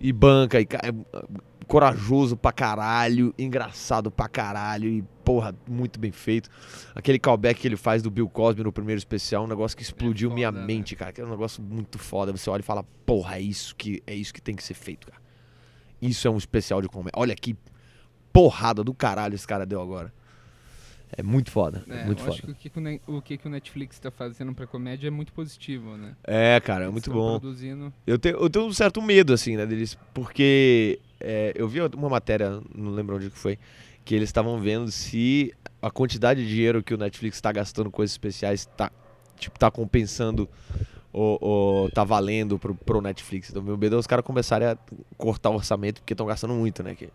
e 0.00 0.12
banca. 0.12 0.60
E 0.60 0.64
ca- 0.66 0.80
é 0.82 0.92
corajoso 1.66 2.36
pra 2.36 2.52
caralho, 2.52 3.34
engraçado 3.38 4.10
pra 4.10 4.28
caralho. 4.28 4.88
E 4.88 5.02
porra, 5.24 5.54
muito 5.68 5.98
bem 5.98 6.12
feito. 6.12 6.48
Aquele 6.94 7.18
callback 7.18 7.60
que 7.60 7.66
ele 7.66 7.76
faz 7.76 8.02
do 8.02 8.10
Bill 8.10 8.28
Cosby 8.28 8.62
no 8.62 8.72
primeiro 8.72 8.98
especial, 8.98 9.44
um 9.44 9.48
negócio 9.48 9.76
que 9.76 9.82
explodiu 9.82 10.28
foda, 10.28 10.34
minha 10.36 10.52
né? 10.52 10.64
mente, 10.64 10.94
cara. 10.94 11.12
Que 11.12 11.20
é 11.20 11.24
um 11.24 11.30
negócio 11.30 11.62
muito 11.62 11.98
foda. 11.98 12.30
Você 12.32 12.48
olha 12.48 12.60
e 12.60 12.64
fala, 12.64 12.84
porra, 13.04 13.36
é 13.36 13.40
isso 13.40 13.74
que, 13.74 14.02
é 14.06 14.14
isso 14.14 14.32
que 14.32 14.40
tem 14.42 14.54
que 14.54 14.62
ser 14.62 14.74
feito, 14.74 15.06
cara. 15.06 15.20
Isso 16.00 16.26
é 16.28 16.30
um 16.30 16.36
especial 16.36 16.80
de 16.82 16.88
comédia. 16.88 17.12
Olha 17.16 17.34
que 17.34 17.56
porrada 18.32 18.82
do 18.84 18.94
caralho 18.94 19.34
esse 19.34 19.46
cara 19.46 19.64
deu 19.66 19.80
agora. 19.80 20.12
É 21.16 21.22
muito 21.22 21.50
foda, 21.50 21.84
é, 21.88 22.00
É, 22.00 22.04
muito 22.04 22.20
eu 22.20 22.24
foda. 22.24 22.32
acho 22.32 22.42
que 22.42 22.68
o 23.06 23.20
que, 23.20 23.40
o 23.44 23.50
Netflix 23.50 23.98
tá 23.98 24.10
fazendo 24.10 24.54
pra 24.54 24.66
comédia 24.66 25.08
é 25.08 25.10
muito 25.10 25.32
positivo, 25.32 25.96
né? 25.96 26.16
É, 26.24 26.58
cara, 26.60 26.86
é 26.86 26.88
muito 26.88 27.10
bom. 27.10 27.38
Produzindo... 27.38 27.92
Eu 28.06 28.18
tenho, 28.18 28.36
eu 28.36 28.48
tenho 28.48 28.64
um 28.64 28.72
certo 28.72 29.02
medo, 29.02 29.32
assim, 29.32 29.56
né, 29.56 29.66
deles, 29.66 29.96
porque 30.14 30.98
é, 31.20 31.52
eu 31.54 31.68
vi 31.68 31.80
uma 31.80 32.08
matéria, 32.08 32.60
não 32.74 32.90
lembro 32.92 33.16
onde 33.16 33.30
que 33.30 33.38
foi, 33.38 33.58
que 34.04 34.14
eles 34.14 34.28
estavam 34.28 34.58
vendo 34.58 34.90
se 34.90 35.54
a 35.80 35.90
quantidade 35.90 36.42
de 36.42 36.48
dinheiro 36.48 36.82
que 36.82 36.94
o 36.94 36.98
Netflix 36.98 37.36
está 37.36 37.52
gastando 37.52 37.90
com 37.90 38.02
esses 38.02 38.14
especiais 38.14 38.66
tá, 38.76 38.90
tipo, 39.38 39.58
tá 39.58 39.70
compensando 39.70 40.48
ou, 41.12 41.38
ou 41.40 41.90
tá 41.90 42.04
valendo 42.04 42.58
pro, 42.58 42.74
pro 42.74 43.00
Netflix. 43.00 43.50
Então, 43.50 43.62
meu 43.62 43.76
medo 43.76 43.96
é 43.96 43.98
os 43.98 44.06
caras 44.06 44.24
começarem 44.24 44.68
a 44.68 44.78
cortar 45.16 45.50
o 45.50 45.54
orçamento 45.54 46.00
porque 46.00 46.14
estão 46.14 46.26
gastando 46.26 46.54
muito, 46.54 46.82
né? 46.82 46.94
Que, 46.94 47.10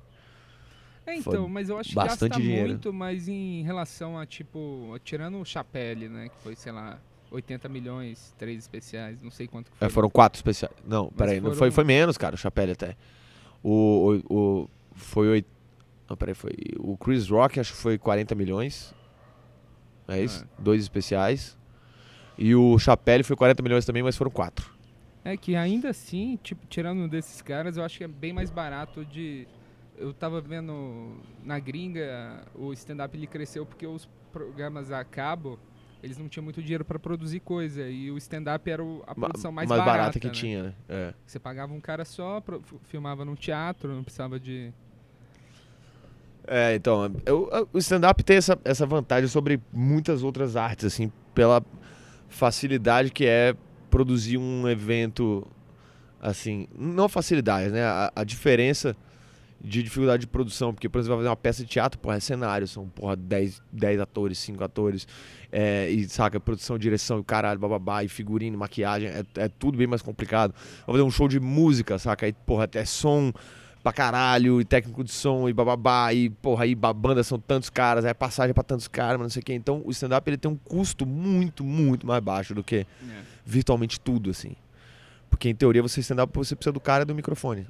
É, 1.07 1.21
Foi 1.21 1.33
então, 1.33 1.47
mas 1.47 1.69
eu 1.69 1.77
acho 1.79 1.89
que 1.89 1.95
bastante 1.95 2.29
gasta 2.31 2.43
dinheiro. 2.43 2.67
muito, 2.69 2.91
mas 2.93 3.27
em 3.29 3.63
relação 3.63 4.17
a, 4.17 4.25
tipo, 4.25 4.95
tirando 5.03 5.39
o 5.39 5.45
Chapelle, 5.45 6.09
né? 6.09 6.27
Que 6.29 6.35
foi, 6.43 6.55
sei 6.55 6.71
lá, 6.73 6.99
80 7.31 7.69
milhões, 7.69 8.35
três 8.37 8.59
especiais, 8.59 9.21
não 9.21 9.31
sei 9.31 9.47
quanto 9.47 9.71
que 9.71 9.77
foi. 9.77 9.87
é, 9.87 9.89
foram 9.89 10.09
quatro 10.09 10.37
especiais. 10.37 10.75
Não, 10.85 11.09
peraí, 11.09 11.39
não 11.39 11.51
foi, 11.51 11.57
foram- 11.57 11.71
foi 11.71 11.83
menos, 11.85 12.17
cara, 12.17 12.35
o 12.35 12.37
Chapelle 12.37 12.73
até. 12.73 12.95
O, 13.63 14.21
o, 14.29 14.35
o- 14.63 14.69
foi 14.93 15.27
oito. 15.29 15.47
Não, 16.09 16.15
peraí, 16.17 16.35
foi. 16.35 16.51
O 16.79 16.97
Chris 16.97 17.29
Rock 17.29 17.59
acho 17.59 17.73
que 17.73 17.79
foi 17.79 17.97
40 17.97 18.35
milhões. 18.35 18.93
É 20.07 20.21
isso? 20.21 20.45
Dois 20.59 20.81
especiais. 20.81 21.57
E 22.37 22.53
o 22.55 22.77
Chapelle 22.79 23.23
foi 23.23 23.35
40 23.35 23.61
milhões 23.63 23.85
também, 23.85 24.03
mas 24.03 24.15
foram 24.15 24.31
quatro. 24.31 24.71
É 25.23 25.35
que 25.35 25.55
ainda 25.55 25.89
assim, 25.89 26.39
tipo, 26.41 26.65
tirando 26.67 26.99
um 26.99 27.07
desses 27.07 27.41
caras, 27.41 27.75
eu 27.75 27.83
acho 27.83 27.97
que 27.97 28.03
é 28.03 28.07
bem 28.07 28.31
mais 28.31 28.49
barato 28.49 29.03
de. 29.03 29.45
Eu 29.97 30.13
tava 30.13 30.39
vendo 30.39 31.17
na 31.43 31.57
gringa, 31.59 32.45
o 32.53 32.71
stand-up 32.73 33.17
ele 33.17 33.25
cresceu 33.27 33.65
porque 33.65 33.87
os 33.87 34.07
programas 34.31 34.91
a 34.91 35.03
cabo, 35.03 35.57
eles 36.03 36.17
não 36.19 36.27
tinham 36.29 36.43
muito 36.43 36.61
dinheiro 36.61 36.85
pra 36.85 36.99
produzir 36.99 37.39
coisa. 37.39 37.87
E 37.89 38.11
o 38.11 38.17
stand-up 38.17 38.69
era 38.69 38.83
o- 38.83 39.03
a 39.07 39.15
produção 39.15 39.51
mais, 39.51 39.67
barata, 39.67 39.85
barata 39.91 40.19
que 40.19 40.27
né? 40.27 40.33
tinha, 40.33 40.63
né? 40.63 40.73
É. 40.87 41.13
Você 41.25 41.39
pagava 41.39 41.73
um 41.73 41.81
cara 41.81 42.05
só, 42.05 42.43
filmava 42.83 43.25
num 43.25 43.33
teatro, 43.35 43.91
não 43.93 44.03
precisava 44.03 44.39
de. 44.39 44.71
É, 46.45 46.75
então, 46.75 47.11
eu- 47.25 47.49
o 47.73 47.77
stand-up 47.79 48.23
tem 48.23 48.37
essa, 48.37 48.57
essa 48.63 48.85
vantagem 48.85 49.27
sobre 49.27 49.59
muitas 49.73 50.23
outras 50.23 50.55
artes, 50.55 50.85
assim, 50.85 51.11
pela 51.33 51.61
facilidade 52.29 53.11
que 53.11 53.25
é 53.25 53.55
produzir 53.89 54.37
um 54.37 54.67
evento, 54.69 55.45
assim, 56.21 56.67
não 56.77 57.09
facilidade, 57.09 57.71
né? 57.71 57.83
A, 57.83 58.11
a 58.15 58.23
diferença 58.23 58.95
de 59.59 59.81
dificuldade 59.81 60.21
de 60.21 60.27
produção, 60.27 60.73
porque, 60.73 60.87
por 60.87 60.99
exemplo, 60.99 61.15
vai 61.15 61.23
fazer 61.23 61.29
uma 61.29 61.35
peça 61.35 61.63
de 61.63 61.69
teatro, 61.69 61.99
porra, 61.99 62.17
é 62.17 62.19
cenário, 62.19 62.67
são, 62.67 62.87
porra, 62.87 63.15
10, 63.15 63.61
10 63.71 63.99
atores, 63.99 64.37
5 64.37 64.63
atores, 64.63 65.07
é, 65.51 65.89
e, 65.89 66.07
saca, 66.07 66.39
produção, 66.39 66.77
direção, 66.77 67.19
e 67.19 67.23
caralho, 67.23 67.59
bababá, 67.59 68.03
e 68.03 68.07
figurino, 68.07 68.57
maquiagem, 68.57 69.09
é, 69.09 69.23
é 69.35 69.47
tudo 69.47 69.77
bem 69.77 69.87
mais 69.87 70.01
complicado. 70.01 70.53
Vai 70.85 70.93
fazer 70.95 71.01
um 71.01 71.11
show 71.11 71.27
de 71.27 71.39
música, 71.39 71.97
saca, 71.97 72.25
aí, 72.25 72.33
porra, 72.33 72.69
é 72.73 72.85
som 72.85 73.33
pra 73.81 73.93
caralho, 73.93 74.59
e 74.59 74.65
técnico 74.65 75.03
de 75.03 75.11
som, 75.11 75.49
e 75.49 75.53
bababá, 75.53 76.13
e, 76.13 76.29
porra, 76.29 76.65
aí 76.65 76.75
banda 76.75 77.23
são 77.23 77.39
tantos 77.39 77.69
caras, 77.69 78.05
aí 78.05 78.13
passagem 78.13 78.53
pra 78.53 78.63
tantos 78.63 78.87
caras, 78.87 79.17
mas 79.17 79.25
não 79.25 79.29
sei 79.29 79.41
o 79.41 79.45
quê. 79.45 79.53
Então, 79.53 79.81
o 79.85 79.91
stand-up, 79.91 80.29
ele 80.29 80.37
tem 80.37 80.51
um 80.51 80.57
custo 80.57 81.05
muito, 81.05 81.63
muito 81.63 82.05
mais 82.05 82.21
baixo 82.21 82.53
do 82.53 82.63
que 82.63 82.85
virtualmente 83.45 83.99
tudo, 83.99 84.29
assim. 84.29 84.55
Porque, 85.29 85.49
em 85.49 85.55
teoria, 85.55 85.81
você 85.81 85.99
stand-up, 86.01 86.31
você 86.35 86.55
precisa 86.55 86.71
do 86.73 86.79
cara 86.79 87.03
e 87.03 87.05
do 87.05 87.15
microfone. 87.15 87.65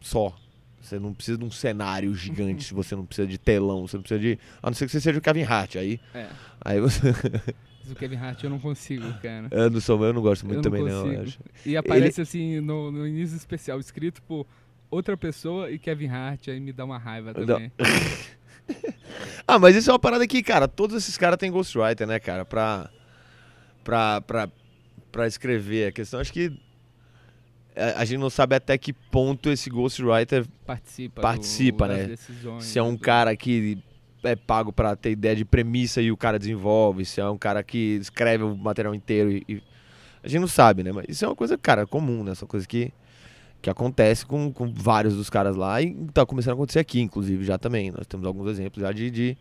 Só. 0.00 0.34
Você 0.80 0.98
não 0.98 1.12
precisa 1.12 1.36
de 1.36 1.44
um 1.44 1.50
cenário 1.50 2.14
gigante, 2.14 2.72
você 2.72 2.94
não 2.94 3.04
precisa 3.04 3.26
de 3.26 3.36
telão, 3.38 3.86
você 3.86 3.96
não 3.96 4.02
precisa 4.02 4.20
de... 4.20 4.38
A 4.62 4.68
não 4.68 4.74
ser 4.74 4.86
que 4.86 4.92
você 4.92 5.00
seja 5.00 5.18
o 5.18 5.22
Kevin 5.22 5.42
Hart, 5.42 5.76
aí... 5.76 6.00
É. 6.14 6.28
Aí 6.60 6.80
você... 6.80 7.12
Mas 7.82 7.92
o 7.92 7.94
Kevin 7.94 8.16
Hart 8.16 8.44
eu 8.44 8.50
não 8.50 8.58
consigo, 8.58 9.12
cara. 9.20 9.48
não 9.70 9.80
sou, 9.80 10.02
eu 10.04 10.12
não 10.12 10.22
gosto 10.22 10.46
muito 10.46 10.58
eu 10.58 10.70
não 10.70 10.78
também, 10.78 11.16
não. 11.16 11.22
acho. 11.22 11.38
E 11.64 11.76
aparece 11.76 12.20
assim 12.20 12.60
no, 12.60 12.92
no 12.92 13.06
início 13.06 13.36
especial, 13.36 13.80
escrito 13.80 14.22
por 14.22 14.46
outra 14.90 15.16
pessoa 15.16 15.70
e 15.70 15.78
Kevin 15.78 16.08
Hart, 16.08 16.48
aí 16.48 16.60
me 16.60 16.72
dá 16.72 16.84
uma 16.84 16.98
raiva 16.98 17.32
Não. 17.34 17.46
também. 17.46 17.72
Ah, 19.46 19.58
mas 19.58 19.74
isso 19.74 19.88
é 19.88 19.92
uma 19.94 19.98
parada 19.98 20.26
que, 20.26 20.42
cara, 20.42 20.68
todos 20.68 20.94
esses 20.94 21.16
caras 21.16 21.38
têm 21.38 21.50
ghostwriter, 21.50 22.06
né, 22.06 22.18
cara? 22.18 22.44
Pra, 22.44 22.90
pra, 23.82 24.20
pra, 24.20 24.50
pra 25.10 25.26
escrever. 25.26 25.88
A 25.88 25.92
questão, 25.92 26.20
acho 26.20 26.30
que 26.30 26.52
a 27.96 28.04
gente 28.04 28.18
não 28.18 28.30
sabe 28.30 28.54
até 28.56 28.76
que 28.78 28.92
ponto 28.92 29.50
esse 29.50 29.68
ghostwriter, 29.70 30.46
Participa, 30.66 31.20
Participa, 31.22 31.86
do, 31.88 31.94
né? 31.94 32.04
decisões. 32.06 32.64
se 32.64 32.78
é 32.78 32.82
um 32.82 32.94
do- 32.94 33.00
cara 33.00 33.34
que 33.36 33.78
é 34.24 34.34
pago 34.34 34.72
pra 34.72 34.96
ter 34.96 35.10
ideia 35.12 35.36
de 35.36 35.44
premissa 35.44 36.02
e 36.02 36.10
o 36.10 36.16
cara 36.16 36.38
desenvolve, 36.38 37.04
se 37.04 37.20
é 37.20 37.28
um 37.28 37.38
cara 37.38 37.62
que 37.62 37.98
escreve 38.00 38.42
o 38.44 38.56
material 38.56 38.94
inteiro 38.94 39.30
e... 39.30 39.44
e- 39.48 39.62
A 40.22 40.28
gente 40.28 40.40
não 40.40 40.48
sabe, 40.48 40.82
né? 40.82 40.90
Mas 40.92 41.06
isso 41.08 41.24
é 41.24 41.28
uma 41.28 41.36
coisa, 41.36 41.56
cara, 41.56 41.86
comum, 41.86 42.24
né? 42.24 42.32
Essa 42.32 42.44
coisa 42.46 42.66
que, 42.66 42.92
que 43.62 43.70
acontece 43.70 44.26
com, 44.26 44.52
com 44.52 44.72
vários 44.72 45.14
dos 45.14 45.30
caras 45.30 45.54
lá 45.56 45.80
e 45.80 45.94
tá 46.12 46.26
começando 46.26 46.50
a 46.52 46.54
acontecer 46.54 46.80
aqui, 46.80 47.00
inclusive, 47.00 47.44
já 47.44 47.56
também. 47.58 47.92
Nós 47.92 48.06
temos 48.08 48.26
alguns 48.26 48.48
exemplos 48.48 48.82
já 48.82 48.92
de... 48.92 49.10
de 49.10 49.36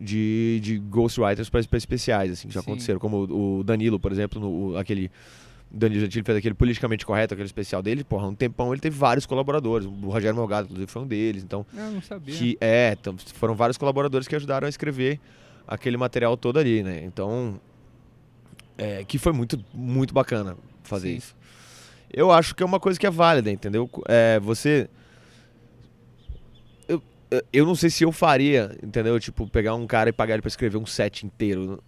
de, 0.00 0.58
de 0.60 0.78
ghostwriters 0.78 1.48
para 1.48 1.60
especiais, 1.60 2.32
assim, 2.32 2.48
que 2.48 2.54
já 2.54 2.60
Sim. 2.60 2.66
aconteceram. 2.70 2.98
Como 2.98 3.18
o, 3.26 3.58
o 3.60 3.64
Danilo, 3.64 4.00
por 4.00 4.10
exemplo, 4.10 4.40
no, 4.40 4.70
o- 4.72 4.76
aquele. 4.76 5.08
Danilo 5.70 6.02
Gentili 6.02 6.24
fez 6.24 6.38
aquele 6.38 6.54
politicamente 6.54 7.04
correto, 7.04 7.34
aquele 7.34 7.46
especial 7.46 7.82
dele, 7.82 8.04
porra, 8.04 8.28
um 8.28 8.34
tempão 8.34 8.72
ele 8.72 8.80
teve 8.80 8.96
vários 8.96 9.26
colaboradores. 9.26 9.86
O 9.86 9.90
Rogério 10.10 10.36
Morgado, 10.36 10.66
inclusive, 10.66 10.90
foi 10.90 11.02
um 11.02 11.06
deles. 11.06 11.42
Então, 11.42 11.66
Ah, 11.76 11.90
não 11.90 12.00
sabia. 12.00 12.34
que 12.34 12.56
é, 12.60 12.96
então, 12.98 13.16
foram 13.34 13.54
vários 13.56 13.76
colaboradores 13.76 14.28
que 14.28 14.36
ajudaram 14.36 14.66
a 14.66 14.68
escrever 14.68 15.18
aquele 15.66 15.96
material 15.96 16.36
todo 16.36 16.58
ali, 16.58 16.82
né? 16.82 17.02
Então, 17.04 17.60
é, 18.78 19.02
que 19.04 19.18
foi 19.18 19.32
muito, 19.32 19.62
muito 19.74 20.14
bacana 20.14 20.56
fazer 20.84 21.10
Sim. 21.10 21.16
isso. 21.16 21.36
Eu 22.12 22.30
acho 22.30 22.54
que 22.54 22.62
é 22.62 22.66
uma 22.66 22.78
coisa 22.78 22.98
que 23.00 23.06
é 23.06 23.10
válida, 23.10 23.50
entendeu? 23.50 23.90
É, 24.06 24.38
você. 24.38 24.88
Eu, 26.88 27.02
eu- 27.30 27.42
eu 27.52 27.66
não 27.66 27.74
sei 27.74 27.90
se 27.90 28.04
eu 28.04 28.12
faria, 28.12 28.76
entendeu? 28.82 29.18
Tipo, 29.18 29.48
pegar 29.48 29.74
um 29.74 29.86
cara 29.86 30.10
e 30.10 30.12
pagar 30.12 30.34
ele 30.34 30.42
pra 30.42 30.48
escrever 30.48 30.76
um 30.76 30.86
set 30.86 31.26
inteiro. 31.26 31.82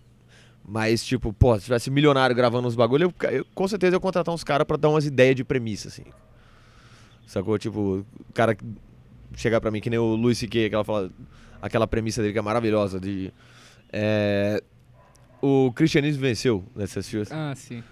Mas, 0.68 1.05
tipo, 1.05 1.33
pô, 1.33 1.57
se 1.59 1.64
tivesse 1.66 1.90
milionário 1.90 2.35
gravando 2.35 2.66
uns 2.66 2.74
bagulho, 2.74 3.12
eu, 3.22 3.31
eu- 3.31 3.46
com 3.55 3.68
certeza 3.68 3.94
eu 3.94 3.96
ia 3.98 4.00
contratar 4.00 4.35
uns 4.35 4.42
caras 4.42 4.66
pra 4.66 4.76
dar 4.76 4.88
umas 4.88 5.07
ideias 5.07 5.37
de 5.37 5.44
premissa, 5.44 5.88
assim. 5.88 6.02
Sacou? 7.26 7.57
Tipo, 7.59 8.05
o 8.29 8.33
cara 8.35 8.57
chegar 9.37 9.61
pra 9.61 9.70
mim, 9.70 9.81
que 9.81 9.90
nem 9.90 9.98
o 9.98 10.14
Luis 10.16 10.38
C.K., 10.38 10.66
aquela, 10.66 10.85
fala, 10.85 11.11
aquela 11.62 11.87
premissa 11.87 12.20
dele 12.20 12.33
que 12.33 12.38
é 12.38 12.42
maravilhosa 12.42 12.98
de... 12.98 13.33
é, 13.92 14.61
o 15.42 15.70
cristianismo 15.72 16.20
venceu, 16.22 16.64
né? 16.74 16.87
Você 16.87 16.98
assistiu? 16.98 17.22
Ah, 17.31 17.52
sim. 17.55 17.83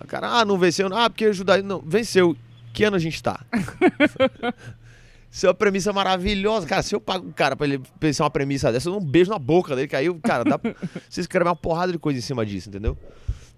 O 0.00 0.06
cara, 0.06 0.28
ah, 0.40 0.44
não 0.44 0.56
venceu. 0.58 0.88
Ah, 0.94 1.10
porque 1.10 1.26
o 1.26 1.32
judaísmo... 1.32 1.68
Não, 1.68 1.80
venceu. 1.80 2.36
Que 2.72 2.84
ano 2.84 2.96
a 2.96 3.00
gente 3.00 3.20
tá? 3.20 3.40
Isso 5.30 5.46
é 5.46 5.48
uma 5.48 5.54
premissa 5.54 5.92
maravilhosa. 5.92 6.66
Cara, 6.66 6.82
se 6.82 6.94
eu 6.94 7.00
pago 7.00 7.28
o 7.28 7.32
cara 7.32 7.54
pra 7.54 7.66
ele 7.66 7.78
pensar 8.00 8.24
uma 8.24 8.30
premissa 8.30 8.72
dessa, 8.72 8.88
eu 8.88 8.92
dou 8.94 9.02
um 9.02 9.04
beijo 9.04 9.30
na 9.30 9.38
boca 9.38 9.76
dele, 9.76 9.86
que 9.88 9.94
aí, 9.96 10.12
cara, 10.20 10.42
dá 10.44 10.58
pra 10.58 10.74
você 11.08 11.20
escrever 11.20 11.48
uma 11.48 11.56
porrada 11.56 11.92
de 11.92 11.98
coisa 11.98 12.18
em 12.18 12.22
cima 12.22 12.44
disso, 12.46 12.68
entendeu? 12.68 12.96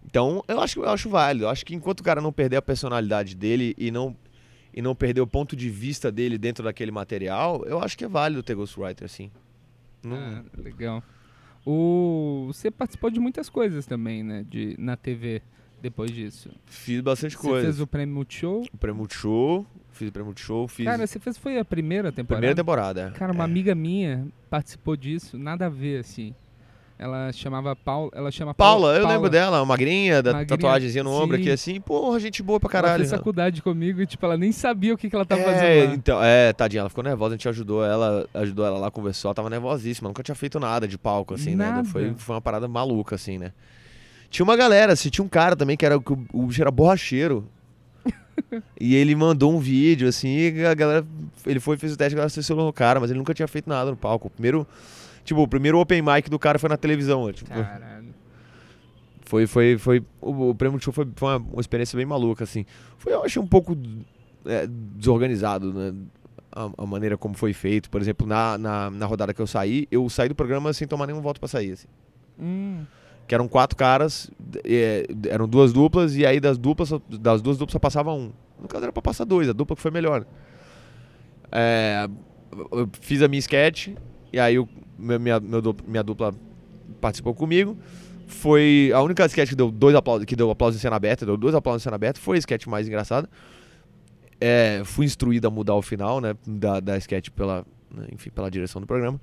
Então, 0.04 0.42
eu 0.48 0.61
acho, 0.61 0.80
eu 0.80 0.88
acho 0.88 1.09
válido. 1.09 1.44
Eu 1.44 1.48
acho 1.48 1.64
que 1.64 1.74
enquanto 1.74 2.00
o 2.00 2.02
cara 2.02 2.20
não 2.20 2.33
perder 2.33 2.56
a 2.56 2.62
personalidade 2.62 3.37
dele 3.37 3.74
e 3.78 3.90
não, 3.92 4.16
e 4.74 4.83
não 4.83 4.94
perder 4.94 5.20
o 5.20 5.26
ponto 5.26 5.54
de 5.54 5.70
vista 5.70 6.11
dele 6.11 6.37
dentro 6.38 6.64
daquele 6.64 6.90
material, 6.90 7.64
eu 7.66 7.78
acho 7.80 7.96
que 7.96 8.04
é 8.04 8.09
válido 8.09 8.42
ter 8.42 8.54
Ghostwriter, 8.56 9.04
assim. 9.04 9.30
Não- 10.02 10.16
Ah, 10.16 10.42
legal. 10.59 11.02
O... 11.64 12.46
Você 12.48 12.70
participou 12.70 13.11
de 13.11 13.20
muitas 13.20 13.48
coisas 13.48 13.87
também, 13.87 14.22
né? 14.24 14.44
De... 14.48 14.74
Na 14.78 14.96
TV, 14.96 15.42
depois 15.80 16.11
disso. 16.11 16.50
Fiz 16.66 17.00
bastante 17.00 17.37
Você 17.37 17.46
coisa. 17.46 17.64
fez 17.66 17.80
o 17.80 17.87
Prêmio 17.87 18.14
Multishow. 18.14 18.64
O 18.72 18.76
prêmio 18.78 18.96
Multishow, 18.98 19.66
fiz 20.00 20.08
o 20.08 20.12
prêmio 20.12 20.26
Multishow, 20.26 20.66
fiz 20.66 20.86
Cara, 20.86 21.06
você 21.06 21.18
fez... 21.18 21.36
Foi 21.38 21.58
a 21.58 21.64
primeira 21.64 22.10
temporada? 22.10 22.40
primeira 22.40 22.54
temporada. 22.56 23.12
Cara, 23.16 23.32
uma 23.32 23.44
É. 23.44 23.46
amiga 23.46 23.74
minha 23.74 24.26
participou 24.48 24.96
disso, 24.96 25.38
nada 25.38 25.66
a 25.66 25.68
ver, 25.68 26.00
assim. 26.00 26.34
Ela 26.98 27.32
chamava 27.32 27.74
Paula, 27.74 28.10
ela 28.14 28.30
chama 28.30 28.52
Paula, 28.52 28.88
eu 28.94 29.00
Paula. 29.02 29.14
lembro 29.14 29.30
dela, 29.30 29.64
magrinha, 29.64 30.22
da 30.22 30.32
Magrinha, 30.32 30.48
tatuagemzinha 30.48 31.02
no 31.02 31.10
ombro 31.10 31.36
sim. 31.36 31.42
aqui 31.42 31.50
assim. 31.50 31.80
Porra, 31.80 32.20
gente 32.20 32.42
boa 32.42 32.60
pra 32.60 32.66
Ela 32.68 32.72
caralho. 32.82 32.98
fez 33.04 33.10
faculdade 33.10 33.62
comigo 33.62 34.02
e, 34.02 34.06
tipo, 34.06 34.24
ela 34.26 34.36
nem 34.36 34.52
sabia 34.52 34.92
o 34.92 34.98
que, 34.98 35.09
que 35.09 35.16
ela 35.16 35.24
tava 35.24 35.40
é, 35.40 35.44
fazendo 35.44 35.88
lá. 35.88 35.94
então, 35.94 36.22
é, 36.22 36.53
tadinha, 36.53 36.80
ela 36.80 36.90
ficou 36.90 37.03
nervosa, 37.03 37.34
a 37.34 37.36
gente 37.38 37.48
ajudou 37.48 37.82
ela, 37.82 38.28
ajudou 38.34 38.66
ela 38.66 38.78
lá, 38.78 38.90
conversou, 38.90 39.30
ela 39.30 39.34
tava 39.34 39.48
nervosíssima, 39.48 40.11
nunca 40.11 40.22
tinha 40.22 40.34
feito 40.34 40.61
nada 40.61 40.86
de 40.86 40.98
palco, 40.98 41.32
assim, 41.32 41.57
né? 41.57 41.70
Nada. 41.70 41.88
Foi, 41.88 42.12
foi 42.18 42.34
uma 42.34 42.40
parada 42.42 42.68
maluca, 42.68 43.14
assim, 43.14 43.38
né? 43.38 43.53
Tinha 44.28 44.44
uma 44.44 44.55
galera, 44.57 44.92
assim, 44.92 45.09
tinha 45.09 45.24
um 45.24 45.28
cara 45.28 45.57
também 45.57 45.78
que 45.78 45.86
era, 45.86 45.98
que 45.98 46.12
o, 46.12 46.26
o 46.34 46.46
bicho 46.46 46.61
era 46.61 46.70
borracheiro. 46.70 47.48
e 48.80 48.95
ele 48.95 49.14
mandou 49.14 49.53
um 49.53 49.59
vídeo, 49.59 50.09
assim, 50.09 50.28
e 50.28 50.66
a 50.66 50.74
galera. 50.74 51.07
Ele 51.47 51.61
foi 51.61 51.76
fez 51.76 51.93
o 51.93 51.97
teste, 51.97 52.14
a 52.14 52.16
galera 52.16 52.26
assessou 52.26 52.68
o 52.68 52.72
cara, 52.72 53.01
mas 53.01 53.11
ele 53.11 53.18
nunca 53.18 53.34
tinha 53.34 53.49
feito 53.49 53.68
nada 53.68 53.91
no 53.91 53.97
palco. 53.97 54.28
O 54.28 54.30
primeiro. 54.30 54.66
Tipo, 55.24 55.43
o 55.43 55.49
primeiro 55.49 55.78
open 55.78 56.03
mic 56.03 56.30
do 56.30 56.38
cara 56.38 56.59
foi 56.59 56.68
na 56.68 56.76
televisão. 56.76 57.30
Tipo, 57.32 57.51
Caralho. 57.51 58.14
foi, 59.22 59.47
foi, 59.47 59.78
foi. 59.78 60.05
O, 60.20 60.51
o 60.51 60.55
prêmio 60.55 60.78
do 60.78 60.82
show 60.82 60.93
foi, 60.93 61.07
foi 61.14 61.28
uma, 61.28 61.36
uma 61.53 61.61
experiência 61.61 61.97
bem 61.97 62.07
maluca, 62.07 62.45
assim. 62.45 62.64
Foi, 62.99 63.12
eu 63.12 63.24
achei 63.24 63.41
um 63.41 63.47
pouco 63.47 63.76
é, 64.47 64.66
desorganizado, 64.66 65.72
né? 65.72 65.95
A, 66.53 66.70
a 66.78 66.86
maneira 66.86 67.16
como 67.16 67.34
foi 67.34 67.53
feito. 67.53 67.88
Por 67.91 68.01
exemplo, 68.01 68.26
na, 68.26 68.59
na, 68.59 68.91
na 68.91 69.07
rodada 69.07 69.32
que 69.32 69.41
eu 69.41 69.47
saí, 69.47 69.86
eu 69.91 70.09
saí 70.09 70.28
do 70.28 70.34
programa 70.34 70.72
sem 70.72 70.88
tomar 70.88 71.07
nenhum 71.07 71.20
voto 71.20 71.38
pra 71.38 71.49
sair, 71.49 71.72
assim. 71.72 71.88
Hum. 72.38 72.84
Que 73.31 73.35
eram 73.37 73.47
quatro 73.47 73.76
caras, 73.76 74.28
é, 74.64 75.07
eram 75.28 75.47
duas 75.47 75.72
duplas, 75.72 76.16
e 76.16 76.26
aí 76.26 76.41
das 76.41 76.59
duplas, 76.59 76.91
das 77.09 77.41
duas 77.41 77.57
duplas 77.57 77.70
só 77.70 77.78
passava 77.78 78.12
um. 78.12 78.33
No 78.61 78.66
caso 78.66 78.83
era 78.83 78.93
pra 78.93 79.01
passar 79.01 79.22
dois, 79.22 79.49
a 79.49 79.53
dupla 79.53 79.76
que 79.76 79.83
foi 79.83 79.93
melhor. 79.93 80.26
É, 81.53 82.09
eu 82.72 82.91
fiz 83.01 83.22
a 83.22 83.28
minha 83.28 83.39
sketch, 83.39 83.91
e 84.33 84.41
aí 84.41 84.59
o, 84.59 84.68
minha, 84.99 85.39
meu 85.39 85.62
minha 85.87 86.03
dupla 86.03 86.35
participou 87.01 87.33
comigo. 87.33 87.78
Foi 88.26 88.91
a 88.93 89.01
única 89.01 89.24
sketch 89.26 89.51
que 89.51 89.55
deu 89.55 89.70
dois 89.70 89.95
aplausos, 89.95 90.24
que 90.24 90.35
deu 90.35 90.51
aplauso 90.51 90.76
em 90.76 90.81
cena 90.81 90.97
aberta, 90.97 91.24
deu 91.24 91.37
dois 91.37 91.55
aplausos 91.55 91.83
em 91.83 91.85
cena 91.85 91.95
aberta, 91.95 92.18
foi 92.18 92.37
a 92.37 92.41
sketch 92.41 92.66
mais 92.66 92.89
engraçada. 92.89 93.31
É, 94.41 94.83
fui 94.85 95.07
instruído 95.07 95.47
a 95.47 95.51
mudar 95.53 95.76
o 95.76 95.83
final, 95.83 96.20
né, 96.20 96.35
da, 96.45 96.81
da 96.81 96.99
sketch 96.99 97.28
pela, 97.31 97.64
enfim, 98.12 98.31
pela 98.31 98.51
direção 98.51 98.81
do 98.81 98.89
programa. 98.89 99.20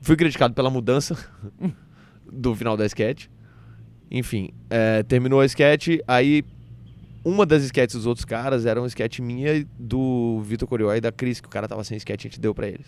Fui 0.00 0.16
criticado 0.16 0.54
pela 0.54 0.70
mudança 0.70 1.18
do 2.32 2.54
final 2.54 2.76
da 2.76 2.84
sketch. 2.86 3.26
Enfim, 4.10 4.50
é, 4.70 5.02
terminou 5.02 5.40
a 5.40 5.46
sketch, 5.46 5.98
aí 6.06 6.44
uma 7.24 7.44
das 7.44 7.64
sketches 7.64 7.96
dos 7.96 8.06
outros 8.06 8.24
caras 8.24 8.64
era 8.66 8.80
uma 8.80 8.86
sketch 8.86 9.18
minha 9.18 9.66
do 9.78 10.40
Vitor 10.42 10.68
Corió 10.68 10.94
e 10.94 11.00
da 11.00 11.10
Cris, 11.10 11.40
que 11.40 11.48
o 11.48 11.50
cara 11.50 11.66
tava 11.66 11.82
sem 11.82 11.96
sketch 11.96 12.24
e 12.24 12.28
a 12.28 12.30
gente 12.30 12.40
deu 12.40 12.54
pra 12.54 12.68
eles. 12.68 12.86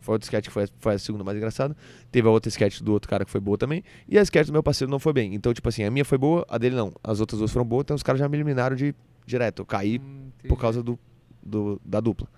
Foi 0.00 0.14
outra 0.14 0.26
sketch 0.26 0.46
que 0.48 0.52
foi, 0.52 0.66
foi 0.80 0.94
a 0.94 0.98
segunda 0.98 1.24
mais 1.24 1.36
engraçada. 1.36 1.74
Teve 2.12 2.26
a 2.28 2.30
outra 2.30 2.48
sketch 2.50 2.80
do 2.82 2.92
outro 2.92 3.08
cara 3.08 3.24
que 3.24 3.30
foi 3.30 3.40
boa 3.40 3.56
também. 3.56 3.82
E 4.08 4.18
a 4.18 4.22
sketch 4.22 4.48
do 4.48 4.52
meu 4.52 4.62
parceiro 4.62 4.90
não 4.90 4.98
foi 4.98 5.12
bem. 5.14 5.34
Então, 5.34 5.54
tipo 5.54 5.66
assim, 5.68 5.82
a 5.84 5.90
minha 5.90 6.04
foi 6.04 6.18
boa, 6.18 6.44
a 6.48 6.58
dele 6.58 6.74
não. 6.76 6.92
As 7.02 7.20
outras 7.20 7.38
duas 7.38 7.50
foram 7.52 7.64
boas, 7.64 7.84
então 7.84 7.94
os 7.96 8.02
caras 8.02 8.18
já 8.18 8.28
me 8.28 8.36
eliminaram 8.36 8.76
de 8.76 8.94
direto. 9.24 9.60
Eu 9.62 9.66
caí 9.66 9.98
Hum, 9.98 10.28
por 10.48 10.58
causa 10.58 10.82
do, 10.82 10.98
do- 11.42 11.80
da 11.84 12.00
dupla. 12.00 12.28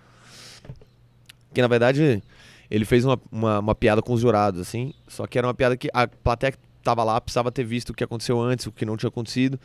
Que 1.52 1.62
na 1.62 1.68
verdade 1.68 2.22
ele 2.70 2.84
fez 2.84 3.04
uma, 3.04 3.18
uma, 3.30 3.58
uma 3.60 3.74
piada 3.74 4.00
com 4.02 4.12
os 4.12 4.20
jurados, 4.20 4.60
assim. 4.60 4.92
Só 5.08 5.26
que 5.26 5.38
era 5.38 5.46
uma 5.46 5.54
piada 5.54 5.76
que 5.76 5.88
a 5.92 6.06
plateia 6.06 6.52
que 6.52 6.58
tava 6.82 7.02
lá 7.02 7.20
precisava 7.20 7.50
ter 7.50 7.64
visto 7.64 7.90
o 7.90 7.94
que 7.94 8.04
aconteceu 8.04 8.40
antes, 8.40 8.66
o 8.66 8.72
que 8.72 8.84
não 8.84 8.96
tinha 8.96 9.08
acontecido. 9.08 9.58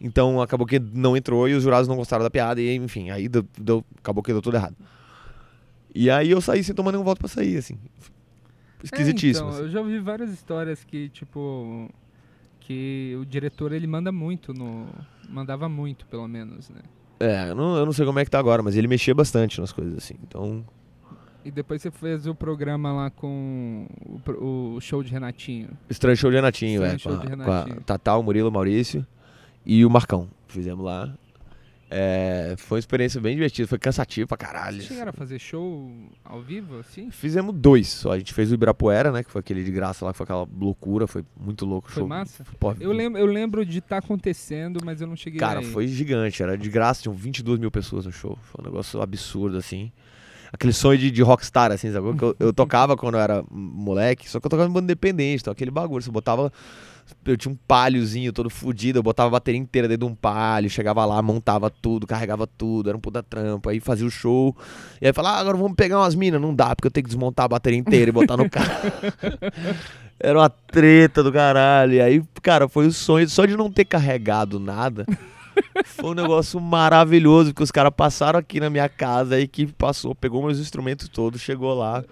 Então 0.00 0.40
acabou 0.40 0.66
que 0.66 0.78
não 0.78 1.16
entrou 1.16 1.48
e 1.48 1.54
os 1.54 1.62
jurados 1.62 1.88
não 1.88 1.96
gostaram 1.96 2.22
da 2.22 2.30
piada. 2.30 2.60
E 2.60 2.74
enfim, 2.76 3.10
aí 3.10 3.28
deu, 3.28 3.44
deu- 3.58 3.84
acabou 3.98 4.22
que 4.22 4.32
deu 4.32 4.40
tudo 4.42 4.56
errado. 4.56 4.76
E 5.94 6.10
aí 6.10 6.30
eu 6.30 6.40
saí 6.40 6.62
sem 6.62 6.74
tomar 6.74 6.92
nenhum 6.92 7.04
voto 7.04 7.18
pra 7.18 7.28
sair, 7.28 7.56
assim. 7.56 7.78
Esquisitíssimo. 8.82 9.46
É, 9.48 9.50
então, 9.50 9.58
assim. 9.58 9.66
eu 9.66 9.70
já 9.72 9.80
ouvi 9.80 9.98
várias 9.98 10.30
histórias 10.30 10.84
que, 10.84 11.08
tipo, 11.08 11.90
que 12.60 13.16
o 13.20 13.24
diretor 13.24 13.72
ele 13.72 13.86
manda 13.86 14.12
muito 14.12 14.54
no. 14.54 14.86
Mandava 15.28 15.68
muito, 15.68 16.06
pelo 16.06 16.28
menos, 16.28 16.70
né? 16.70 16.80
É, 17.20 17.50
eu 17.50 17.54
não, 17.54 17.76
eu 17.76 17.84
não 17.84 17.92
sei 17.92 18.06
como 18.06 18.18
é 18.20 18.24
que 18.24 18.30
tá 18.30 18.38
agora, 18.38 18.62
mas 18.62 18.76
ele 18.76 18.86
mexia 18.86 19.14
bastante 19.14 19.60
nas 19.60 19.72
coisas, 19.72 19.96
assim. 19.96 20.14
Então. 20.22 20.64
E 21.48 21.50
depois 21.50 21.80
você 21.80 21.90
fez 21.90 22.26
o 22.26 22.34
programa 22.34 22.92
lá 22.92 23.08
com 23.08 23.86
o, 24.04 24.74
o 24.76 24.80
show 24.82 25.02
de 25.02 25.10
Renatinho. 25.10 25.70
Estranho 25.88 26.14
show 26.14 26.28
de 26.30 26.36
Renatinho, 26.36 26.84
Estranho 26.84 26.94
é. 26.94 26.98
show 26.98 27.12
com, 27.12 27.18
a, 27.18 27.24
de 27.24 27.36
com 27.36 27.50
a 27.50 27.58
Renatinho. 27.60 27.80
Tatá, 27.86 28.16
o 28.18 28.22
Murilo, 28.22 28.50
o 28.50 28.52
Maurício 28.52 29.06
e 29.64 29.82
o 29.82 29.88
Marcão. 29.88 30.28
Fizemos 30.46 30.84
lá. 30.84 31.10
É, 31.90 32.54
foi 32.58 32.76
uma 32.76 32.80
experiência 32.80 33.18
bem 33.18 33.34
divertida, 33.34 33.66
foi 33.66 33.78
cansativo 33.78 34.28
pra 34.28 34.36
caralho. 34.36 34.76
Vocês 34.76 34.88
chegaram 34.88 35.08
a 35.08 35.12
fazer 35.14 35.38
show 35.38 35.90
ao 36.22 36.42
vivo, 36.42 36.80
assim? 36.80 37.10
Fizemos 37.10 37.54
dois 37.54 37.88
só. 37.88 38.12
A 38.12 38.18
gente 38.18 38.34
fez 38.34 38.50
o 38.50 38.54
Ibirapuera, 38.54 39.10
né? 39.10 39.24
Que 39.24 39.30
foi 39.30 39.40
aquele 39.40 39.64
de 39.64 39.70
graça 39.70 40.04
lá, 40.04 40.12
que 40.12 40.18
foi 40.18 40.24
aquela 40.24 40.46
loucura, 40.54 41.06
foi 41.06 41.24
muito 41.34 41.64
louco 41.64 41.88
o 41.88 41.90
Foi 41.90 42.02
show. 42.02 42.06
massa? 42.06 42.44
Pô, 42.60 42.74
Eu 42.78 42.92
lembro, 42.92 43.18
eu 43.18 43.24
lembro 43.24 43.64
de 43.64 43.78
estar 43.78 43.96
acontecendo, 43.96 44.80
mas 44.84 45.00
eu 45.00 45.06
não 45.06 45.16
cheguei 45.16 45.40
Cara, 45.40 45.60
aí. 45.60 45.64
foi 45.64 45.86
gigante, 45.88 46.42
era 46.42 46.58
de 46.58 46.68
graça, 46.68 47.00
tinham 47.00 47.14
22 47.14 47.58
mil 47.58 47.70
pessoas 47.70 48.04
no 48.04 48.12
show. 48.12 48.38
Foi 48.42 48.62
um 48.62 48.68
negócio 48.68 49.00
absurdo, 49.00 49.56
assim. 49.56 49.90
Aquele 50.52 50.72
sonho 50.72 50.98
de, 50.98 51.10
de 51.10 51.22
rockstar, 51.22 51.72
assim, 51.72 51.92
sabe? 51.92 52.08
Eu, 52.08 52.36
eu 52.38 52.52
tocava 52.52 52.96
quando 52.96 53.14
eu 53.14 53.20
era 53.20 53.44
moleque, 53.50 54.28
só 54.28 54.40
que 54.40 54.46
eu 54.46 54.50
tocava 54.50 54.68
em 54.68 54.72
banda 54.72 54.84
independente, 54.84 55.42
então 55.42 55.52
aquele 55.52 55.70
bagulho. 55.70 56.02
Você 56.02 56.10
botava. 56.10 56.52
Eu 57.24 57.38
tinha 57.38 57.50
um 57.52 57.56
palhozinho 57.66 58.32
todo 58.34 58.50
fudido, 58.50 58.98
eu 58.98 59.02
botava 59.02 59.28
a 59.28 59.32
bateria 59.32 59.58
inteira 59.58 59.88
dentro 59.88 60.06
de 60.06 60.12
um 60.12 60.14
palho, 60.14 60.68
chegava 60.68 61.04
lá, 61.06 61.22
montava 61.22 61.70
tudo, 61.70 62.06
carregava 62.06 62.46
tudo, 62.46 62.90
era 62.90 62.98
um 62.98 63.00
puta 63.00 63.22
trampo, 63.22 63.70
aí 63.70 63.80
fazia 63.80 64.06
o 64.06 64.10
show. 64.10 64.54
E 65.00 65.06
aí 65.06 65.12
falava, 65.14 65.36
ah, 65.36 65.40
agora 65.40 65.56
vamos 65.56 65.74
pegar 65.74 65.98
umas 65.98 66.14
minas. 66.14 66.40
Não 66.40 66.54
dá, 66.54 66.76
porque 66.76 66.86
eu 66.86 66.90
tenho 66.90 67.04
que 67.04 67.10
desmontar 67.10 67.46
a 67.46 67.48
bateria 67.48 67.78
inteira 67.78 68.10
e 68.10 68.12
botar 68.12 68.36
no 68.36 68.48
carro. 68.48 68.68
Era 70.20 70.38
uma 70.38 70.50
treta 70.50 71.22
do 71.22 71.32
caralho. 71.32 71.94
E 71.94 72.00
aí, 72.00 72.22
cara, 72.42 72.68
foi 72.68 72.86
o 72.86 72.92
sonho. 72.92 73.28
Só 73.28 73.46
de 73.46 73.56
não 73.56 73.70
ter 73.70 73.84
carregado 73.84 74.58
nada. 74.58 75.06
Foi 75.84 76.10
um 76.10 76.14
negócio 76.14 76.60
maravilhoso, 76.60 77.50
porque 77.50 77.62
os 77.62 77.70
caras 77.70 77.92
passaram 77.96 78.38
aqui 78.38 78.60
na 78.60 78.68
minha 78.70 78.88
casa, 78.88 79.36
a 79.36 79.40
equipe 79.40 79.72
passou, 79.72 80.14
pegou 80.14 80.42
meus 80.44 80.58
instrumentos 80.58 81.08
todos, 81.08 81.40
chegou 81.40 81.74
lá. 81.74 82.04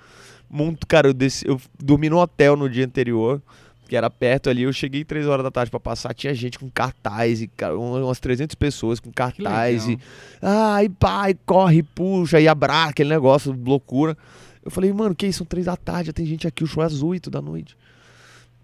Muito, 0.49 0.87
cara, 0.87 1.09
eu, 1.09 1.15
desci, 1.15 1.47
eu 1.47 1.61
dormi 1.83 2.09
no 2.09 2.19
hotel 2.19 2.57
no 2.57 2.69
dia 2.71 2.85
anterior, 2.85 3.43
que 3.89 3.97
era 3.97 4.09
perto 4.09 4.49
ali. 4.49 4.63
Eu 4.63 4.73
cheguei 4.73 5.05
três 5.05 5.27
horas 5.27 5.43
da 5.45 5.51
tarde 5.51 5.71
pra 5.71 5.81
passar, 5.81 6.15
tinha 6.15 6.33
gente 6.35 6.59
com 6.59 6.71
cartaz, 6.71 7.43
e, 7.43 7.49
cara, 7.49 7.77
um- 7.79 8.05
umas 8.05 8.21
300 8.21 8.55
pessoas 8.55 9.01
com 9.01 9.11
cartaz. 9.13 9.85
E, 9.87 9.91
legal. 9.91 10.03
ai, 10.43 10.89
pai, 10.89 11.37
corre, 11.45 11.83
puxa, 11.83 12.41
e 12.41 12.47
abraça, 12.47 12.91
aquele 12.91 13.09
negócio, 13.11 13.53
loucura. 13.65 14.17
Eu 14.65 14.71
falei, 14.71 14.93
mano, 14.93 15.15
que 15.15 15.27
isso? 15.27 15.39
São 15.39 15.47
três 15.47 15.67
da 15.67 15.77
tarde, 15.77 16.07
já 16.09 16.13
tem 16.13 16.27
gente 16.27 16.47
aqui, 16.47 16.63
o 16.65 16.67
show 16.67 16.83
é 16.83 16.87
às 16.87 17.03
oito 17.03 17.31
da 17.31 17.41
noite. 17.43 17.77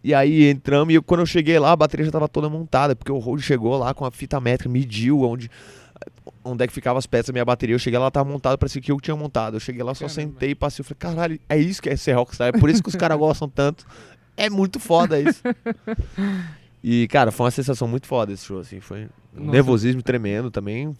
E 0.04 0.12
aí 0.12 0.48
entramos 0.50 0.92
e 0.92 0.96
eu- 0.96 1.02
quando 1.02 1.20
eu 1.20 1.26
cheguei 1.26 1.58
lá, 1.58 1.72
a 1.72 1.76
bateria 1.76 2.04
já 2.06 2.12
tava 2.12 2.28
toda 2.28 2.48
montada, 2.48 2.96
porque 2.96 3.12
o 3.12 3.18
Road 3.18 3.42
chegou 3.42 3.76
lá 3.78 3.94
com 3.94 4.04
a 4.04 4.10
fita 4.10 4.40
métrica, 4.40 4.68
mediu 4.68 5.20
onde, 5.22 5.48
onde 6.44 6.64
é 6.64 6.66
que 6.66 6.72
ficava 6.72 6.98
as 6.98 7.06
peças 7.06 7.26
da 7.26 7.32
minha 7.32 7.44
bateria. 7.44 7.74
Eu 7.74 7.78
cheguei 7.78 7.98
lá, 7.98 8.04
ela 8.06 8.10
tava 8.10 8.28
montada, 8.28 8.58
parecia 8.58 8.82
que 8.82 8.90
eu 8.90 9.00
tinha 9.00 9.16
montado. 9.16 9.56
Eu 9.56 9.60
cheguei 9.60 9.82
lá, 9.82 9.94
só 9.94 10.06
Caramba. 10.06 10.14
sentei 10.14 10.50
e 10.50 10.54
passei. 10.54 10.80
Eu 10.82 10.84
falei, 10.84 10.98
caralho, 10.98 11.40
é 11.48 11.56
isso 11.58 11.80
que 11.80 11.88
é 11.88 11.96
ser 11.96 12.12
rockstar, 12.14 12.48
é 12.48 12.52
por 12.52 12.68
isso 12.68 12.82
que 12.82 12.88
os 12.88 12.96
caras 12.96 13.16
gostam 13.18 13.48
tanto. 13.48 13.86
É 14.36 14.48
muito 14.50 14.80
foda 14.80 15.20
isso. 15.20 15.42
E, 16.84 17.06
cara, 17.06 17.30
foi 17.30 17.44
uma 17.44 17.50
sensação 17.52 17.86
muito 17.86 18.08
foda 18.08 18.32
esse 18.32 18.44
show, 18.44 18.58
assim. 18.58 18.80
Foi 18.80 19.04
um 19.36 19.38
Nossa. 19.40 19.52
nervosismo 19.52 20.02
tremendo 20.02 20.50
também. 20.50 20.92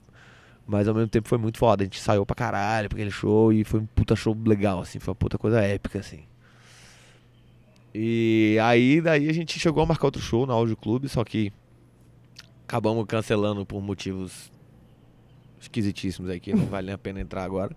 Mas 0.64 0.86
ao 0.86 0.94
mesmo 0.94 1.09
tempo 1.09 1.28
foi 1.28 1.38
muito 1.38 1.59
foda. 1.59 1.82
A 1.82 1.84
gente 1.84 2.00
saiu 2.00 2.24
pra 2.24 2.36
caralho 2.36 2.88
pra 2.88 2.96
aquele 2.96 3.11
show 3.11 3.53
e 3.53 3.64
foi 3.64 3.80
um 3.80 3.86
puta 3.86 4.14
show 4.14 4.36
legal, 4.46 4.80
assim. 4.80 5.00
Foi 5.00 5.11
uma 5.11 5.16
puta 5.16 5.36
coisa 5.36 5.61
épica, 5.61 5.98
assim. 5.98 6.20
E 7.95 8.57
aí, 8.62 9.01
daí 9.01 9.28
a 9.28 9.32
gente 9.32 9.59
chegou 9.59 9.82
a 9.82 9.86
marcar 9.86 10.07
outro 10.07 10.22
show 10.22 10.47
no 10.47 10.53
Audio 10.53 10.76
Clube, 10.76 11.09
só 11.09 11.22
que 11.24 11.53
acabamos 12.66 13.05
cancelando 13.07 13.66
por 13.66 13.82
motivos 13.82 14.51
esquisitíssimos 15.61 16.30
aí, 16.30 16.40
que 16.40 16.55
não 16.55 16.66
vale 16.66 16.86
nem 16.86 16.95
a 16.95 16.99
pena 16.99 17.20
entrar 17.20 17.45
agora. 17.45 17.76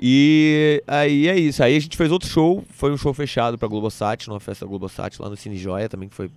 E 0.00 0.82
aí 0.86 1.28
é 1.28 1.36
isso. 1.36 1.62
Aí 1.62 1.76
a 1.76 1.80
gente 1.80 1.96
fez 1.96 2.10
outro 2.10 2.28
show, 2.28 2.64
foi 2.70 2.92
um 2.92 2.96
show 2.96 3.12
fechado 3.12 3.58
pra 3.58 3.68
Globosat, 3.68 4.28
numa 4.28 4.40
festa 4.40 4.64
da 4.64 4.68
Globosat 4.68 5.20
lá 5.20 5.28
no 5.28 5.36
Cine 5.36 5.56
Joia 5.56 5.88
também, 5.88 6.08
que 6.08 6.14
foi 6.14 6.30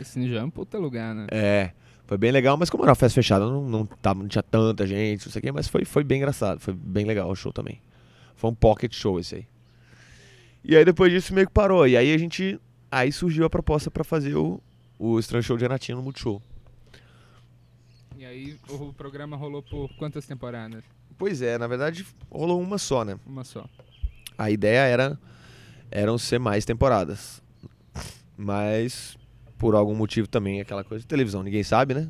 Esse 0.00 0.26
já 0.28 0.40
é 0.40 0.44
um 0.44 0.50
puta 0.50 0.78
lugar, 0.78 1.14
né? 1.14 1.26
é, 1.30 1.72
foi 2.06 2.16
bem 2.16 2.30
legal, 2.30 2.56
mas 2.56 2.70
como 2.70 2.84
era 2.84 2.90
uma 2.90 2.96
festa 2.96 3.16
fechada, 3.16 3.46
não, 3.46 3.68
não, 3.68 3.86
tava, 3.86 4.20
não 4.20 4.28
tinha 4.28 4.42
tanta 4.42 4.86
gente, 4.86 5.26
não 5.26 5.32
sei 5.32 5.40
o 5.40 5.42
quê, 5.42 5.52
mas 5.52 5.66
foi, 5.66 5.84
foi 5.84 6.04
bem 6.04 6.18
engraçado, 6.18 6.60
foi 6.60 6.72
bem 6.72 7.04
legal 7.04 7.28
o 7.28 7.34
show 7.34 7.52
também. 7.52 7.80
Foi 8.36 8.50
um 8.50 8.54
pocket 8.54 8.94
show 8.94 9.18
esse 9.18 9.36
aí. 9.36 9.46
E 10.64 10.74
aí 10.76 10.84
depois 10.84 11.12
disso 11.12 11.34
meio 11.34 11.46
que 11.46 11.52
parou. 11.52 11.86
E 11.86 11.96
aí 11.96 12.12
a 12.12 12.18
gente. 12.18 12.58
Aí 12.90 13.12
surgiu 13.12 13.44
a 13.44 13.50
proposta 13.50 13.90
pra 13.90 14.04
fazer 14.04 14.34
o, 14.36 14.60
o 14.98 15.18
Estranho 15.18 15.42
Show 15.42 15.56
de 15.56 15.64
Renatinho 15.64 15.98
no 15.98 16.04
Multishow. 16.04 16.40
E 18.16 18.24
aí 18.24 18.56
o 18.68 18.92
programa 18.92 19.36
rolou 19.36 19.62
por 19.62 19.88
quantas 19.96 20.26
temporadas? 20.26 20.82
Pois 21.18 21.42
é, 21.42 21.58
na 21.58 21.66
verdade 21.66 22.06
rolou 22.30 22.60
uma 22.60 22.78
só, 22.78 23.04
né? 23.04 23.18
Uma 23.26 23.44
só. 23.44 23.68
A 24.38 24.50
ideia 24.50 24.80
era 24.80 25.18
eram 25.90 26.16
ser 26.16 26.38
mais 26.38 26.64
temporadas. 26.64 27.42
Mas 28.36 29.16
por 29.58 29.74
algum 29.74 29.94
motivo 29.94 30.26
também 30.26 30.60
aquela 30.60 30.84
coisa 30.84 31.02
de 31.02 31.08
televisão, 31.08 31.42
ninguém 31.42 31.62
sabe, 31.62 31.94
né? 31.94 32.08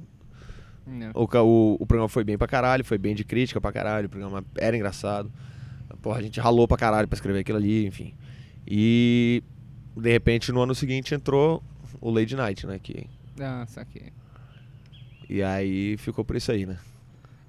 O, 1.14 1.24
o, 1.24 1.76
o 1.80 1.86
programa 1.86 2.09
foi 2.09 2.24
bem 2.24 2.36
pra 2.36 2.46
caralho, 2.46 2.84
foi 2.84 2.98
bem 2.98 3.14
de 3.14 3.24
crítica 3.24 3.61
pra 3.61 3.72
caralho, 3.72 4.07
o 4.07 4.11
programa 4.11 4.44
era 4.57 4.76
engraçado. 4.76 5.32
Porra, 6.02 6.18
a 6.18 6.22
gente 6.22 6.38
ralou 6.38 6.68
pra 6.68 6.76
caralho 6.76 7.09
pra 7.09 7.16
escrever 7.16 7.40
aquilo 7.40 7.59
ali, 7.59 7.86
enfim. 7.86 8.14
E 8.66 9.42
de 9.96 10.10
repente 10.10 10.50
no 10.52 10.62
ano 10.62 10.74
seguinte 10.74 11.14
entrou 11.14 11.62
o 12.00 12.10
Lady 12.10 12.34
Night, 12.36 12.66
né? 12.66 12.78
Que, 12.82 13.06
Ah, 13.40 13.64
saquei. 13.66 14.12
e 15.28 15.42
aí 15.42 15.96
ficou 15.96 16.24
por 16.24 16.36
isso 16.36 16.50
aí, 16.52 16.66
né? 16.66 16.78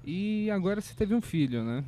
E 0.04 0.50
agora 0.50 0.80
você 0.80 0.94
teve 0.94 1.14
um 1.14 1.20
filho, 1.20 1.64
né? 1.64 1.84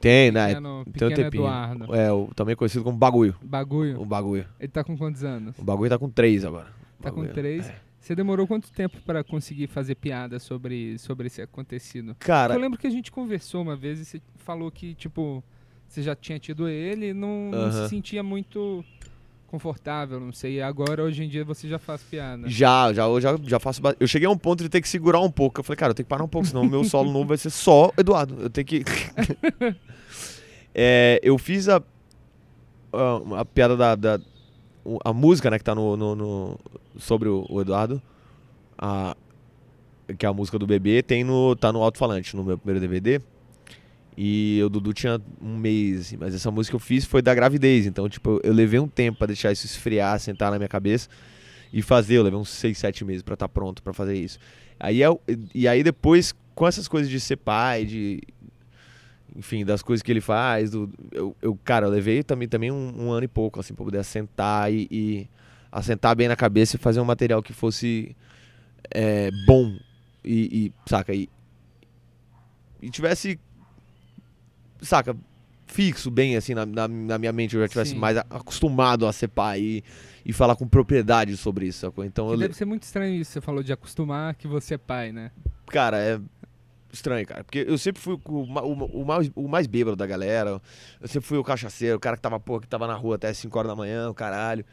Tem, 0.00 0.30
né? 0.30 0.48
Pequeno, 0.48 0.84
tem 0.92 1.08
um 1.08 1.10
tempinho. 1.10 1.42
Eduardo. 1.42 1.94
É, 1.94 2.12
o, 2.12 2.28
também 2.34 2.54
conhecido 2.54 2.84
como 2.84 2.96
bagulho. 2.96 3.34
Bagulho. 3.42 4.00
O 4.00 4.04
bagulho. 4.06 4.46
Ele 4.60 4.68
tá 4.68 4.84
com 4.84 4.96
quantos 4.96 5.24
anos? 5.24 5.58
O 5.58 5.64
bagulho 5.64 5.90
tá 5.90 5.98
com 5.98 6.08
três 6.08 6.44
agora. 6.44 6.66
Tá 7.02 7.10
com 7.10 7.16
bagulho. 7.16 7.34
três. 7.34 7.68
É. 7.68 7.74
Você 8.00 8.14
demorou 8.14 8.46
quanto 8.46 8.70
tempo 8.70 8.96
pra 9.04 9.24
conseguir 9.24 9.66
fazer 9.66 9.96
piada 9.96 10.38
sobre, 10.38 10.96
sobre 10.98 11.26
esse 11.26 11.42
acontecido? 11.42 12.14
Cara, 12.20 12.54
Eu 12.54 12.60
lembro 12.60 12.78
que 12.78 12.86
a 12.86 12.90
gente 12.90 13.10
conversou 13.10 13.60
uma 13.60 13.74
vez 13.76 13.98
e 13.98 14.04
você 14.04 14.22
falou 14.36 14.70
que, 14.70 14.94
tipo, 14.94 15.42
você 15.88 16.02
já 16.02 16.14
tinha 16.14 16.38
tido 16.38 16.68
ele 16.68 17.08
e 17.08 17.14
não, 17.14 17.50
não 17.50 17.72
se 17.72 17.88
sentia 17.88 18.22
muito 18.22 18.84
confortável, 19.46 20.20
não 20.20 20.32
sei. 20.32 20.56
E 20.56 20.60
agora, 20.62 21.02
hoje 21.02 21.24
em 21.24 21.28
dia, 21.28 21.42
você 21.44 21.66
já 21.66 21.78
faz 21.78 22.02
piada. 22.02 22.48
Já, 22.48 22.92
já, 22.92 23.04
eu 23.04 23.20
já, 23.20 23.36
já 23.42 23.58
faço. 23.58 23.80
Eu 23.98 24.06
cheguei 24.06 24.26
a 24.28 24.30
um 24.30 24.36
ponto 24.36 24.62
de 24.62 24.68
ter 24.68 24.80
que 24.82 24.88
segurar 24.88 25.20
um 25.20 25.30
pouco. 25.30 25.60
Eu 25.60 25.64
falei, 25.64 25.76
cara, 25.78 25.90
eu 25.92 25.94
tenho 25.94 26.04
que 26.04 26.10
parar 26.10 26.22
um 26.24 26.28
pouco, 26.28 26.46
senão 26.46 26.62
o 26.62 26.68
meu 26.68 26.84
solo 26.84 27.10
novo 27.10 27.26
vai 27.28 27.38
ser 27.38 27.50
só 27.50 27.90
Eduardo. 27.96 28.36
Eu 28.42 28.50
tenho 28.50 28.66
que. 28.66 28.84
É, 30.74 31.18
eu 31.22 31.36
fiz 31.38 31.68
a. 31.68 31.82
A, 32.92 33.40
a 33.40 33.44
piada 33.44 33.76
da. 33.76 33.94
da- 33.94 34.20
a 35.04 35.12
música, 35.12 35.50
né, 35.50 35.58
que 35.58 35.64
tá 35.64 35.74
no. 35.74 35.96
no- 35.96 36.14
no- 36.14 36.58
sobre 36.98 37.28
o, 37.28 37.44
o 37.48 37.60
Eduardo. 37.60 38.00
A, 38.76 39.16
que 40.16 40.24
é 40.24 40.28
a 40.28 40.32
música 40.32 40.58
do 40.58 40.66
bebê, 40.66 41.02
tem 41.02 41.24
no, 41.24 41.54
tá 41.56 41.72
no 41.72 41.82
alto-falante, 41.82 42.34
no 42.36 42.44
meu 42.44 42.56
primeiro 42.56 42.80
DVD. 42.80 43.20
E 44.20 44.60
o 44.64 44.68
Dudu 44.68 44.92
tinha 44.92 45.22
um 45.40 45.56
mês, 45.56 46.12
mas 46.18 46.34
essa 46.34 46.50
música 46.50 46.72
que 46.72 46.74
eu 46.74 46.84
fiz 46.84 47.04
foi 47.04 47.22
da 47.22 47.32
gravidez. 47.32 47.86
Então, 47.86 48.08
tipo, 48.08 48.40
eu 48.42 48.52
levei 48.52 48.80
um 48.80 48.88
tempo 48.88 49.16
pra 49.16 49.28
deixar 49.28 49.52
isso 49.52 49.64
esfriar, 49.64 50.18
sentar 50.18 50.50
na 50.50 50.58
minha 50.58 50.68
cabeça 50.68 51.08
e 51.72 51.80
fazer. 51.80 52.16
Eu 52.16 52.24
levei 52.24 52.36
uns 52.36 52.48
6, 52.48 52.76
7 52.76 53.04
meses 53.04 53.22
pra 53.22 53.34
estar 53.34 53.48
pronto 53.48 53.80
pra 53.80 53.92
fazer 53.92 54.16
isso. 54.16 54.40
Aí 54.80 55.00
eu, 55.00 55.20
e 55.54 55.68
aí 55.68 55.84
depois, 55.84 56.34
com 56.52 56.66
essas 56.66 56.88
coisas 56.88 57.08
de 57.08 57.20
ser 57.20 57.36
pai, 57.36 57.84
de. 57.84 58.20
Enfim, 59.36 59.64
das 59.64 59.82
coisas 59.82 60.02
que 60.02 60.10
ele 60.10 60.20
faz, 60.20 60.72
do, 60.72 60.90
eu, 61.12 61.36
eu, 61.40 61.56
cara, 61.62 61.86
eu 61.86 61.90
levei 61.90 62.24
também, 62.24 62.48
também 62.48 62.72
um, 62.72 63.04
um 63.04 63.12
ano 63.12 63.22
e 63.22 63.28
pouco, 63.28 63.60
assim, 63.60 63.72
pra 63.72 63.84
poder 63.84 63.98
assentar 63.98 64.72
e, 64.72 64.88
e 64.90 65.28
assentar 65.70 66.16
bem 66.16 66.26
na 66.26 66.34
cabeça 66.34 66.74
e 66.74 66.78
fazer 66.80 66.98
um 66.98 67.04
material 67.04 67.40
que 67.40 67.52
fosse 67.52 68.16
é, 68.90 69.30
bom 69.46 69.78
e, 70.24 70.66
e, 70.66 70.90
saca, 70.90 71.14
e, 71.14 71.28
e 72.82 72.90
tivesse, 72.90 73.38
saca, 74.80 75.16
fixo 75.66 76.10
bem, 76.10 76.36
assim, 76.36 76.54
na, 76.54 76.64
na, 76.64 76.88
na 76.88 77.18
minha 77.18 77.32
mente, 77.32 77.54
eu 77.54 77.62
já 77.62 77.68
tivesse 77.68 77.90
Sim. 77.92 77.98
mais 77.98 78.16
acostumado 78.16 79.06
a 79.06 79.12
ser 79.12 79.28
pai 79.28 79.60
e, 79.60 79.84
e 80.24 80.32
falar 80.32 80.56
com 80.56 80.66
propriedade 80.66 81.36
sobre 81.36 81.66
isso, 81.66 81.80
sacou? 81.80 82.04
Então, 82.04 82.28
Que 82.28 82.34
eu, 82.34 82.38
deve 82.38 82.54
ser 82.54 82.64
muito 82.64 82.82
estranho 82.84 83.14
isso, 83.14 83.30
você 83.32 83.40
falou 83.40 83.62
de 83.62 83.72
acostumar 83.72 84.34
que 84.34 84.48
você 84.48 84.74
é 84.74 84.78
pai, 84.78 85.12
né? 85.12 85.30
cara, 85.66 85.98
é 85.98 86.18
estranho, 86.90 87.26
cara. 87.26 87.44
Porque 87.44 87.66
eu 87.68 87.76
sempre 87.76 88.00
fui 88.00 88.14
o, 88.14 88.18
o, 88.24 89.02
o 89.02 89.04
mais, 89.06 89.30
o 89.34 89.46
mais 89.46 89.66
bêbado 89.66 89.94
da 89.94 90.06
galera. 90.06 90.58
Eu 90.98 91.06
sempre 91.06 91.28
fui 91.28 91.36
o 91.36 91.44
cachaceiro, 91.44 91.98
o 91.98 92.00
cara 92.00 92.16
que 92.16 92.22
tava, 92.22 92.40
pô, 92.40 92.58
que 92.58 92.66
tava 92.66 92.86
na 92.86 92.94
rua 92.94 93.16
até 93.16 93.30
5 93.34 93.58
horas 93.58 93.68
da 93.70 93.76
manhã, 93.76 94.08
o 94.08 94.14
caralho. 94.14 94.64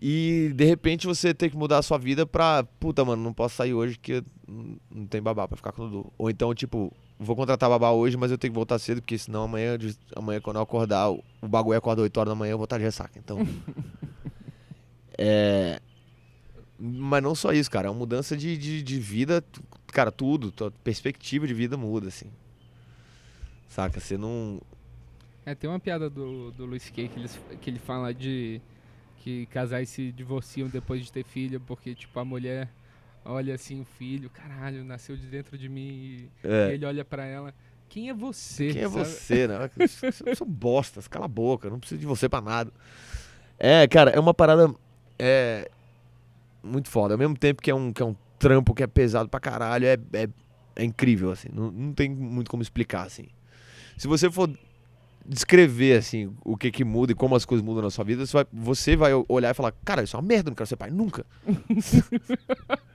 E 0.00 0.52
de 0.54 0.64
repente 0.64 1.06
você 1.06 1.34
tem 1.34 1.50
que 1.50 1.56
mudar 1.56 1.78
a 1.78 1.82
sua 1.82 1.98
vida 1.98 2.24
pra. 2.26 2.62
Puta, 2.78 3.04
mano, 3.04 3.22
não 3.22 3.32
posso 3.32 3.56
sair 3.56 3.74
hoje 3.74 3.96
porque 3.96 4.22
não- 4.46 4.76
não 4.94 5.06
tem 5.06 5.20
babá 5.20 5.48
pra 5.48 5.56
ficar 5.56 5.72
com 5.72 5.82
o 5.82 5.88
Dudu. 5.88 6.12
Ou 6.16 6.30
então, 6.30 6.54
tipo, 6.54 6.92
vou 7.18 7.34
contratar 7.34 7.68
babá 7.68 7.90
hoje, 7.90 8.16
mas 8.16 8.30
eu 8.30 8.38
tenho 8.38 8.52
que 8.52 8.56
voltar 8.56 8.78
cedo, 8.78 9.00
porque 9.02 9.18
senão 9.18 9.44
amanhã, 9.44 9.76
de- 9.76 9.96
amanhã 10.14 10.40
quando 10.40 10.56
eu 10.56 10.62
acordar, 10.62 11.10
o, 11.10 11.22
bagulho 11.42 11.76
acorda 11.78 12.02
8 12.02 12.16
horas 12.18 12.30
da 12.30 12.34
manhã, 12.34 12.52
eu 12.52 12.58
vou 12.58 12.64
estar 12.64 12.78
de 12.78 12.84
ressaca. 12.84 13.18
Então. 13.18 13.38
é. 15.16 15.80
Mas 16.78 17.22
não 17.22 17.34
só 17.34 17.52
isso, 17.52 17.70
cara. 17.70 17.88
É 17.88 17.90
uma 17.90 17.98
mudança 17.98 18.36
de, 18.36 18.56
de, 18.56 18.82
de 18.82 19.00
vida. 19.00 19.44
Cara, 19.88 20.12
tudo. 20.12 20.52
Tua 20.52 20.70
perspectiva 20.84 21.46
de 21.46 21.54
vida 21.54 21.76
muda, 21.76 22.06
assim. 22.08 22.30
Saca? 23.68 23.98
Você 23.98 24.16
não. 24.16 24.60
É, 25.44 25.54
tem 25.54 25.68
uma 25.68 25.80
piada 25.80 26.08
do, 26.08 26.52
do 26.52 26.66
Luis 26.66 26.88
Kay 26.90 27.08
que, 27.08 27.18
eles- 27.18 27.40
que 27.60 27.70
ele 27.70 27.78
fala 27.78 28.14
de 28.14 28.60
que 29.20 29.46
casais 29.46 29.88
se 29.88 30.12
divorciam 30.12 30.68
depois 30.68 31.04
de 31.04 31.10
ter 31.10 31.24
filho, 31.24 31.60
porque, 31.60 31.94
tipo, 31.94 32.18
a 32.20 32.24
mulher 32.24 32.68
olha 33.28 33.54
assim 33.54 33.80
o 33.80 33.84
filho, 33.84 34.28
caralho, 34.30 34.84
nasceu 34.84 35.16
de 35.16 35.26
dentro 35.26 35.56
de 35.56 35.68
mim, 35.68 35.88
e 35.88 36.30
É. 36.42 36.72
ele 36.74 36.84
olha 36.84 37.04
pra 37.04 37.24
ela, 37.24 37.54
quem 37.88 38.08
é 38.08 38.14
você? 38.14 38.72
Quem 38.72 38.82
é 38.82 38.88
sabe? 38.88 39.04
você, 39.04 39.46
né? 39.48 39.70
Eu 40.26 40.36
sou 40.36 40.46
bosta, 40.46 41.00
cala 41.08 41.24
a 41.26 41.28
boca, 41.28 41.70
não 41.70 41.78
preciso 41.78 42.00
de 42.00 42.06
você 42.06 42.28
pra 42.28 42.40
nada. 42.40 42.72
É, 43.58 43.86
cara, 43.88 44.10
é 44.10 44.20
uma 44.20 44.34
parada. 44.34 44.72
É. 45.18 45.70
Muito 46.62 46.88
foda. 46.88 47.14
Ao 47.14 47.18
mesmo 47.18 47.36
tempo 47.36 47.62
que 47.62 47.70
é 47.70 47.74
um, 47.74 47.92
que 47.92 48.02
é 48.02 48.04
um 48.06 48.14
trampo 48.38 48.74
que 48.74 48.82
é 48.82 48.86
pesado 48.86 49.28
pra 49.28 49.40
caralho, 49.40 49.86
é, 49.86 49.96
é, 50.12 50.28
é 50.76 50.84
incrível, 50.84 51.30
assim. 51.32 51.48
Não, 51.52 51.70
não 51.70 51.92
tem 51.92 52.08
muito 52.10 52.50
como 52.50 52.62
explicar, 52.62 53.04
assim. 53.06 53.26
Se 53.96 54.06
você 54.06 54.30
for 54.30 54.50
descrever, 55.26 55.98
assim, 55.98 56.32
o 56.44 56.56
que 56.56 56.70
que 56.70 56.84
muda 56.84 57.12
e 57.12 57.14
como 57.14 57.34
as 57.36 57.44
coisas 57.44 57.64
mudam 57.64 57.82
na 57.82 57.90
sua 57.90 58.04
vida, 58.04 58.24
você 58.24 58.32
vai, 58.32 58.46
você 58.52 58.96
vai 58.96 59.12
olhar 59.28 59.50
e 59.50 59.54
falar, 59.54 59.72
cara, 59.84 60.02
isso 60.02 60.16
é 60.16 60.20
uma 60.20 60.26
merda, 60.26 60.50
não 60.50 60.54
quero 60.54 60.66
ser 60.68 60.76
pai 60.76 60.90
nunca. 60.90 61.24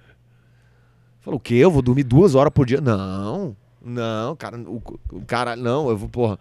Fala, 1.24 1.38
o 1.38 1.40
quê? 1.40 1.56
Eu 1.56 1.72
vou 1.72 1.82
dormir 1.82 2.04
duas 2.04 2.36
horas 2.36 2.52
por 2.54 2.66
dia? 2.66 2.82
Não, 2.82 3.56
não, 3.84 4.36
cara, 4.36 4.58
o, 4.58 4.82
o 5.12 5.26
cara, 5.26 5.56
não, 5.56 5.90
eu 5.90 5.98
vou, 5.98 6.10
porra, 6.10 6.38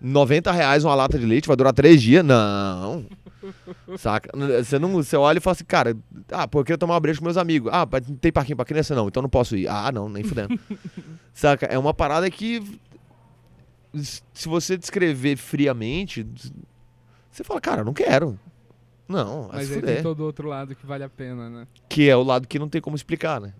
90 0.00 0.52
reais 0.52 0.84
uma 0.84 0.94
lata 0.94 1.18
de 1.18 1.24
leite, 1.26 1.48
vai 1.48 1.56
durar 1.56 1.72
três 1.72 2.00
dias? 2.02 2.24
Não. 2.24 3.06
Saca? 3.96 4.30
Você 4.62 4.78
não, 4.78 4.92
você 4.92 5.16
olha 5.16 5.38
e 5.38 5.40
fala 5.40 5.52
assim, 5.52 5.64
cara, 5.64 5.96
ah, 6.30 6.46
pô, 6.46 6.60
eu 6.60 6.64
queria 6.64 6.78
tomar 6.78 6.94
uma 6.94 7.00
breja 7.00 7.18
com 7.18 7.24
meus 7.24 7.36
amigos. 7.36 7.70
Ah, 7.72 7.86
tem 8.20 8.30
parquinho 8.30 8.56
pra 8.56 8.64
criança? 8.64 8.94
Não, 8.94 9.08
então 9.08 9.22
não 9.22 9.28
posso 9.28 9.56
ir. 9.56 9.68
Ah, 9.68 9.90
não, 9.92 10.08
nem 10.08 10.22
fudendo. 10.22 10.58
Saca? 11.32 11.66
É 11.66 11.78
uma 11.78 11.94
parada 11.94 12.30
que, 12.30 12.62
se 13.94 14.48
você 14.48 14.76
descrever 14.76 15.36
friamente, 15.36 16.26
você 17.30 17.42
fala, 17.42 17.60
cara, 17.60 17.80
eu 17.82 17.84
não 17.84 17.94
quero. 17.94 18.38
Não, 19.08 19.48
Mas 19.52 19.70
aí 19.70 19.80
tem 19.80 20.02
todo 20.02 20.20
outro 20.20 20.48
lado 20.48 20.74
que 20.74 20.84
vale 20.84 21.04
a 21.04 21.08
pena, 21.08 21.48
né? 21.48 21.66
Que 21.88 22.08
é 22.08 22.16
o 22.16 22.22
lado 22.22 22.48
que 22.48 22.58
não 22.58 22.68
tem 22.68 22.80
como 22.80 22.96
explicar, 22.96 23.40
né? 23.40 23.54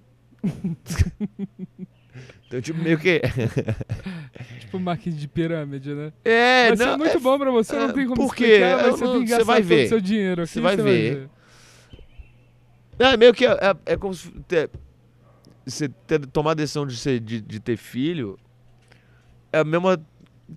Então, 2.47 2.61
tipo, 2.61 2.79
meio 2.83 2.99
que. 2.99 3.21
Tipo 4.61 4.81
marketing 4.81 5.17
de 5.17 5.29
pirâmide, 5.29 5.95
né? 5.95 6.13
É, 6.25 6.69
vai 6.69 6.77
ser 6.77 6.87
não, 6.87 6.99
muito 6.99 7.17
é- 7.17 7.21
bom 7.21 7.39
pra 7.39 7.51
você, 7.51 7.75
não 7.75 7.89
é, 7.91 7.93
tem 7.93 8.07
como 8.07 8.17
por 8.27 8.35
quê? 8.35 8.45
explicar, 8.45 8.77
mas 8.77 8.87
Eu 8.87 8.97
você 8.97 9.05
não- 9.05 9.13
tem 9.15 9.23
que 9.23 9.29
você 9.29 9.37
gastar 9.37 9.45
vai 9.53 9.61
todo 9.63 9.69
ver. 9.69 9.85
o 9.85 9.89
seu 9.89 10.01
dinheiro 10.01 10.43
aqui, 10.43 10.53
Você 10.53 10.61
vai 10.61 10.77
ver. 10.77 10.85
ver. 11.15 11.29
É, 12.99 13.17
meio 13.17 13.35
que 13.35 13.45
é, 13.47 13.51
é- 13.53 13.93
é 13.93 13.97
como 13.97 14.15
se 14.15 14.31
ter- 14.49 14.71
você 15.65 15.89
ter, 15.89 16.21
tomar 16.27 16.53
a 16.53 16.55
decisão 16.55 16.87
de, 16.87 16.97
ser, 16.97 17.21
de, 17.21 17.41
de 17.41 17.61
ter 17.61 17.77
filho 17.77 18.39
é 19.53 19.59
a 19.59 19.65
mesma 19.65 20.01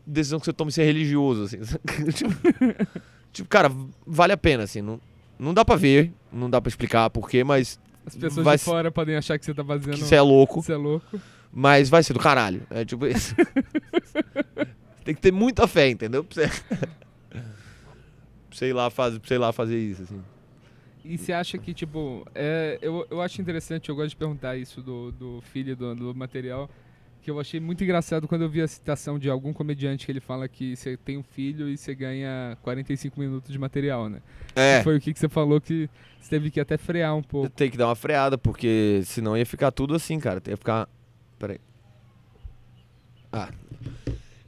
decisão 0.06 0.40
que 0.40 0.46
você 0.46 0.54
toma 0.54 0.70
em 0.70 0.72
ser 0.72 0.84
religioso, 0.86 1.44
assim. 1.44 1.58
tipo, 2.14 2.32
tipo, 3.34 3.50
cara, 3.50 3.70
vale 4.06 4.34
a 4.34 4.38
pena, 4.38 4.64
assim. 4.64 4.82
Não, 4.82 5.00
não 5.38 5.54
dá 5.54 5.64
pra 5.66 5.76
ver, 5.76 6.12
não 6.32 6.50
dá 6.50 6.62
pra 6.62 6.70
explicar 6.70 7.10
porquê, 7.10 7.44
mas 7.44 7.80
As 8.06 8.16
pessoas 8.16 8.44
vai 8.44 8.58
de 8.58 8.64
fora 8.64 8.92
podem 8.92 9.16
achar 9.16 9.38
que 9.38 9.46
você 9.46 9.54
tá 9.54 9.64
fazendo... 9.64 9.96
que 9.96 10.04
você 10.04 10.16
é 10.16 10.22
louco, 10.22 10.62
Você 10.62 10.74
é 10.74 10.78
louco. 10.78 11.20
mas 11.52 11.90
vai 11.90 12.02
ser 12.02 12.14
do 12.14 12.20
caralho. 12.20 12.62
É 12.70 12.84
tipo 12.84 13.06
isso. 13.06 13.36
Tem 15.04 15.16
que 15.16 15.22
ter 15.22 15.32
muita 15.32 15.68
fé, 15.68 15.90
entendeu? 15.90 16.24
Pra 16.24 16.50
você, 18.52 18.66
ir 18.70 18.74
lá 18.74 18.90
fazer, 18.90 19.22
ir 19.30 19.38
lá 19.38 19.52
fazer 19.52 19.78
isso, 19.80 20.04
assim. 20.04 20.22
E 21.04 21.18
você 21.18 21.34
acha 21.34 21.58
que, 21.58 21.74
tipo, 21.74 22.26
é, 22.36 22.78
eu, 22.82 23.08
eu 23.10 23.22
acho 23.22 23.42
interessante, 23.42 23.90
eu 23.90 23.96
gosto 23.96 24.10
de 24.10 24.16
perguntar 24.16 24.58
isso 24.58 24.82
do, 24.82 25.12
do 25.12 25.42
filho 25.42 25.76
do, 25.76 25.96
do 25.96 26.16
material, 26.16 26.70
que 27.30 27.32
eu 27.32 27.40
achei 27.40 27.60
muito 27.60 27.84
engraçado 27.84 28.28
quando 28.28 28.42
eu 28.42 28.50
vi 28.50 28.60
a 28.60 28.68
citação 28.68 29.20
de 29.20 29.30
algum 29.30 29.54
comediante 29.54 30.04
que 30.06 30.12
ele 30.12 30.20
fala 30.20 30.48
que 30.48 30.76
você 30.76 30.98
tem 30.98 31.16
um 31.16 31.22
filho 31.22 31.70
e 31.70 31.78
você 31.78 31.94
ganha 31.94 32.58
45 32.64 33.20
minutos 33.20 33.52
de 33.52 33.60
material, 33.60 34.10
né? 34.10 34.20
É. 34.56 34.82
Foi 34.82 34.98
o 34.98 35.00
que, 35.00 35.14
que 35.14 35.20
você 35.20 35.30
falou 35.30 35.62
que 35.62 35.88
você 36.20 36.30
teve 36.32 36.50
que 36.50 36.60
até 36.60 36.76
frear 36.76 37.16
um 37.16 37.22
pouco. 37.22 37.48
Tem 37.52 37.70
que 37.70 37.78
dar 37.78 37.88
uma 37.88 37.96
freada, 37.96 38.36
porque 38.36 39.02
senão 39.06 39.38
ia 39.38 39.46
ficar 39.46 39.72
tudo 39.72 39.94
assim, 39.94 40.20
cara. 40.20 40.42
Ia 40.48 40.58
ficar. 40.58 40.90
Peraí. 41.38 41.60
Ah. 43.32 43.50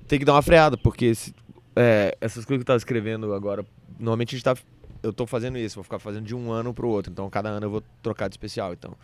Tem 0.07 0.17
que 0.17 0.25
dar 0.25 0.33
uma 0.33 0.41
freada, 0.41 0.75
porque 0.75 1.13
se- 1.13 1.35
é, 1.75 2.17
essas 2.19 2.43
coisas 2.45 2.59
que 2.59 2.63
eu 2.63 2.73
tava 2.73 2.77
escrevendo 2.77 3.31
agora. 3.33 3.63
Normalmente 3.99 4.35
a 4.35 4.37
gente 4.39 4.43
tá. 4.43 4.55
Eu 5.03 5.13
tô 5.13 5.27
fazendo 5.27 5.57
isso, 5.59 5.75
vou 5.75 5.83
ficar 5.83 5.99
fazendo 5.99 6.25
de 6.25 6.33
um 6.35 6.51
ano 6.51 6.73
pro 6.73 6.87
outro. 6.89 7.11
Então 7.11 7.29
cada 7.29 7.49
ano 7.49 7.67
eu 7.67 7.69
vou 7.69 7.83
trocar 8.01 8.27
de 8.27 8.33
especial. 8.33 8.73
Então. 8.73 8.95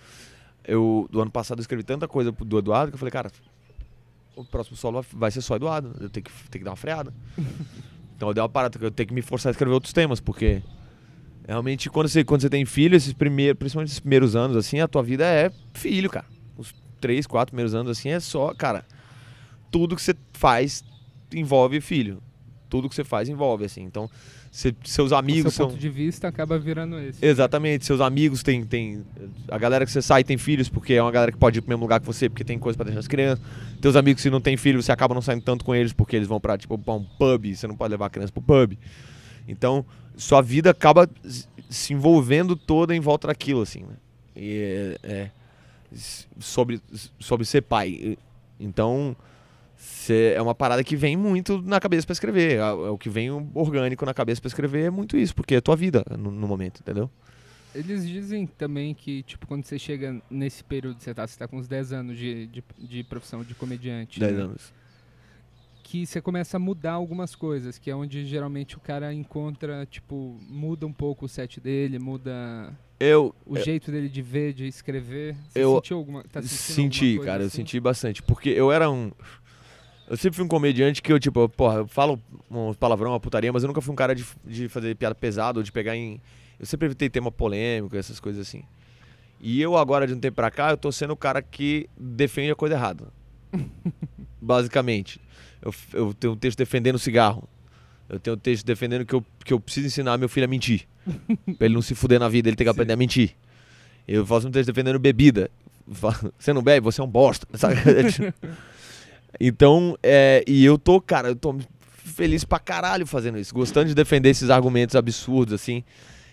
Eu, 0.66 1.08
do 1.10 1.22
ano 1.22 1.32
passado, 1.32 1.60
eu 1.60 1.62
escrevi 1.62 1.82
tanta 1.84 2.10
coisa 2.10 2.30
do 2.30 2.58
Eduardo 2.60 2.92
que 2.92 2.96
eu 2.96 3.00
falei, 3.00 3.12
cara, 3.12 3.32
o 4.38 4.46
próximo 4.46 4.78
solo 4.78 5.04
vai- 5.14 5.32
ser 5.32 5.42
só 5.42 5.56
Eduardo. 5.56 5.96
Eu 6.00 6.10
tenho 6.10 6.24
que, 6.24 6.32
tenho 6.50 6.62
que 6.62 6.64
dar 6.64 6.72
uma 6.72 6.78
freada. 6.78 7.14
então 8.16 8.30
eu 8.30 8.34
dei 8.34 8.42
uma 8.42 8.50
parada, 8.50 8.78
eu 8.82 8.92
tenho 8.92 9.08
que 9.08 9.14
me 9.14 9.22
forçar 9.22 9.50
a 9.50 9.52
escrever 9.52 9.74
outros 9.74 9.94
temas, 9.94 10.20
porque. 10.20 10.62
Realmente, 11.48 11.90
quando 11.90 12.10
você, 12.10 12.26
quando 12.26 12.42
você 12.42 12.50
tem 12.50 12.66
filho, 12.66 12.94
esses 12.94 13.14
primeiros, 13.14 13.58
principalmente 13.58 13.88
esses 13.88 14.02
primeiros 14.02 14.36
anos, 14.36 14.58
assim, 14.58 14.82
a 14.82 14.88
tua 14.88 15.02
vida 15.02 15.26
é 15.26 15.50
filho, 15.74 16.10
cara. 16.10 16.26
Os 16.58 16.76
três, 17.00 17.26
quatro 17.26 17.52
primeiros 17.54 17.74
anos, 17.74 17.98
assim, 17.98 18.10
é 18.10 18.20
só, 18.20 18.54
cara. 18.54 18.86
Tudo 19.72 19.96
que 19.96 20.02
você 20.02 20.14
faz 20.34 20.84
envolve 21.34 21.80
filho. 21.80 22.22
Tudo 22.70 22.90
que 22.90 22.96
você 22.96 23.06
faz 23.06 23.30
envolve, 23.30 23.64
assim. 23.64 23.82
Então, 23.82 24.10
seus 24.84 25.12
O 25.12 25.16
amigos 25.16 25.54
seu 25.54 25.66
são. 25.66 25.68
ponto 25.70 25.80
de 25.80 25.90
vista 25.90 26.28
acaba 26.28 26.58
virando 26.58 26.98
esse. 27.00 27.24
Exatamente, 27.24 27.86
seus 27.86 28.02
amigos 28.02 28.42
têm, 28.42 28.66
têm. 28.66 29.06
A 29.50 29.58
galera 29.58 29.86
que 29.86 29.92
você 29.92 30.02
sai 30.02 30.24
tem 30.24 30.38
filhos, 30.38 30.68
porque 30.68 30.94
é 30.94 31.02
uma 31.02 31.12
galera 31.12 31.32
que 31.32 31.38
pode 31.38 31.60
ir 31.60 31.62
pro 31.62 31.70
mesmo 31.70 31.84
lugar 31.84 32.00
que 32.00 32.06
você, 32.08 32.28
porque 32.28 32.44
tem 32.44 32.58
coisa 32.58 32.76
pra 32.76 32.86
deixar 32.86 33.00
as 33.00 33.08
crianças. 33.08 33.44
Teus 33.80 33.96
amigos 33.96 34.24
que 34.24 34.30
não 34.32 34.42
têm 34.42 34.58
filhos, 34.58 34.86
você 34.86 34.92
acaba 34.92 35.14
não 35.14 35.22
saindo 35.22 35.44
tanto 35.44 35.64
com 35.64 35.76
eles, 35.76 35.94
porque 35.94 36.16
eles 36.16 36.28
vão 36.28 36.40
pra, 36.40 36.58
tipo, 36.58 36.76
pra 36.78 36.96
um 36.96 37.04
pub, 37.04 37.54
você 37.56 37.68
não 37.68 37.76
pode 37.76 37.92
levar 37.92 38.08
a 38.08 38.10
criança 38.10 38.34
pro 38.34 38.42
pub. 38.42 38.76
Então, 39.48 39.86
sua 40.16 40.42
vida 40.42 40.72
acaba 40.72 41.08
se 41.70 41.94
envolvendo 41.94 42.56
toda 42.56 42.96
em 42.96 43.00
volta 43.00 43.28
daquilo, 43.28 43.62
assim, 43.62 43.82
né? 43.82 43.96
E, 44.36 44.98
é, 45.04 45.12
é, 45.12 45.32
sobre, 46.40 46.82
sobre 47.20 47.46
ser 47.46 47.62
pai. 47.62 48.18
Então, 48.60 49.16
cê- 49.78 50.34
é 50.36 50.42
uma 50.42 50.56
parada 50.56 50.84
que 50.84 50.96
vem 50.96 51.16
muito 51.16 51.62
na 51.62 51.80
cabeça 51.80 52.06
pra 52.06 52.14
escrever. 52.14 52.54
É, 52.54 52.58
é 52.58 52.64
o 52.66 52.98
que 52.98 53.10
vem 53.10 53.30
orgânico 53.54 54.06
na 54.06 54.14
cabeça 54.14 54.42
pra 54.42 54.48
escrever 54.48 54.86
é 54.86 54.90
muito 54.90 55.16
isso, 55.18 55.34
porque 55.36 55.56
é 55.56 55.62
tua 55.62 55.76
vida 55.76 56.04
no, 56.18 56.32
no 56.32 56.48
momento, 56.48 56.82
entendeu? 56.82 57.10
Eles 57.76 58.08
dizem 58.08 58.48
também 58.48 58.94
que, 58.96 59.22
tipo, 59.24 59.46
quando 59.46 59.64
você 59.64 59.78
chega 59.78 60.20
nesse 60.32 60.64
período, 60.64 61.00
você 61.00 61.14
tá, 61.14 61.28
você 61.28 61.38
tá 61.38 61.48
com 61.48 61.58
uns 61.58 61.68
10 61.68 61.94
anos 61.94 62.18
de, 62.18 62.48
de, 62.48 62.64
de 62.80 63.04
profissão 63.04 63.44
de 63.44 63.54
comediante, 63.54 64.20
Dez 64.20 64.36
né? 64.36 64.42
anos. 64.44 64.74
que 65.84 66.06
você 66.06 66.20
começa 66.20 66.58
a 66.58 66.60
mudar 66.60 66.94
algumas 66.94 67.36
coisas, 67.36 67.78
que 67.78 67.92
é 67.92 67.96
onde 67.96 68.26
geralmente 68.26 68.76
o 68.78 68.80
cara 68.80 69.14
encontra, 69.14 69.86
tipo, 69.86 70.40
muda 70.50 70.88
um 70.88 70.94
pouco 70.94 71.26
o 71.26 71.30
set 71.30 71.60
dele, 71.62 72.00
muda 72.00 72.74
Eu, 73.00 73.36
o 73.46 73.58
eu 73.58 73.64
jeito 73.64 73.92
dele 73.92 74.10
de 74.10 74.22
ver, 74.24 74.54
de 74.54 74.66
escrever. 74.66 75.36
Você 75.48 75.60
Eu 75.62 75.76
sentiu 75.76 75.98
alguma 75.98 76.24
tá 76.24 76.42
senti, 76.42 77.10
alguma 77.12 77.26
cara, 77.26 77.44
eu 77.44 77.48
assim? 77.48 77.58
senti 77.58 77.80
bastante. 77.80 78.24
Porque 78.24 78.50
eu 78.50 78.72
era 78.72 78.90
um. 78.90 79.12
Eu 80.10 80.16
sempre 80.16 80.38
fui 80.38 80.46
um 80.46 80.48
comediante 80.48 81.02
que 81.02 81.12
eu, 81.12 81.20
tipo, 81.20 81.50
porra, 81.50 81.80
eu 81.80 81.88
falo 81.88 82.22
uns 82.50 82.78
palavrão, 82.78 83.12
uma 83.12 83.20
putaria, 83.20 83.52
mas 83.52 83.64
eu 83.64 83.68
nunca 83.68 83.82
fui 83.82 83.92
um 83.92 83.96
cara 83.96 84.16
de, 84.16 84.26
de 84.46 84.70
fazer 84.70 84.96
piada 84.96 85.14
pesada 85.14 85.60
ou 85.60 85.64
de 85.64 85.72
pegar 85.72 85.96
em. 85.96 86.22
Eu 86.60 86.66
sempre 86.66 86.86
evitei 86.86 87.10
tema 87.10 87.32
polêmico, 87.32 87.96
essas 87.96 88.20
coisas 88.20 88.48
assim. 88.48 88.64
E 89.40 89.62
eu 89.62 89.78
agora, 89.78 90.08
de 90.08 90.14
um 90.14 90.20
tempo 90.20 90.36
pra 90.36 90.50
cá, 90.50 90.72
eu 90.72 90.78
tô 90.78 90.92
sendo 90.92 91.12
o 91.12 91.18
cara 91.18 91.42
que 91.42 91.90
defende 91.98 92.52
a 92.52 92.56
coisa 92.56 92.76
errada. 92.76 93.08
Basicamente. 94.42 95.20
Eu, 95.62 95.74
eu 95.94 96.14
tenho 96.14 96.34
um 96.34 96.38
texto 96.38 96.58
defendendo 96.58 96.96
o 96.96 97.00
cigarro. 97.00 97.48
Eu 98.10 98.20
tenho 98.20 98.36
um 98.36 98.40
texto 98.40 98.66
defendendo 98.66 99.06
que 99.06 99.14
eu, 99.14 99.24
que 99.44 99.54
eu 99.54 99.60
preciso 99.60 99.88
ensinar 99.88 100.18
meu 100.18 100.30
filho 100.30 100.46
a 100.46 100.48
mentir. 100.48 100.88
pra 101.58 101.66
ele 101.66 101.76
não 101.76 101.82
se 101.82 101.94
fuder 101.94 102.20
na 102.20 102.30
vida, 102.30 102.50
ele 102.50 102.56
tem 102.56 102.66
que 102.66 102.72
Sim. 102.72 102.76
aprender 102.76 102.94
a 102.94 102.98
mentir. 102.98 103.36
Eu 104.08 104.26
faço 104.26 104.48
um 104.48 104.52
texto 104.52 104.68
defendendo 104.68 104.98
bebida. 104.98 105.52
Você 105.86 106.54
não 106.54 106.64
bebe, 106.64 106.84
você 106.84 107.02
é 107.02 107.04
um 107.04 107.08
bosta. 107.08 107.46
sabe? 107.58 107.76
então, 109.40 109.98
é, 110.02 110.44
e 110.48 110.64
eu 110.66 110.78
tô, 110.78 111.00
cara, 111.02 111.30
eu 111.30 111.36
tô 111.36 111.56
feliz 111.90 112.44
pra 112.44 112.60
caralho 112.60 113.06
fazendo 113.06 113.38
isso. 113.38 113.54
Gostando 113.54 113.88
de 113.90 113.96
defender 113.96 114.30
esses 114.30 114.50
argumentos 114.50 114.96
absurdos, 114.96 115.54
assim. 115.54 115.84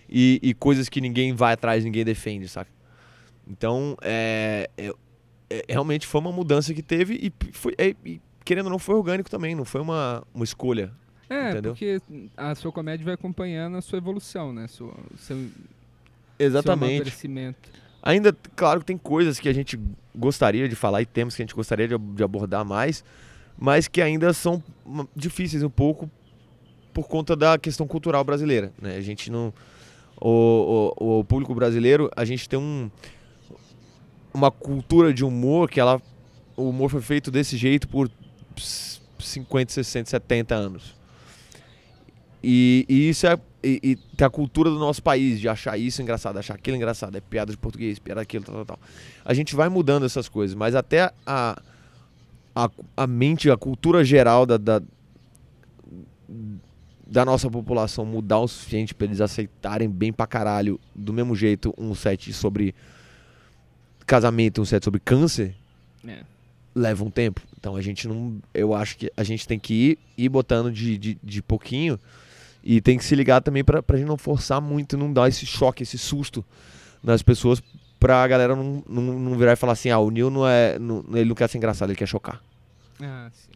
E, 0.09 0.39
e 0.41 0.53
coisas 0.53 0.87
que 0.89 1.01
ninguém 1.01 1.33
vai 1.33 1.53
atrás, 1.53 1.83
ninguém 1.83 2.03
defende, 2.05 2.47
saca? 2.47 2.71
Então, 3.47 3.95
é, 4.01 4.69
é- 4.77 4.93
é- 5.49 5.65
realmente 5.69 6.07
foi 6.07 6.21
uma 6.21 6.31
mudança 6.31 6.73
que 6.73 6.81
teve 6.81 7.13
e 7.15 7.51
foi, 7.51 7.73
é, 7.77 7.95
e, 8.05 8.19
querendo 8.43 8.65
ou 8.65 8.71
não, 8.71 8.79
foi 8.79 8.95
orgânico 8.95 9.29
também, 9.29 9.53
não 9.55 9.65
foi 9.65 9.81
uma, 9.81 10.23
uma 10.33 10.43
escolha. 10.43 10.91
É, 11.29 11.51
Entendeu? 11.51 11.71
porque 11.73 11.99
a 12.37 12.53
sua 12.53 12.71
comédia 12.71 13.03
vai 13.03 13.15
acompanhando 13.15 13.77
a 13.77 13.81
sua 13.81 13.97
evolução, 13.97 14.53
né? 14.53 14.67
Sua, 14.67 14.93
seu, 15.17 15.37
seu 15.37 15.49
Exatamente. 16.37 16.93
amadurecimento. 16.93 17.69
Ainda, 18.05 18.37
claro 18.55 18.79
que 18.81 18.85
tem 18.85 18.97
coisas 18.97 19.39
que 19.39 19.49
a 19.49 19.53
gente 19.53 19.79
gostaria 20.15 20.69
de 20.69 20.75
falar 20.75 21.01
e 21.01 21.05
temas 21.07 21.35
que 21.35 21.41
a 21.41 21.45
gente 21.45 21.55
gostaria 21.55 21.87
de, 21.87 21.97
de 21.97 22.23
abordar 22.23 22.63
mais, 22.63 23.03
mas 23.57 23.87
que 23.87 23.99
ainda 23.99 24.31
são 24.31 24.63
difíceis 25.15 25.63
um 25.63 25.69
pouco 25.69 26.09
por 26.93 27.07
conta 27.07 27.35
da 27.35 27.57
questão 27.57 27.87
cultural 27.87 28.23
brasileira. 28.23 28.71
Né? 28.79 28.95
A 28.95 29.01
gente 29.01 29.31
não. 29.31 29.51
O, 30.21 30.93
o, 30.97 31.19
o 31.19 31.23
público 31.25 31.53
brasileiro, 31.55 32.09
a 32.15 32.23
gente 32.23 32.47
tem 32.47 32.57
um, 32.59 32.89
uma 34.33 34.49
cultura 34.51 35.13
de 35.13 35.25
humor 35.25 35.69
que 35.69 35.79
ela. 35.79 36.01
O 36.55 36.69
humor 36.69 36.89
foi 36.89 37.01
feito 37.01 37.29
desse 37.31 37.57
jeito 37.57 37.87
por 37.87 38.09
ps- 38.55 39.01
50, 39.19 39.73
60, 39.73 40.09
70 40.09 40.55
anos. 40.55 40.95
E, 42.47 42.85
e 42.87 43.09
isso 43.09 43.25
é. 43.25 43.39
E, 43.63 43.79
e 43.81 43.95
tem 43.95 44.27
a 44.27 44.29
cultura 44.29 44.69
do 44.69 44.77
nosso 44.77 45.01
país 45.01 45.39
de 45.39 45.49
achar 45.49 45.75
isso 45.79 45.99
engraçado, 45.99 46.37
achar 46.37 46.53
aquilo 46.53 46.77
engraçado, 46.77 47.15
é 47.17 47.21
piada 47.21 47.51
de 47.51 47.57
português, 47.57 47.97
piada 47.97 48.21
daquilo, 48.21 48.43
tal, 48.45 48.53
tal, 48.53 48.65
tal. 48.65 48.79
A 49.25 49.33
gente 49.33 49.55
vai 49.55 49.67
mudando 49.67 50.05
essas 50.05 50.29
coisas, 50.29 50.55
mas 50.55 50.75
até 50.75 51.11
a, 51.25 51.59
a, 52.55 52.69
a 52.95 53.07
mente, 53.07 53.49
a 53.49 53.57
cultura 53.57 54.03
geral 54.03 54.45
da, 54.45 54.57
da, 54.57 54.79
da 57.07 57.25
nossa 57.25 57.49
população 57.49 58.05
mudar 58.05 58.37
o 58.39 58.47
suficiente 58.47 58.93
pra 58.93 59.05
eles 59.07 59.19
aceitarem 59.19 59.89
bem 59.89 60.13
pra 60.13 60.27
caralho, 60.27 60.79
do 60.93 61.11
mesmo 61.11 61.35
jeito, 61.35 61.73
um 61.75 61.95
set 61.95 62.31
sobre 62.33 62.75
casamento, 64.05 64.61
um 64.61 64.65
set 64.65 64.83
sobre 64.83 64.99
câncer, 64.99 65.55
É. 66.07 66.19
leva 66.75 67.03
um 67.03 67.09
tempo. 67.09 67.41
Então 67.59 67.75
a 67.75 67.81
gente 67.81 68.07
não. 68.07 68.37
Eu 68.53 68.75
acho 68.75 68.95
que 68.97 69.11
a 69.17 69.23
gente 69.23 69.47
tem 69.47 69.57
que 69.57 69.73
ir, 69.73 69.99
ir 70.15 70.29
botando 70.29 70.71
de, 70.71 70.99
de, 70.99 71.17
de 71.23 71.41
pouquinho 71.41 71.99
e 72.65 72.81
tem 72.81 72.97
que 72.97 73.05
se 73.05 73.15
ligar 73.15 73.41
também 73.41 73.63
pra, 73.63 73.83
pra 73.83 73.97
gente 73.97 74.07
não 74.07 74.17
forçar 74.17 74.59
muito, 74.59 74.97
não 74.97 75.13
dar 75.13 75.29
esse 75.29 75.45
choque, 75.45 75.83
esse 75.83 75.97
susto 75.97 76.43
nas 77.03 77.21
pessoas 77.21 77.61
pra 77.99 78.27
galera 78.27 78.55
não, 78.55 78.83
não, 78.89 79.01
não 79.01 79.37
virar 79.37 79.53
e 79.53 79.55
falar 79.55 79.73
assim, 79.73 79.89
ah, 79.89 79.99
o 79.99 80.09
Neil 80.09 80.29
não 80.29 80.47
é. 80.47 80.77
Não, 80.79 81.03
ele 81.13 81.25
não 81.29 81.35
quer 81.35 81.47
ser 81.47 81.57
engraçado, 81.59 81.89
ele 81.89 81.97
quer 81.97 82.07
chocar. 82.07 82.41
Ah, 83.01 83.29
sim. 83.31 83.51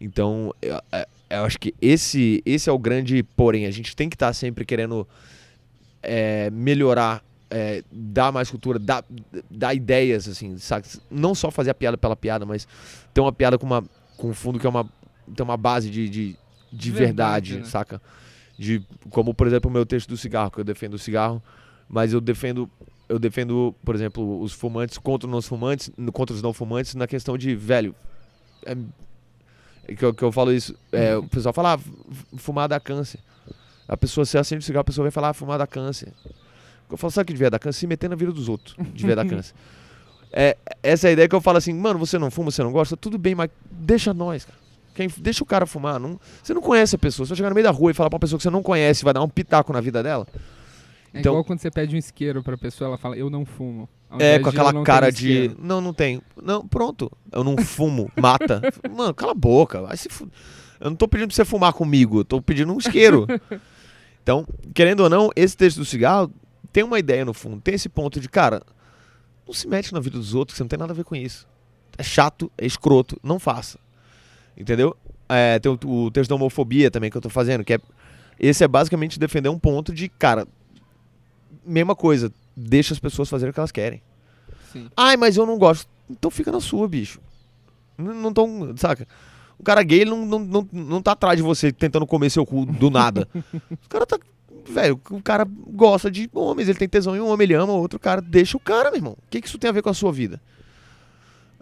Então, 0.00 0.54
eu, 0.62 0.80
é- 0.92 1.08
eu 1.30 1.44
acho 1.44 1.58
que 1.58 1.74
esse, 1.80 2.42
esse 2.46 2.68
é 2.68 2.72
o 2.72 2.78
grande 2.78 3.22
porém. 3.22 3.66
A 3.66 3.70
gente 3.70 3.94
tem 3.96 4.08
que 4.08 4.14
estar 4.16 4.32
sempre 4.32 4.64
querendo 4.64 5.06
é, 6.02 6.50
melhorar, 6.50 7.22
é, 7.50 7.82
dar 7.90 8.32
mais 8.32 8.50
cultura, 8.50 8.78
dar, 8.78 9.04
dar 9.50 9.74
ideias, 9.74 10.28
assim, 10.28 10.56
sabe? 10.58 10.86
Não 11.10 11.34
só 11.34 11.50
fazer 11.50 11.70
a 11.70 11.74
piada 11.74 11.96
pela 11.96 12.16
piada, 12.16 12.44
mas 12.44 12.66
ter 13.14 13.20
uma 13.20 13.32
piada 13.32 13.58
com, 13.58 13.66
uma, 13.66 13.84
com 14.16 14.30
um 14.30 14.34
fundo 14.34 14.58
que 14.58 14.66
é 14.66 14.70
uma, 14.70 14.84
tem 15.34 15.44
uma 15.44 15.56
base 15.56 15.90
de, 15.90 16.08
de, 16.08 16.28
de 16.30 16.36
De 16.72 16.90
verdade, 16.90 17.50
verdade, 17.50 17.64
né? 17.64 17.70
saca? 17.70 18.02
De, 18.62 18.80
como, 19.10 19.34
por 19.34 19.48
exemplo, 19.48 19.68
o 19.68 19.72
meu 19.72 19.84
texto 19.84 20.08
do 20.08 20.16
cigarro, 20.16 20.48
que 20.52 20.60
eu 20.60 20.64
defendo 20.64 20.94
o 20.94 20.98
cigarro, 20.98 21.42
mas 21.88 22.12
eu 22.12 22.20
defendo, 22.20 22.70
eu 23.08 23.18
defendo, 23.18 23.74
por 23.84 23.92
exemplo, 23.92 24.40
os 24.40 24.52
fumantes 24.52 24.98
contra 24.98 25.26
os 25.26 25.32
não 25.32 25.42
fumantes, 25.42 25.90
contra 26.12 26.32
os 26.32 26.40
não 26.40 26.52
fumantes 26.52 26.94
na 26.94 27.08
questão 27.08 27.36
de, 27.36 27.56
velho, 27.56 27.92
é, 28.64 28.76
é 29.88 29.94
que, 29.96 30.04
eu, 30.04 30.14
que 30.14 30.22
eu 30.22 30.30
falo 30.30 30.52
isso, 30.52 30.76
é, 30.92 31.16
o 31.16 31.24
pessoal 31.24 31.52
fala, 31.52 31.74
ah, 31.74 31.78
fumar 32.36 32.68
dá 32.68 32.78
câncer. 32.78 33.18
A 33.88 33.96
pessoa, 33.96 34.24
se 34.24 34.38
acende 34.38 34.60
o 34.60 34.64
cigarro, 34.64 34.82
a 34.82 34.84
pessoa 34.84 35.06
vai 35.06 35.10
falar, 35.10 35.30
ah, 35.30 35.34
fumar 35.34 35.58
dá 35.58 35.66
câncer. 35.66 36.12
Eu 36.88 36.96
falo, 36.96 37.10
sabe 37.10 37.24
o 37.24 37.26
que 37.26 37.32
devia 37.32 37.50
dar 37.50 37.58
câncer? 37.58 37.80
Se 37.80 37.86
meter 37.88 38.08
na 38.08 38.14
vida 38.14 38.30
dos 38.30 38.48
outros, 38.48 38.76
devia 38.94 39.16
dar 39.16 39.26
câncer. 39.28 39.54
É, 40.32 40.56
essa 40.84 41.08
é 41.08 41.10
a 41.10 41.12
ideia 41.14 41.28
que 41.28 41.34
eu 41.34 41.40
falo 41.40 41.58
assim, 41.58 41.74
mano, 41.74 41.98
você 41.98 42.16
não 42.16 42.30
fuma, 42.30 42.52
você 42.52 42.62
não 42.62 42.70
gosta, 42.70 42.96
tudo 42.96 43.18
bem, 43.18 43.34
mas 43.34 43.50
deixa 43.72 44.14
nós, 44.14 44.44
cara. 44.44 44.61
Quem, 44.94 45.08
deixa 45.18 45.42
o 45.42 45.46
cara 45.46 45.64
fumar. 45.66 45.98
Não, 45.98 46.18
você 46.42 46.52
não 46.52 46.60
conhece 46.62 46.94
a 46.96 46.98
pessoa. 46.98 47.24
Você 47.26 47.30
vai 47.30 47.36
chegar 47.36 47.48
no 47.48 47.54
meio 47.54 47.64
da 47.64 47.70
rua 47.70 47.90
e 47.90 47.94
falar 47.94 48.10
pra 48.10 48.16
uma 48.16 48.20
pessoa 48.20 48.38
que 48.38 48.42
você 48.42 48.50
não 48.50 48.62
conhece, 48.62 49.04
vai 49.04 49.14
dar 49.14 49.22
um 49.22 49.28
pitaco 49.28 49.72
na 49.72 49.80
vida 49.80 50.02
dela. 50.02 50.26
É 51.14 51.20
Então- 51.20 51.32
igual 51.32 51.44
quando 51.44 51.60
você 51.60 51.70
pede 51.70 51.94
um 51.94 51.98
isqueiro 51.98 52.42
pra 52.42 52.56
pessoa, 52.56 52.88
ela 52.88 52.98
fala, 52.98 53.16
eu 53.16 53.28
não 53.30 53.44
fumo. 53.44 53.88
É, 54.18 54.38
com 54.38 54.50
de, 54.50 54.56
"Eu 54.56 54.60
aquela 54.62 54.72
não 54.74 54.84
cara 54.84 55.10
de. 55.10 55.30
isqueiro." 55.32 55.56
Não, 55.58 55.80
não 55.80 55.94
tenho. 55.94 56.22
Não, 56.42 56.66
pronto. 56.66 57.10
Eu 57.30 57.42
não 57.42 57.56
fumo, 57.56 58.10
mata. 58.16 58.60
Mano, 58.94 59.14
cala 59.14 59.32
a 59.32 59.34
boca. 59.34 59.80
Vai 59.82 59.96
se 59.96 60.08
fu- 60.10 60.28
Eu 60.80 60.90
não 60.90 60.96
tô 60.96 61.06
pedindo 61.08 61.28
pra 61.28 61.34
você 61.36 61.44
fumar 61.44 61.72
comigo, 61.72 62.20
eu 62.20 62.24
tô 62.24 62.42
pedindo 62.42 62.72
um 62.72 62.78
isqueiro. 62.78 63.26
então, 64.22 64.46
querendo 64.74 65.00
ou 65.00 65.08
não, 65.08 65.30
esse 65.36 65.56
texto 65.56 65.78
do 65.78 65.84
cigarro 65.84 66.30
tem 66.72 66.82
uma 66.82 66.98
ideia 66.98 67.24
no 67.24 67.32
fundo. 67.32 67.60
Tem 67.60 67.74
esse 67.74 67.88
ponto 67.88 68.18
de, 68.20 68.28
cara, 68.28 68.62
não 69.46 69.54
se 69.54 69.66
mete 69.68 69.92
na 69.92 70.00
vida 70.00 70.18
dos 70.18 70.34
outros, 70.34 70.56
você 70.56 70.62
não 70.62 70.68
tem 70.68 70.78
nada 70.78 70.92
a 70.92 70.96
ver 70.96 71.04
com 71.04 71.14
isso. 71.16 71.46
É 71.96 72.02
chato, 72.02 72.50
é 72.58 72.66
escroto, 72.66 73.18
não 73.22 73.38
faça. 73.38 73.78
Entendeu? 74.56 74.96
É, 75.28 75.58
tem 75.58 75.72
o, 75.72 75.88
o 75.88 76.10
texto 76.10 76.28
da 76.28 76.34
homofobia 76.34 76.90
também 76.90 77.10
que 77.10 77.16
eu 77.16 77.20
tô 77.20 77.30
fazendo, 77.30 77.64
que 77.64 77.74
é. 77.74 77.78
Esse 78.38 78.64
é 78.64 78.68
basicamente 78.68 79.18
defender 79.18 79.48
um 79.48 79.58
ponto 79.58 79.92
de, 79.92 80.08
cara, 80.08 80.48
mesma 81.64 81.94
coisa, 81.94 82.32
deixa 82.56 82.92
as 82.92 82.98
pessoas 82.98 83.28
fazerem 83.28 83.50
o 83.50 83.54
que 83.54 83.60
elas 83.60 83.70
querem. 83.70 84.02
Sim. 84.72 84.88
Ai, 84.96 85.16
mas 85.16 85.36
eu 85.36 85.46
não 85.46 85.58
gosto. 85.58 85.86
Então 86.10 86.30
fica 86.30 86.50
na 86.50 86.60
sua, 86.60 86.88
bicho. 86.88 87.20
Não, 87.96 88.14
não 88.14 88.32
tão, 88.32 88.74
saca? 88.76 89.06
O 89.58 89.62
cara 89.62 89.82
gay 89.82 90.04
não, 90.04 90.26
não, 90.26 90.38
não, 90.40 90.68
não 90.72 91.02
tá 91.02 91.12
atrás 91.12 91.36
de 91.36 91.42
você 91.42 91.70
tentando 91.70 92.06
comer 92.06 92.30
seu 92.30 92.44
cu 92.44 92.66
do 92.66 92.90
nada. 92.90 93.28
o 93.70 93.88
cara 93.88 94.06
tá. 94.06 94.18
Velho, 94.68 95.00
o 95.10 95.22
cara 95.22 95.44
gosta 95.44 96.10
de 96.10 96.30
homens, 96.32 96.68
ele 96.68 96.78
tem 96.78 96.88
tesão 96.88 97.16
em 97.16 97.20
um 97.20 97.28
homem, 97.28 97.44
ele 97.44 97.54
ama 97.54 97.72
outro 97.72 97.98
cara. 97.98 98.20
Deixa 98.20 98.56
o 98.56 98.60
cara, 98.60 98.90
meu 98.90 98.98
irmão. 98.98 99.12
O 99.12 99.30
que, 99.30 99.40
que 99.40 99.46
isso 99.46 99.58
tem 99.58 99.70
a 99.70 99.72
ver 99.72 99.82
com 99.82 99.90
a 99.90 99.94
sua 99.94 100.12
vida? 100.12 100.40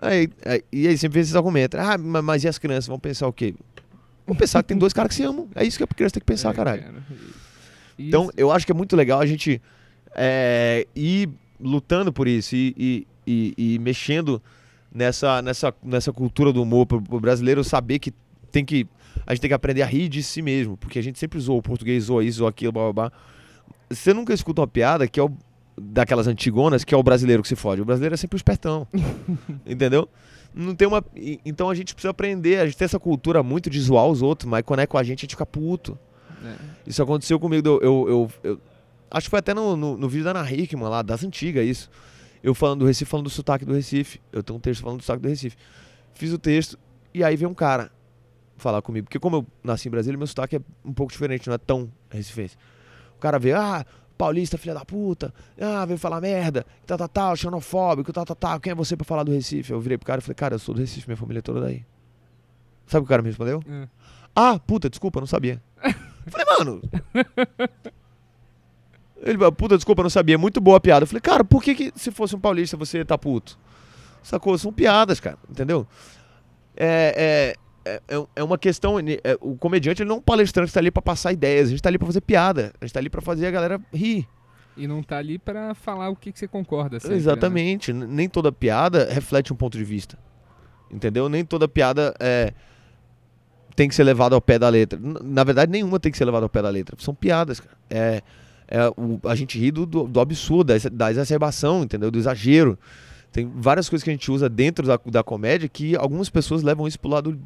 Aí, 0.01 0.29
aí- 0.47 0.63
e 0.73 0.89
aí 0.89 0.97
sempre 0.99 1.15
vem 1.15 1.23
esses 1.23 1.37
argumentos. 1.37 1.79
Ah, 1.79 1.99
ma- 1.99 2.23
mas 2.23 2.43
e 2.45 2.49
as 2.49 2.59
crianças 2.59 2.87
vão 2.87 2.99
pensar 2.99 3.27
o 3.27 3.33
quê? 3.33 3.55
Vão 4.27 4.35
pensar 4.37 4.63
que 4.63 4.69
tem 4.69 4.79
dois 4.79 4.93
caras 4.93 5.11
que 5.11 5.15
se 5.17 5.23
amam. 5.23 5.49
É 5.55 5.65
isso 5.65 5.77
que 5.77 5.85
a 5.85 5.87
criança 5.87 6.15
tem 6.15 6.21
que 6.21 6.27
pensar, 6.27 6.51
É, 6.51 6.55
caralho. 6.55 6.83
cara. 6.83 7.03
Então, 7.99 8.31
eu 8.37 8.51
acho 8.51 8.65
que 8.65 8.73
é 8.73 8.75
muito 8.75 8.97
legal 8.97 9.21
a 9.21 9.27
gente 9.27 9.61
é, 10.15 10.87
ir 10.97 11.29
lutando 11.61 12.13
por 12.13 12.27
isso 12.27 12.57
e, 12.57 12.75
e, 12.77 13.07
e- 13.57 13.75
e 13.75 13.79
mexendo 13.79 14.43
nessa, 14.93 15.41
nessa, 15.43 15.73
nessa 15.83 16.13
cultura 16.13 16.53
do 16.53 16.63
humor 16.63 16.87
pro, 16.87 17.01
pro 17.03 17.21
brasileiro 17.21 17.63
saber 17.63 17.99
que 17.99 18.13
tem 18.51 18.65
que. 18.65 18.87
A 19.27 19.35
gente 19.35 19.43
tem 19.43 19.49
que 19.51 19.55
aprender 19.55 19.83
a 19.83 19.87
rir 19.87 20.09
de 20.09 20.23
si 20.23 20.41
mesmo, 20.41 20.77
porque 20.77 20.99
a 20.99 21.03
gente 21.03 21.19
sempre 21.19 21.39
zoou 21.39 21.59
o 21.59 21.63
português, 21.63 22.05
zoa 22.05 22.25
isso, 22.25 22.39
zoa 22.39 22.49
aquilo, 22.49 22.73
blá 22.73 22.85
blá 22.85 22.93
blá. 23.11 23.13
Você 23.91 24.15
nunca 24.15 24.33
escuta 24.33 24.63
uma 24.63 24.67
piada 24.69 25.07
que 25.07 25.21
é 25.21 25.23
o, 25.23 25.31
daquelas 25.93 26.27
antigonas 26.27 26.85
que 26.85 26.95
é 26.95 26.97
o 26.97 27.03
brasileiro 27.03 27.43
que 27.43 27.49
se 27.49 27.57
fode. 27.57 27.81
O 27.81 27.85
brasileiro 27.85 28.15
é 28.15 28.17
sempre 28.17 28.37
o 28.37 28.39
espertão. 28.39 28.87
entendeu? 29.67 30.09
Não 30.55 30.75
tem 30.75 30.87
uma. 30.89 31.05
Então 31.45 31.71
a 31.71 31.75
gente 31.75 31.95
precisa 31.95 32.11
aprender. 32.11 32.59
A 32.61 32.67
gente 32.67 32.77
tem 32.77 32.85
essa 32.85 32.99
cultura 32.99 33.43
muito 33.43 33.71
de 33.71 33.81
zoar 33.81 34.07
os 34.07 34.21
outros, 34.23 34.49
mas 34.49 34.63
quando 34.63 34.81
é 34.81 34.87
com 34.87 34.99
a 34.99 35.03
gente, 35.03 35.21
a 35.21 35.23
gente 35.23 35.31
fica 35.35 35.47
puto. 35.47 35.99
é. 36.45 36.55
Isso 36.87 37.03
aconteceu 37.03 37.39
comigo. 37.39 37.67
Eu, 37.69 37.81
eu, 37.81 38.09
eu- 38.09 38.31
eu- 38.53 38.61
acho 39.11 39.27
que 39.27 39.31
foi 39.31 39.39
até 39.39 39.55
no, 39.55 39.77
no, 39.77 39.97
no 39.97 40.09
vídeo 40.09 40.25
da 40.25 40.31
Ana 40.31 40.51
Hickman 40.53 40.89
lá, 40.89 41.03
das 41.03 41.23
antigas, 41.25 41.65
isso. 41.67 41.91
eu 42.43 42.55
falando 42.55 42.81
do 42.81 42.87
Recife, 42.87 43.09
falando 43.11 43.25
do 43.27 43.31
sotaque 43.31 43.65
do 43.65 43.73
Recife. 43.75 44.21
Eu 44.33 44.43
tenho 44.43 44.57
um 44.57 44.61
texto 44.61 44.83
falando 44.83 44.99
do 44.99 45.05
sotaque 45.05 45.23
do 45.23 45.29
Recife. 45.29 45.57
Fiz 46.15 46.33
o 46.33 46.39
texto 46.39 46.79
e 47.15 47.23
aí 47.23 47.37
veio 47.37 47.49
um 47.51 47.55
cara 47.55 47.91
falar 48.57 48.83
comigo. 48.83 49.05
Porque 49.07 49.19
como 49.21 49.37
eu 49.37 49.47
nasci 49.63 49.87
em 49.89 49.91
Brasília, 49.91 50.19
meu 50.19 50.27
sotaque 50.27 50.57
é 50.57 50.61
um 50.85 50.93
pouco 50.93 51.13
diferente, 51.13 51.47
não 51.47 51.55
é 51.55 51.59
tão 51.59 51.91
recifense. 52.11 52.57
O 53.17 53.21
cara 53.21 53.39
veio, 53.39 53.57
ah, 53.57 53.85
paulista, 54.21 54.59
filha 54.59 54.75
da 54.75 54.85
puta, 54.85 55.33
ah, 55.59 55.87
veio 55.87 55.99
falar 55.99 56.21
merda, 56.21 56.67
tal, 56.87 56.99
tal, 56.99 57.09
tal, 57.09 57.37
xenofóbico, 57.37 58.13
tal, 58.13 58.27
tal, 58.27 58.37
tal, 58.37 58.61
quem 58.61 58.73
é 58.73 58.75
você 58.75 58.95
pra 58.95 59.05
falar 59.07 59.23
do 59.23 59.33
Recife? 59.33 59.73
Eu 59.73 59.81
virei 59.81 59.97
pro 59.97 60.07
cara 60.07 60.19
e 60.19 60.23
falei, 60.23 60.35
cara, 60.35 60.55
eu 60.57 60.59
sou 60.59 60.75
do 60.75 60.81
Recife, 60.81 61.09
minha 61.09 61.17
família 61.17 61.39
é 61.39 61.43
toda 61.43 61.63
daí. 61.63 61.87
Sabe 62.87 63.01
o 63.01 63.05
que 63.05 63.07
o 63.07 63.09
cara 63.09 63.23
me 63.23 63.29
respondeu? 63.29 63.63
É. 63.67 63.89
Ah, 64.37 64.59
puta, 64.59 64.91
desculpa, 64.91 65.21
não 65.21 65.27
sabia. 65.27 65.63
Eu 65.83 66.31
falei, 66.31 66.47
mano. 66.59 66.83
Ele 69.23 69.39
falou, 69.39 69.53
puta, 69.53 69.77
desculpa, 69.77 70.03
não 70.03 70.11
sabia. 70.11 70.37
Muito 70.37 70.61
boa 70.61 70.77
a 70.77 70.81
piada. 70.81 71.05
Eu 71.05 71.07
falei, 71.07 71.21
cara, 71.21 71.43
por 71.43 71.63
que, 71.63 71.75
que 71.75 71.93
se 71.97 72.11
fosse 72.11 72.37
um 72.37 72.41
paulista 72.41 72.77
você 72.77 73.05
tá 73.05 73.17
puto? 73.17 73.59
Sacou? 74.23 74.57
São 74.59 74.71
piadas, 74.71 75.19
cara, 75.19 75.39
entendeu? 75.49 75.87
É, 76.77 77.15
é, 77.17 77.57
é, 77.85 78.01
é- 78.09 78.27
é 78.37 78.43
uma 78.45 78.59
questão. 78.59 78.99
é, 78.99 79.37
o 79.41 79.57
comediante 79.57 80.03
ele 80.03 80.09
não 80.09 80.17
é 80.17 80.19
um 80.19 80.23
palestrante 80.23 80.69
que 80.69 80.75
tá 80.75 80.81
ali 80.81 80.91
pra 80.91 81.03
passar 81.03 81.33
ideias. 81.33 81.69
A 81.69 81.71
gente 81.71 81.83
tá 81.83 81.89
ali 81.89 81.99
pra 81.99 82.07
fazer 82.07 82.21
piada. 82.21 82.73
A 82.81 82.85
gente 82.85 82.93
tá 82.93 83.01
ali 83.01 83.09
pra 83.11 83.21
fazer 83.21 83.47
a 83.47 83.51
galera 83.51 83.81
rir. 83.93 84.27
E 84.77 84.87
não 84.87 85.03
tá 85.03 85.19
ali 85.19 85.39
pra 85.39 85.75
falar 85.75 86.09
o 86.11 86.17
que, 86.17 86.31
que 86.33 86.39
você 86.39 86.47
concorda. 86.49 86.99
sempre, 87.01 87.17
né? 87.17 87.21
Exatamente. 87.21 87.91
N- 87.93 88.07
Nem 88.07 88.29
toda 88.29 88.51
piada 88.53 89.09
reflete 89.13 89.53
um 89.53 89.57
ponto 89.57 89.77
de 89.77 89.85
vista. 89.85 90.19
Entendeu? 90.91 91.29
Nem 91.29 91.45
toda 91.45 91.69
piada 91.69 92.15
é, 92.19 92.53
tem 93.77 93.89
que 93.89 93.95
ser 93.95 94.05
levada 94.05 94.35
ao 94.35 94.41
pé 94.41 94.59
da 94.59 94.69
letra. 94.69 94.99
Na 95.23 95.45
verdade, 95.45 95.71
nenhuma 95.71 95.99
tem 96.01 96.11
que 96.11 96.19
ser 96.19 96.25
levada 96.25 96.45
ao 96.47 96.49
pé 96.51 96.63
da 96.63 96.69
letra. 96.69 96.97
São 96.99 97.15
piadas, 97.15 97.61
cara. 97.61 97.77
É, 97.89 98.23
é 98.69 98.89
o- 98.97 99.21
a 99.25 99.35
gente 99.35 99.59
ri 99.59 99.71
do, 99.71 99.85
do, 99.87 100.05
do 100.07 100.21
absurdo, 100.21 100.73
da, 100.73 100.89
da 100.91 101.11
exacerbação, 101.11 101.83
entendeu? 101.83 102.11
Do 102.11 102.19
exagero. 102.19 102.79
Tem 103.33 103.51
várias 103.55 103.89
coisas 103.89 104.03
que 104.03 104.11
a 104.11 104.13
gente 104.13 104.31
usa 104.31 104.49
dentro 104.49 104.87
da, 104.87 104.99
da 105.07 105.23
comédia 105.23 105.69
que 105.69 105.95
algumas 105.97 106.29
pessoas 106.29 106.63
levam 106.63 106.89
isso 106.89 106.99
pro 106.99 107.11
lado, 107.11 107.39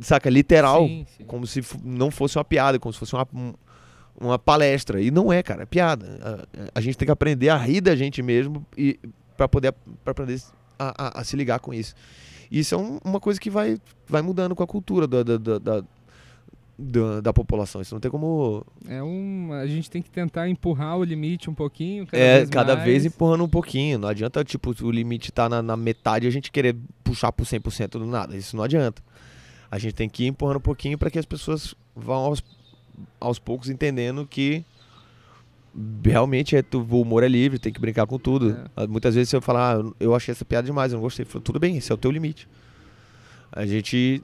saca, 0.00 0.28
literal. 0.30 0.86
Sim, 0.86 1.06
sim. 1.16 1.24
Como 1.24 1.46
se 1.46 1.62
não 1.84 2.10
fosse 2.10 2.36
uma 2.38 2.44
piada, 2.44 2.78
como 2.78 2.92
se 2.92 2.98
fosse 2.98 3.14
uma, 3.14 3.26
um- 3.34 3.54
uma 4.20 4.38
palestra. 4.38 5.00
E 5.00 5.10
não 5.10 5.32
é, 5.32 5.42
cara, 5.42 5.62
é 5.62 5.66
piada. 5.66 6.46
A, 6.74 6.78
a 6.78 6.80
gente 6.80 6.96
tem 6.98 7.06
que 7.06 7.12
aprender 7.12 7.48
a 7.48 7.56
rir 7.56 7.80
da 7.80 7.96
gente 7.96 8.22
mesmo 8.22 8.64
e 8.76 8.98
para 9.36 9.48
poder, 9.48 9.72
pra 10.04 10.10
aprender 10.12 10.40
a, 10.78 11.06
a- 11.18 11.20
a 11.20 11.24
se 11.24 11.36
ligar 11.36 11.58
com 11.60 11.72
isso. 11.72 11.94
E 12.50 12.58
isso 12.58 12.74
é 12.74 12.78
um- 12.78 12.98
uma 13.04 13.20
coisa 13.20 13.40
que 13.40 13.48
vai, 13.48 13.78
vai 14.06 14.20
mudando 14.22 14.54
com 14.54 14.62
a 14.62 14.66
cultura 14.66 15.06
da, 15.06 15.22
da, 15.22 15.36
da, 15.38 15.58
da, 15.58 15.84
da- 16.78 17.20
da 17.20 17.32
população. 17.32 17.80
Isso 17.80 17.94
não 17.94 18.00
tem 18.00 18.10
como. 18.10 18.64
É 18.88 19.02
um, 19.02 19.52
a 19.52 19.66
gente 19.66 19.90
tem 19.90 20.02
que 20.02 20.10
tentar 20.10 20.48
empurrar 20.48 20.98
o 20.98 21.04
limite 21.04 21.48
um 21.48 21.54
pouquinho. 21.54 22.06
Cada 22.06 22.22
é, 22.22 22.36
vez 22.38 22.50
cada 22.50 22.72
mais. 22.74 22.84
vez 22.84 23.04
empurrando 23.06 23.44
um 23.44 23.48
pouquinho. 23.48 23.98
Não 23.98 24.08
adianta, 24.08 24.42
tipo, 24.44 24.74
o 24.82 24.90
limite 24.90 25.30
tá 25.32 25.48
na, 25.48 25.62
na 25.62 25.76
metade 25.76 26.26
e 26.26 26.28
a 26.28 26.32
gente 26.32 26.50
querer 26.50 26.76
puxar 27.04 27.32
pro 27.32 27.44
100% 27.46 27.90
do 27.92 28.06
nada. 28.06 28.36
Isso 28.36 28.56
não 28.56 28.64
adianta. 28.64 29.02
A 29.70 29.78
gente 29.78 29.94
tem 29.94 30.08
que 30.08 30.24
ir 30.24 30.28
empurrando 30.28 30.56
um 30.56 30.60
pouquinho 30.60 30.98
para 30.98 31.10
que 31.10 31.18
as 31.18 31.24
pessoas 31.26 31.74
vão 31.94 32.16
aos, 32.16 32.42
aos 33.20 33.38
poucos 33.38 33.68
entendendo 33.68 34.26
que 34.26 34.64
realmente 36.04 36.56
é, 36.56 36.62
tu- 36.62 36.80
o 36.90 37.00
humor 37.02 37.22
é 37.22 37.28
livre, 37.28 37.58
tem 37.58 37.72
que 37.72 37.80
brincar 37.80 38.06
com 38.06 38.18
tudo. 38.18 38.56
Ah, 38.76 38.86
Muitas 38.86 39.14
vezes 39.14 39.32
eu 39.32 39.40
falar, 39.40 39.78
ah, 39.80 39.92
eu 40.00 40.14
achei 40.14 40.32
essa 40.32 40.44
piada 40.44 40.66
demais, 40.66 40.92
eu 40.92 40.96
não 40.96 41.02
gostei. 41.02 41.24
Falo, 41.24 41.42
tudo 41.42 41.60
bem, 41.60 41.76
esse 41.76 41.92
é 41.92 41.94
o 41.94 41.98
teu 41.98 42.10
limite. 42.10 42.48
A 43.52 43.64
gente. 43.64 44.22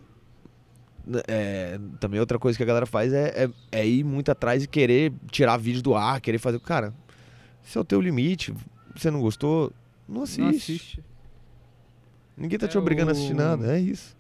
é, 1.29 1.79
também 2.01 2.19
outra 2.19 2.39
coisa 2.39 2.57
que 2.57 2.63
a 2.65 2.67
galera 2.67 2.87
faz 2.87 3.13
é, 3.13 3.45
é, 3.45 3.51
é 3.81 3.87
ir 3.87 4.03
muito 4.03 4.31
atrás 4.33 4.65
e 4.65 4.67
querer 4.67 5.13
tirar 5.31 5.57
vídeo 5.57 5.83
do 5.83 5.95
ar, 5.95 6.21
querer 6.21 6.39
fazer. 6.39 6.59
Cara, 6.61 6.93
esse 7.65 7.79
é 7.79 7.81
o 7.81 7.85
teu 7.85 8.01
limite. 8.01 8.53
Você 8.97 9.11
não 9.11 9.21
gostou? 9.21 9.73
Não 10.09 10.23
assiste. 10.23 10.41
Não 10.41 10.49
assiste. 10.49 11.05
Ninguém 12.37 12.59
tá 12.59 12.67
te 12.67 12.77
É 12.77 12.81
obrigando 12.81 13.11
a 13.11 13.13
assistir 13.13 13.33
o- 13.35 13.37
nada, 13.37 13.77
é 13.77 13.81
isso. 13.81 14.16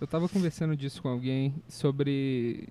Eu 0.00 0.06
tava 0.06 0.28
conversando 0.28 0.76
disso 0.76 1.02
com 1.02 1.08
alguém 1.08 1.54
sobre. 1.68 2.68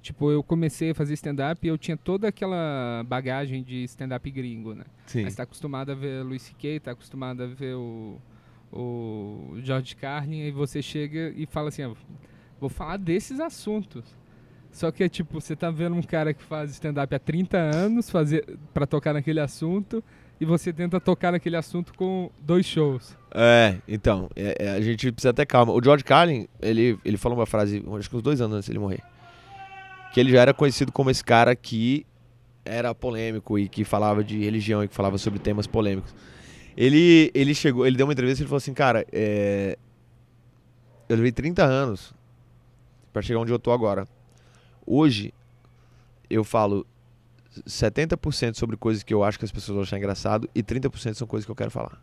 Tipo, 0.00 0.32
eu 0.32 0.42
comecei 0.42 0.90
a 0.90 0.94
fazer 0.94 1.14
stand-up 1.14 1.64
e 1.64 1.68
eu 1.68 1.78
tinha 1.78 1.96
toda 1.96 2.26
aquela 2.26 3.04
bagagem 3.06 3.62
de 3.62 3.84
stand-up 3.84 4.28
gringo, 4.30 4.74
né? 4.74 4.84
Sim. 5.06 5.22
Mas 5.22 5.36
tá 5.36 5.44
acostumado 5.44 5.92
a 5.92 5.94
ver 5.94 6.24
Louis 6.24 6.42
C.K., 6.42 6.80
tá 6.80 6.90
acostumado 6.90 7.44
a 7.44 7.46
ver 7.46 7.76
o, 7.76 8.20
o 8.72 9.58
George 9.62 9.94
Carlin, 9.94 10.40
e 10.40 10.50
você 10.50 10.82
chega 10.82 11.32
e 11.36 11.46
fala 11.46 11.68
assim, 11.68 11.82
ah, 11.82 11.92
vou 12.58 12.68
falar 12.68 12.96
desses 12.96 13.38
assuntos. 13.38 14.04
Só 14.72 14.90
que 14.90 15.04
é 15.04 15.08
tipo, 15.08 15.40
você 15.40 15.54
tá 15.54 15.70
vendo 15.70 15.94
um 15.94 16.02
cara 16.02 16.34
que 16.34 16.42
faz 16.42 16.72
stand-up 16.72 17.14
há 17.14 17.18
30 17.18 17.58
anos 17.58 18.10
fazer 18.10 18.58
para 18.74 18.86
tocar 18.86 19.12
naquele 19.12 19.38
assunto, 19.38 20.02
e 20.42 20.44
você 20.44 20.72
tenta 20.72 21.00
tocar 21.00 21.30
naquele 21.30 21.56
assunto 21.56 21.94
com 21.94 22.28
dois 22.40 22.66
shows. 22.66 23.16
É, 23.32 23.76
então, 23.86 24.28
é- 24.34 24.56
é, 24.58 24.70
a 24.70 24.80
gente 24.80 25.12
precisa 25.12 25.32
ter 25.32 25.46
calma. 25.46 25.72
O 25.72 25.80
George 25.80 26.02
Carlin, 26.02 26.48
ele, 26.60 26.98
ele 27.04 27.16
falou 27.16 27.38
uma 27.38 27.46
frase, 27.46 27.80
acho 27.96 28.10
que 28.10 28.16
uns 28.16 28.22
dois 28.22 28.40
anos 28.40 28.56
antes 28.56 28.66
de 28.66 28.72
ele 28.72 28.80
morrer. 28.80 29.00
Que 30.12 30.18
ele 30.18 30.32
já 30.32 30.40
era 30.42 30.52
conhecido 30.52 30.90
como 30.90 31.10
esse 31.10 31.22
cara 31.22 31.54
que 31.54 32.04
era 32.64 32.92
polêmico 32.92 33.56
e 33.56 33.68
que 33.68 33.84
falava 33.84 34.24
de 34.24 34.36
religião 34.42 34.82
e 34.82 34.88
que 34.88 34.94
falava 34.96 35.16
sobre 35.16 35.38
temas 35.38 35.68
polêmicos. 35.68 36.12
Ele, 36.76 37.30
ele 37.34 37.54
chegou, 37.54 37.86
ele 37.86 37.96
deu 37.96 38.04
uma 38.04 38.12
entrevista 38.12 38.40
e 38.40 38.42
ele 38.42 38.48
falou 38.48 38.58
assim, 38.58 38.74
cara, 38.74 39.06
é, 39.12 39.78
eu 41.08 41.14
levei 41.14 41.30
30 41.30 41.62
anos 41.64 42.12
pra 43.12 43.22
chegar 43.22 43.38
onde 43.38 43.52
eu 43.52 43.60
tô 43.60 43.70
agora. 43.70 44.08
Hoje, 44.84 45.32
eu 46.28 46.42
falo 46.42 46.84
70% 47.66 48.54
sobre 48.54 48.76
coisas 48.76 49.02
que 49.02 49.12
eu 49.12 49.22
acho 49.22 49.38
que 49.38 49.44
as 49.44 49.52
pessoas 49.52 49.74
vão 49.74 49.82
achar 49.82 49.98
engraçado 49.98 50.48
e 50.54 50.62
30% 50.62 51.14
são 51.14 51.26
coisas 51.26 51.44
que 51.44 51.50
eu 51.50 51.56
quero 51.56 51.70
falar. 51.70 52.00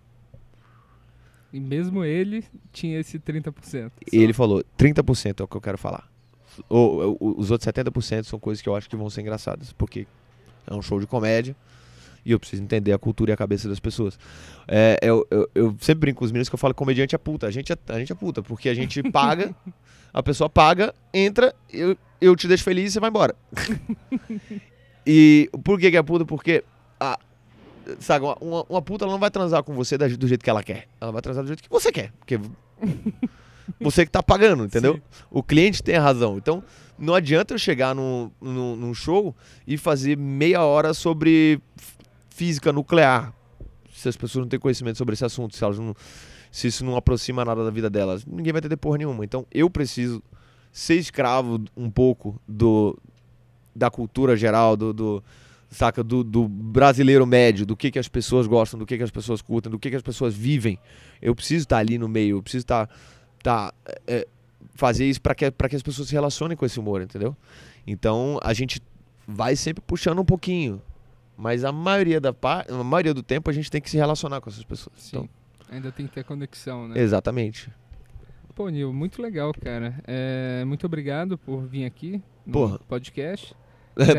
E 1.51 1.59
mesmo 1.59 2.03
ele 2.03 2.45
tinha 2.71 2.99
esse 2.99 3.17
30%. 3.17 3.91
E 4.11 4.17
ele 4.17 4.33
falou, 4.33 4.63
30% 4.77 5.39
é 5.39 5.43
o 5.43 5.47
que 5.47 5.57
eu 5.57 5.61
quero 5.61 5.77
falar. 5.77 6.07
Ou, 6.67 7.17
ou, 7.19 7.39
os 7.39 7.51
outros 7.51 7.67
70% 7.67 8.23
são 8.23 8.39
coisas 8.39 8.61
que 8.61 8.69
eu 8.69 8.75
acho 8.75 8.89
que 8.89 8.95
vão 8.95 9.09
ser 9.09 9.21
engraçadas, 9.21 9.73
porque 9.73 10.05
é 10.67 10.73
um 10.73 10.81
show 10.81 10.99
de 10.99 11.07
comédia 11.07 11.55
e 12.25 12.31
eu 12.31 12.39
preciso 12.39 12.61
entender 12.61 12.93
a 12.93 12.99
cultura 12.99 13.31
e 13.31 13.33
a 13.33 13.37
cabeça 13.37 13.67
das 13.67 13.79
pessoas. 13.79 14.19
É, 14.67 14.99
eu, 15.01 15.25
eu, 15.31 15.49
eu 15.55 15.75
sempre 15.79 16.01
brinco 16.01 16.19
com 16.19 16.25
os 16.25 16.31
meninos 16.31 16.49
que 16.49 16.55
eu 16.55 16.59
falo 16.59 16.73
comediante 16.73 17.15
é 17.15 17.17
puta. 17.17 17.47
A 17.47 17.51
gente 17.51 17.71
é, 17.71 17.77
a 17.87 17.99
gente 17.99 18.11
é 18.11 18.15
puta, 18.15 18.43
porque 18.43 18.69
a 18.69 18.73
gente 18.73 19.01
paga, 19.09 19.55
a 20.13 20.21
pessoa 20.21 20.49
paga, 20.49 20.93
entra, 21.13 21.55
eu, 21.71 21.97
eu 22.19 22.35
te 22.35 22.47
deixo 22.47 22.63
feliz 22.63 22.89
e 22.89 22.93
você 22.93 22.99
vai 22.99 23.09
embora. 23.09 23.35
e 25.11 25.49
por 25.63 25.79
que, 25.79 25.89
que 25.89 25.97
é 25.97 26.03
puta? 26.03 26.23
Porque 26.23 26.63
a, 26.99 27.17
sabe, 27.99 28.27
uma, 28.39 28.63
uma, 28.69 28.79
puta 28.79 29.05
ela 29.05 29.11
não 29.11 29.19
vai 29.19 29.31
transar 29.31 29.63
com 29.63 29.73
você 29.73 29.97
do 29.97 30.27
jeito 30.27 30.43
que 30.43 30.49
ela 30.51 30.61
quer. 30.61 30.87
Ela 31.01 31.11
vai 31.11 31.19
transar 31.19 31.43
do 31.43 31.47
jeito 31.47 31.63
que 31.63 31.69
você 31.69 31.91
quer. 31.91 32.13
Porque 32.19 32.39
você 33.81 34.05
que 34.05 34.11
tá 34.11 34.21
pagando, 34.21 34.65
entendeu? 34.65 34.93
Sim. 34.93 35.01
O 35.31 35.41
cliente 35.41 35.81
tem 35.81 35.95
a 35.95 36.01
razão. 36.01 36.37
Então, 36.37 36.63
não 36.95 37.15
adianta 37.15 37.55
eu 37.55 37.57
chegar 37.57 37.95
num, 37.95 38.29
num, 38.39 38.75
num 38.75 38.93
show 38.93 39.35
e 39.65 39.79
fazer 39.79 40.15
meia 40.15 40.63
hora 40.63 40.93
sobre 40.93 41.59
física 42.29 42.71
nuclear. 42.71 43.33
Se 43.91 44.09
as 44.09 44.15
pessoas 44.15 44.43
não 44.43 44.49
têm 44.49 44.59
conhecimento 44.59 44.99
sobre 44.99 45.13
esse 45.13 45.25
assunto, 45.25 45.55
se, 45.55 45.63
não, 45.63 45.95
se 46.51 46.67
isso 46.67 46.85
não 46.85 46.95
aproxima 46.95 47.43
nada 47.43 47.65
da 47.65 47.71
vida 47.71 47.89
delas, 47.89 48.23
ninguém 48.27 48.53
vai 48.53 48.59
entender 48.59 48.77
porra 48.77 48.99
nenhuma. 48.99 49.25
Então, 49.25 49.43
eu 49.51 49.71
preciso 49.71 50.21
ser 50.71 50.97
escravo 50.97 51.63
um 51.75 51.89
pouco 51.89 52.39
do 52.47 52.95
da 53.79 53.89
cultura 53.89 54.35
geral, 54.35 54.75
do, 54.77 54.93
do 54.93 55.23
saca, 55.69 56.03
do, 56.03 56.23
do 56.23 56.47
brasileiro 56.47 57.25
médio, 57.25 57.65
do 57.65 57.75
que, 57.75 57.89
que 57.91 57.99
as 57.99 58.07
pessoas 58.07 58.45
gostam, 58.47 58.79
do 58.79 58.85
que, 58.85 58.97
que 58.97 59.03
as 59.03 59.11
pessoas 59.11 59.41
curtem, 59.41 59.71
do 59.71 59.79
que, 59.79 59.89
que 59.89 59.95
as 59.95 60.01
pessoas 60.01 60.35
vivem. 60.35 60.77
Eu 61.21 61.33
preciso 61.33 61.63
estar 61.63 61.77
ali 61.77 61.97
no 61.97 62.07
meio, 62.07 62.37
eu 62.37 62.43
preciso 62.43 62.63
estar, 62.63 62.89
tá, 63.41 63.73
é, 64.05 64.27
fazer 64.75 65.05
isso 65.05 65.21
para 65.21 65.33
que, 65.33 65.49
pra 65.51 65.69
que 65.69 65.75
as 65.75 65.81
pessoas 65.81 66.09
se 66.09 66.13
relacionem 66.13 66.57
com 66.57 66.65
esse 66.65 66.79
humor, 66.79 67.01
entendeu? 67.01 67.35
Então 67.87 68.39
a 68.43 68.53
gente 68.53 68.81
vai 69.27 69.55
sempre 69.55 69.81
puxando 69.85 70.19
um 70.19 70.25
pouquinho, 70.25 70.81
mas 71.37 71.63
a 71.63 71.71
maioria, 71.71 72.19
da 72.19 72.35
a 72.67 72.83
maioria 72.83 73.13
do 73.13 73.23
tempo 73.23 73.49
a 73.49 73.53
gente 73.53 73.71
tem 73.71 73.79
que 73.81 73.89
se 73.89 73.97
relacionar 73.97 74.41
com 74.41 74.49
essas 74.49 74.63
pessoas. 74.63 74.95
Sim. 74.97 75.17
Então, 75.17 75.29
Ainda 75.71 75.91
tem 75.91 76.07
que 76.07 76.13
ter 76.13 76.23
conexão, 76.23 76.87
né? 76.87 76.99
exatamente. 76.99 77.71
Pô, 78.55 78.67
Nil, 78.69 78.91
muito 78.91 79.21
legal, 79.21 79.53
cara. 79.53 80.01
É, 80.05 80.65
muito 80.65 80.85
obrigado 80.85 81.37
por 81.37 81.65
vir 81.65 81.85
aqui 81.85 82.21
no 82.45 82.51
Porra. 82.51 82.79
podcast. 82.79 83.55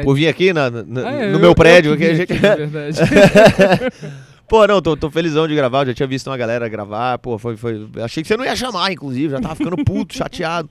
Por 0.04 0.14
vir 0.14 0.28
aqui 0.28 0.52
na- 0.52 0.70
na- 0.70 1.08
Ah, 1.08 1.12
é, 1.12 1.26
no 1.28 1.34
eu- 1.36 1.38
meu 1.40 1.50
eu 1.50 1.54
prédio, 1.54 1.96
que 1.96 2.04
aqui, 2.04 2.16
gente... 2.16 2.32
verdade. 2.38 2.98
Pô, 4.48 4.66
não, 4.66 4.82
tô, 4.82 4.96
tô 4.96 5.08
felizão 5.10 5.46
de 5.46 5.54
gravar, 5.54 5.82
eu 5.82 5.86
já 5.86 5.94
tinha 5.94 6.08
visto 6.08 6.26
uma 6.26 6.36
galera 6.36 6.68
gravar, 6.68 7.18
pô, 7.18 7.38
foi, 7.38 7.56
foi, 7.56 7.88
achei 8.02 8.20
que 8.20 8.26
você 8.28 8.36
não 8.36 8.44
ia 8.44 8.56
chamar, 8.56 8.90
inclusive, 8.90 9.28
já 9.30 9.40
tava 9.40 9.54
ficando 9.54 9.76
puto, 9.84 10.12
chateado. 10.18 10.68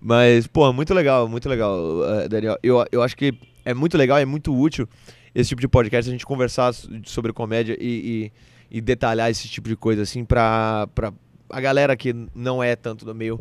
Mas, 0.00 0.48
pô, 0.48 0.72
muito 0.72 0.92
legal, 0.92 1.28
muito 1.28 1.48
legal, 1.48 1.78
eh, 2.22 2.28
Daniel. 2.28 2.56
Eu, 2.64 2.84
eu 2.90 3.00
acho 3.00 3.16
que 3.16 3.32
é 3.64 3.72
muito 3.72 3.96
legal, 3.96 4.18
é 4.18 4.24
muito 4.24 4.52
útil 4.52 4.88
esse 5.32 5.50
tipo 5.50 5.60
de 5.60 5.68
podcast, 5.68 6.08
a 6.10 6.12
gente 6.12 6.26
conversar 6.26 6.74
sobre 7.04 7.32
comédia 7.32 7.76
e, 7.80 8.30
e, 8.70 8.78
e 8.78 8.80
detalhar 8.80 9.30
esse 9.30 9.46
tipo 9.48 9.68
de 9.68 9.76
coisa, 9.76 10.02
assim, 10.02 10.24
pra, 10.24 10.88
pra 10.92 11.12
a 11.48 11.60
galera 11.60 11.96
que 11.96 12.12
não 12.34 12.60
é 12.60 12.74
tanto 12.74 13.04
do 13.04 13.14
meio 13.14 13.40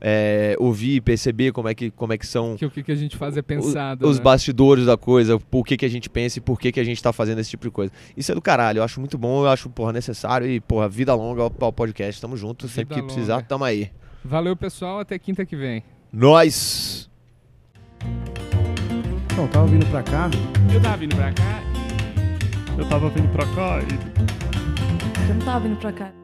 é, 0.00 0.56
ouvir 0.58 0.96
e 0.96 1.00
perceber 1.00 1.52
como 1.52 1.68
é 1.68 1.74
que, 1.74 1.90
como 1.90 2.12
é 2.12 2.18
que 2.18 2.26
são 2.26 2.56
Que 2.56 2.64
o 2.64 2.70
que, 2.70 2.82
que 2.82 2.92
a 2.92 2.94
gente 2.94 3.16
faz 3.16 3.36
é 3.36 3.42
pensado. 3.42 4.08
os 4.08 4.18
né? 4.18 4.24
bastidores 4.24 4.86
da 4.86 4.96
coisa, 4.96 5.38
por 5.38 5.64
que, 5.64 5.76
que 5.76 5.84
a 5.84 5.90
gente 5.90 6.08
pensa 6.08 6.38
e 6.38 6.40
por 6.40 6.58
que, 6.58 6.72
que 6.72 6.80
a 6.80 6.84
gente 6.84 7.02
tá 7.02 7.12
fazendo 7.12 7.38
esse 7.40 7.50
tipo 7.50 7.64
de 7.66 7.70
coisa. 7.70 7.92
Isso 8.16 8.32
é 8.32 8.34
do 8.34 8.40
caralho, 8.40 8.78
eu 8.78 8.82
acho 8.84 8.98
muito 8.98 9.18
bom, 9.18 9.42
eu 9.44 9.48
acho, 9.48 9.68
porra, 9.68 9.92
necessário 9.92 10.46
e, 10.46 10.60
porra, 10.60 10.88
vida 10.88 11.14
longa 11.14 11.42
ao, 11.42 11.72
podcast. 11.72 12.20
Tamo 12.20 12.36
junto, 12.36 12.66
sempre 12.68 12.94
Vida 12.94 13.06
que 13.06 13.12
precisar, 13.12 13.34
longa. 13.36 13.46
tamo 13.46 13.64
aí. 13.64 13.90
Valeu, 14.24 14.56
pessoal. 14.56 15.00
Até 15.00 15.18
quinta 15.18 15.44
que 15.44 15.56
vem. 15.56 15.82
Nós! 16.12 17.08
Então, 19.32 19.46
tava 19.48 19.66
vindo 19.66 19.86
pra 19.86 20.02
cá, 20.02 20.30
Eu 20.72 20.80
tava 20.80 20.96
vindo 20.96 21.16
pra 21.16 21.32
cá. 21.32 21.62
Eu 22.76 22.88
tava 22.88 23.08
vindo 23.10 23.28
pra 23.30 23.46
cá 23.46 23.78
e. 23.80 25.28
Eu 25.28 25.34
não 25.34 25.44
tava 25.44 25.60
vindo 25.60 25.78
pra 25.78 25.92
cá. 25.92 26.19